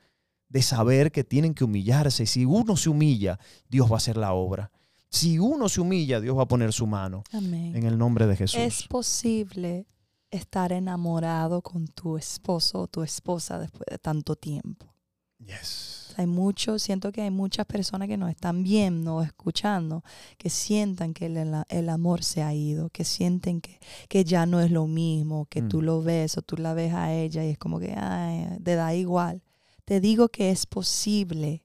De 0.52 0.62
saber 0.62 1.12
que 1.12 1.24
tienen 1.24 1.54
que 1.54 1.64
humillarse. 1.64 2.26
Si 2.26 2.45
uno 2.45 2.76
se 2.76 2.89
humilla, 2.89 3.39
Dios 3.70 3.89
va 3.89 3.95
a 3.95 3.97
hacer 3.97 4.18
la 4.18 4.34
obra. 4.34 4.72
Si 5.10 5.39
uno 5.39 5.70
se 5.70 5.82
humilla, 5.82 6.20
Dios 6.20 6.38
va 6.38 6.43
a 6.43 6.47
poner 6.47 6.72
su 6.74 6.88
mano 6.88 7.24
Amén. 7.32 7.76
en 7.76 7.86
el 7.86 7.97
nombre 7.97 8.28
de 8.28 8.36
Jesús. 8.36 8.60
Es 8.60 8.88
posible 8.88 9.86
estar 10.30 10.72
enamorado 10.72 11.62
con 11.62 11.88
tu 11.88 12.18
esposo 12.18 12.82
o 12.82 12.88
tu 12.88 13.04
esposa 13.04 13.60
después 13.60 13.84
de 13.89 13.97
tanto 13.97 14.36
tiempo. 14.36 14.93
Yes. 15.39 16.14
Hay 16.18 16.28
muchos, 16.28 16.82
siento 16.84 17.12
que 17.12 17.22
hay 17.22 17.32
muchas 17.32 17.66
personas 17.66 18.08
que 18.08 18.16
nos 18.18 18.30
están 18.30 18.64
viendo 18.64 19.16
o 19.18 19.22
escuchando 19.24 20.04
que 20.38 20.49
sientan 20.49 21.14
que 21.14 21.26
el, 21.28 21.64
el 21.70 21.89
amor 21.89 22.24
se 22.24 22.43
ha 22.43 22.54
ido, 22.54 22.89
que 22.89 23.04
sienten 23.06 23.60
que, 23.60 23.80
que, 24.08 24.24
ya 24.24 24.45
no 24.45 24.60
es 24.62 24.72
lo 24.72 24.88
mismo, 24.88 25.45
que 25.49 25.62
tú 25.62 25.82
Mm. 25.82 25.86
lo 25.86 26.02
ves 26.04 26.38
o 26.38 26.41
tú 26.41 26.58
la 26.58 26.74
ves 26.74 26.93
a 26.93 27.14
ella 27.14 27.43
y 27.45 27.49
es 27.52 27.58
como 27.58 27.80
que 27.80 27.93
ay, 27.97 28.60
te 28.64 28.76
da 28.76 28.93
igual. 28.93 29.41
Te 29.86 30.00
digo 30.00 30.30
que 30.30 30.52
es 30.52 30.66
posible 30.66 31.64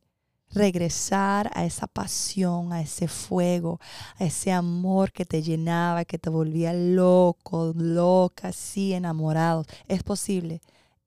regresar 0.50 1.50
a 1.54 1.64
esa 1.64 1.86
pasión, 1.86 2.72
a 2.72 2.80
ese 2.80 3.08
fuego, 3.08 3.78
a 4.18 4.24
ese 4.24 4.52
amor 4.52 5.12
que 5.12 5.24
te 5.24 5.42
llenaba, 5.42 6.04
que 6.04 6.18
te 6.18 6.30
volvía 6.30 6.72
loco, 6.72 7.72
loca, 7.76 8.48
así 8.48 8.92
enamorado. 8.92 9.64
Es 9.88 10.02
posible. 10.02 10.60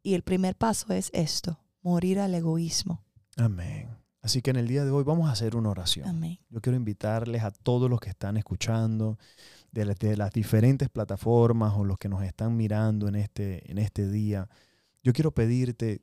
Y 0.04 0.14
el 0.14 0.24
primer 0.24 0.56
paso 0.56 0.94
es 0.94 1.10
esto, 1.14 1.58
morir 1.82 2.20
al 2.20 2.36
egoísmo. 2.36 3.02
Amén. 3.38 3.90
Así 4.22 4.42
que 4.42 4.50
en 4.52 4.58
el 4.58 4.68
día 4.68 4.84
de 4.84 4.92
hoy 4.92 5.04
vamos 5.04 5.30
a 5.30 5.32
hacer 5.32 5.56
una 5.56 5.70
oración. 5.70 6.08
Amén. 6.08 6.40
Yo 6.50 6.62
quiero 6.62 6.76
invitarles 6.78 7.44
a 7.44 7.52
todos 7.52 7.90
los 7.90 8.00
que 8.02 8.10
están 8.10 8.38
escuchando 8.38 9.18
de, 9.72 9.86
la- 9.86 9.94
de 9.94 10.18
las 10.18 10.32
diferentes 10.34 10.90
plataformas 10.90 11.74
o 11.76 11.86
los 11.86 11.98
que 11.98 12.10
nos 12.10 12.24
están 12.24 12.56
mirando 12.58 13.08
en 13.08 13.16
este, 13.16 13.70
en 13.72 13.78
este 13.78 14.10
día. 14.10 14.48
Yo 15.04 15.14
quiero 15.14 15.32
pedirte, 15.32 16.02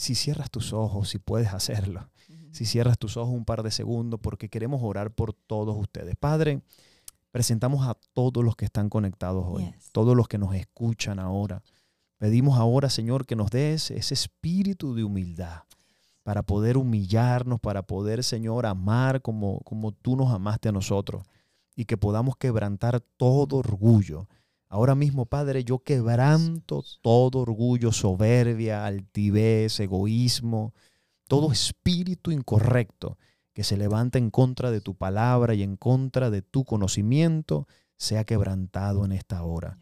si 0.00 0.14
cierras 0.14 0.50
tus 0.50 0.72
ojos, 0.72 1.10
si 1.10 1.18
puedes 1.18 1.52
hacerlo, 1.52 2.08
si 2.52 2.64
cierras 2.64 2.96
tus 2.96 3.18
ojos 3.18 3.34
un 3.34 3.44
par 3.44 3.62
de 3.62 3.70
segundos, 3.70 4.18
porque 4.18 4.48
queremos 4.48 4.80
orar 4.82 5.10
por 5.10 5.34
todos 5.34 5.76
ustedes. 5.76 6.16
Padre, 6.16 6.62
presentamos 7.30 7.86
a 7.86 7.94
todos 8.14 8.42
los 8.42 8.56
que 8.56 8.64
están 8.64 8.88
conectados 8.88 9.44
hoy, 9.46 9.66
Yes. 9.66 9.90
todos 9.92 10.16
los 10.16 10.26
que 10.26 10.38
nos 10.38 10.54
escuchan 10.54 11.18
ahora. 11.18 11.62
Pedimos 12.16 12.58
ahora, 12.58 12.88
Señor, 12.88 13.26
que 13.26 13.36
nos 13.36 13.50
des 13.50 13.90
ese 13.90 14.14
espíritu 14.14 14.94
de 14.94 15.04
humildad 15.04 15.64
para 16.22 16.42
poder 16.42 16.78
humillarnos, 16.78 17.60
para 17.60 17.82
poder, 17.82 18.24
Señor, 18.24 18.64
amar 18.64 19.20
como, 19.20 19.60
como 19.64 19.92
tú 19.92 20.16
nos 20.16 20.32
amaste 20.32 20.70
a 20.70 20.72
nosotros 20.72 21.24
y 21.76 21.84
que 21.84 21.98
podamos 21.98 22.36
quebrantar 22.38 23.00
todo 23.18 23.56
orgullo. 23.58 24.28
Ahora 24.72 24.94
mismo, 24.94 25.26
Padre, 25.26 25.64
yo 25.64 25.80
quebranto 25.80 26.84
todo 27.02 27.40
orgullo, 27.40 27.90
soberbia, 27.90 28.86
altivez, 28.86 29.80
egoísmo, 29.80 30.74
todo 31.26 31.50
espíritu 31.50 32.30
incorrecto 32.30 33.18
que 33.52 33.64
se 33.64 33.76
levanta 33.76 34.18
en 34.18 34.30
contra 34.30 34.70
de 34.70 34.80
tu 34.80 34.94
palabra 34.94 35.54
y 35.54 35.64
en 35.64 35.76
contra 35.76 36.30
de 36.30 36.42
tu 36.42 36.64
conocimiento, 36.64 37.66
sea 37.96 38.22
quebrantado 38.22 39.04
en 39.04 39.10
esta 39.10 39.42
hora. 39.42 39.76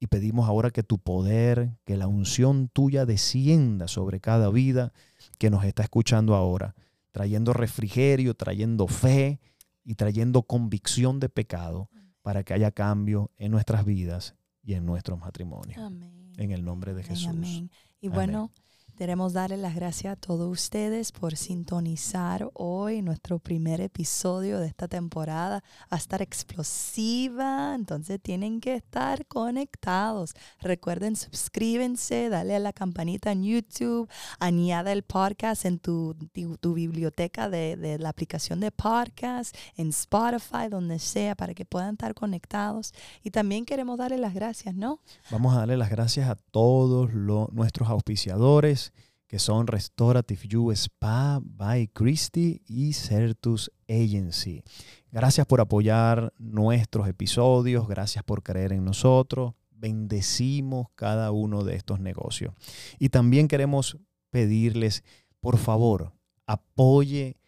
Y 0.00 0.08
pedimos 0.08 0.48
ahora 0.48 0.72
que 0.72 0.82
tu 0.82 0.98
poder, 0.98 1.76
que 1.84 1.96
la 1.96 2.08
unción 2.08 2.66
tuya 2.66 3.06
descienda 3.06 3.86
sobre 3.86 4.18
cada 4.18 4.50
vida 4.50 4.92
que 5.38 5.50
nos 5.50 5.64
está 5.64 5.84
escuchando 5.84 6.34
ahora, 6.34 6.74
trayendo 7.12 7.52
refrigerio, 7.52 8.34
trayendo 8.34 8.88
fe 8.88 9.38
y 9.84 9.94
trayendo 9.94 10.42
convicción 10.42 11.20
de 11.20 11.28
pecado 11.28 11.90
para 12.22 12.44
que 12.44 12.54
haya 12.54 12.70
cambio 12.70 13.30
en 13.36 13.50
nuestras 13.50 13.84
vidas 13.84 14.34
y 14.62 14.74
en 14.74 14.86
nuestros 14.86 15.18
matrimonios. 15.18 15.78
Amén. 15.82 16.32
En 16.38 16.50
el 16.52 16.64
nombre 16.64 16.94
de 16.94 17.02
Amén, 17.02 17.10
Jesús. 17.10 17.28
amén. 17.28 17.70
Y 18.00 18.06
Amén. 18.06 18.14
bueno, 18.14 18.50
queremos 18.96 19.32
darle 19.32 19.56
las 19.56 19.74
gracias 19.74 20.12
a 20.12 20.16
todos 20.16 20.48
ustedes 20.50 21.12
por 21.12 21.36
sintonizar 21.36 22.50
hoy 22.54 23.02
nuestro 23.02 23.38
primer 23.38 23.80
episodio 23.80 24.60
de 24.60 24.66
esta 24.68 24.86
temporada. 24.86 25.64
A 25.90 25.96
estar 25.96 26.22
explosiva, 26.22 27.74
entonces 27.74 28.20
tienen 28.22 28.60
que 28.60 28.74
estar 28.74 29.26
conectados. 29.26 30.34
Recuerden, 30.60 31.16
suscríbanse, 31.16 32.28
dale 32.28 32.54
a 32.54 32.58
la 32.58 32.72
campanita 32.72 33.32
en 33.32 33.44
YouTube, 33.44 34.08
añada 34.38 34.92
el 34.92 35.02
podcast 35.02 35.64
en 35.64 35.78
tu, 35.78 36.14
tu, 36.60 36.74
biblioteca 36.74 37.48
de, 37.48 37.76
de 37.76 37.98
la 37.98 38.10
aplicación 38.10 38.60
de 38.60 38.70
podcast, 38.70 39.56
en 39.76 39.88
Spotify, 39.88 40.68
donde 40.70 40.98
sea, 40.98 41.34
para 41.34 41.54
que 41.54 41.64
puedan 41.64 41.94
estar 41.94 42.14
conectados. 42.14 42.92
Y 43.22 43.30
también 43.30 43.64
queremos 43.64 43.98
darle 43.98 44.18
las 44.18 44.34
gracias, 44.34 44.74
¿no? 44.74 45.00
Vamos 45.30 45.54
a 45.54 45.60
darle 45.60 45.76
las 45.76 45.90
gracias 45.90 46.28
a 46.28 46.36
todos 46.36 47.12
lo- 47.12 47.48
nuestros 47.52 47.88
auspiciadores 47.88 48.91
que 49.32 49.38
son 49.38 49.66
Restorative 49.66 50.46
You 50.46 50.72
Spa 50.72 51.40
by 51.42 51.88
Christie 51.88 52.60
y 52.66 52.92
Certus 52.92 53.72
Agency. 53.88 54.62
Gracias 55.10 55.46
por 55.46 55.62
apoyar 55.62 56.34
nuestros 56.36 57.08
episodios, 57.08 57.88
gracias 57.88 58.22
por 58.24 58.42
creer 58.42 58.74
en 58.74 58.84
nosotros. 58.84 59.54
Bendecimos 59.70 60.88
cada 60.96 61.30
uno 61.30 61.64
de 61.64 61.76
estos 61.76 61.98
negocios. 61.98 62.52
Y 62.98 63.08
también 63.08 63.48
queremos 63.48 63.96
pedirles, 64.28 65.02
por 65.40 65.56
favor, 65.56 66.12
apoye 66.46 67.38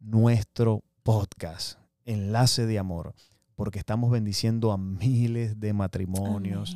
nuestro 0.00 0.82
podcast, 1.02 1.78
Enlace 2.06 2.64
de 2.64 2.78
Amor, 2.78 3.14
porque 3.54 3.78
estamos 3.78 4.10
bendiciendo 4.10 4.72
a 4.72 4.78
miles 4.78 5.60
de 5.60 5.74
matrimonios. 5.74 6.74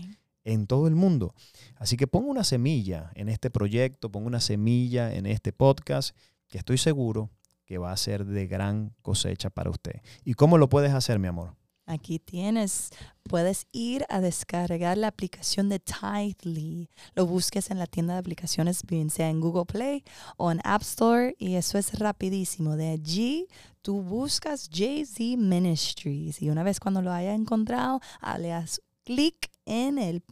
En 0.48 0.66
todo 0.66 0.88
el 0.88 0.94
mundo. 0.94 1.34
Así 1.76 1.96
que 1.96 2.06
ponga 2.06 2.28
una 2.28 2.44
semilla 2.44 3.10
en 3.14 3.28
este 3.28 3.50
proyecto, 3.50 4.10
ponga 4.10 4.26
una 4.26 4.40
semilla 4.40 5.12
en 5.14 5.26
este 5.26 5.52
podcast, 5.52 6.16
que 6.48 6.58
estoy 6.58 6.78
seguro 6.78 7.30
que 7.66 7.76
va 7.76 7.92
a 7.92 7.96
ser 7.96 8.24
de 8.24 8.46
gran 8.46 8.94
cosecha 9.02 9.50
para 9.50 9.70
usted. 9.70 10.00
¿Y 10.24 10.34
cómo 10.34 10.56
lo 10.56 10.70
puedes 10.70 10.94
hacer, 10.94 11.18
mi 11.18 11.28
amor? 11.28 11.54
Aquí 11.84 12.18
tienes, 12.18 12.90
puedes 13.24 13.66
ir 13.72 14.04
a 14.08 14.20
descargar 14.20 14.96
la 14.98 15.08
aplicación 15.08 15.68
de 15.68 15.80
Tidely. 15.80 16.90
Lo 17.14 17.26
busques 17.26 17.70
en 17.70 17.78
la 17.78 17.86
tienda 17.86 18.14
de 18.14 18.20
aplicaciones, 18.20 18.82
bien 18.86 19.10
sea 19.10 19.28
en 19.28 19.40
Google 19.40 19.66
Play 19.66 20.04
o 20.36 20.50
en 20.50 20.60
App 20.64 20.82
Store, 20.82 21.34
y 21.38 21.54
eso 21.54 21.78
es 21.78 21.98
rapidísimo. 21.98 22.76
De 22.76 22.88
allí 22.88 23.48
tú 23.82 24.02
buscas 24.02 24.68
Jay-Z 24.72 25.38
Ministries 25.38 26.40
y 26.42 26.50
una 26.50 26.62
vez 26.62 26.78
cuando 26.80 27.00
lo 27.00 27.12
hayas 27.12 27.38
encontrado, 27.38 28.00
ah, 28.20 28.38
le 28.38 28.48
das 28.48 28.82
clic 29.04 29.50
en 29.64 29.98
el 29.98 30.22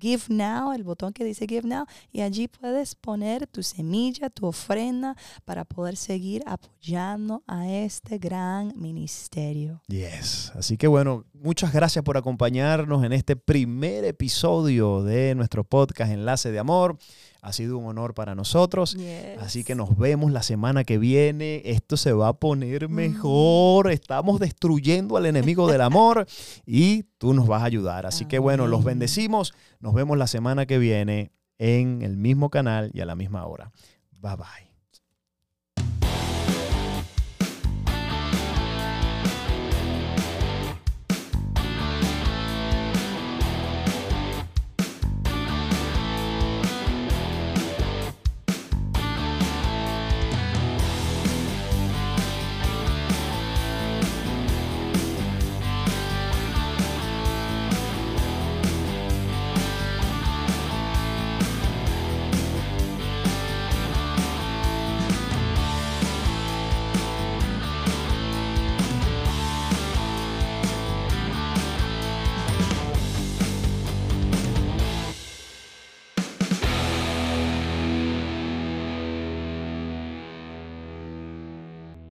Give 0.00 0.22
Now, 0.28 0.72
el 0.72 0.84
botón 0.84 1.12
que 1.12 1.24
dice 1.24 1.46
Give 1.48 1.66
Now, 1.66 1.86
y 2.12 2.20
allí 2.20 2.48
puedes 2.48 2.94
poner 2.94 3.46
tu 3.46 3.62
semilla, 3.62 4.30
tu 4.30 4.46
ofrenda 4.46 5.16
para 5.44 5.64
poder 5.64 5.96
seguir 5.96 6.42
apoyando 6.46 7.42
a 7.46 7.68
este 7.68 8.18
gran 8.18 8.72
ministerio. 8.76 9.82
Yes. 9.88 10.52
Así 10.54 10.76
que 10.76 10.86
bueno, 10.86 11.24
muchas 11.40 11.72
gracias 11.72 12.04
por 12.04 12.16
acompañarnos 12.16 13.04
en 13.04 13.12
este 13.12 13.34
primer 13.36 14.04
episodio 14.04 15.02
de 15.02 15.34
nuestro 15.34 15.64
podcast 15.64 16.12
Enlace 16.12 16.52
de 16.52 16.58
Amor. 16.58 16.98
Ha 17.42 17.52
sido 17.52 17.78
un 17.78 17.86
honor 17.86 18.14
para 18.14 18.34
nosotros. 18.34 18.96
Así 19.40 19.64
que 19.64 19.74
nos 19.74 19.96
vemos 19.96 20.30
la 20.30 20.42
semana 20.42 20.84
que 20.84 20.98
viene. 20.98 21.62
Esto 21.64 21.96
se 21.96 22.12
va 22.12 22.28
a 22.28 22.32
poner 22.34 22.88
mejor. 22.88 23.90
Estamos 23.90 24.40
destruyendo 24.40 25.16
al 25.16 25.26
enemigo 25.26 25.70
del 25.70 25.80
amor 25.80 26.26
y 26.66 27.04
tú 27.18 27.32
nos 27.32 27.46
vas 27.46 27.62
a 27.62 27.66
ayudar. 27.66 28.06
Así 28.06 28.26
que 28.26 28.38
bueno, 28.38 28.66
los 28.66 28.84
bendecimos. 28.84 29.54
Nos 29.80 29.94
vemos 29.94 30.18
la 30.18 30.26
semana 30.26 30.66
que 30.66 30.78
viene 30.78 31.32
en 31.58 32.02
el 32.02 32.16
mismo 32.16 32.50
canal 32.50 32.90
y 32.92 33.00
a 33.00 33.06
la 33.06 33.16
misma 33.16 33.46
hora. 33.46 33.72
Bye 34.20 34.36
bye. 34.36 34.69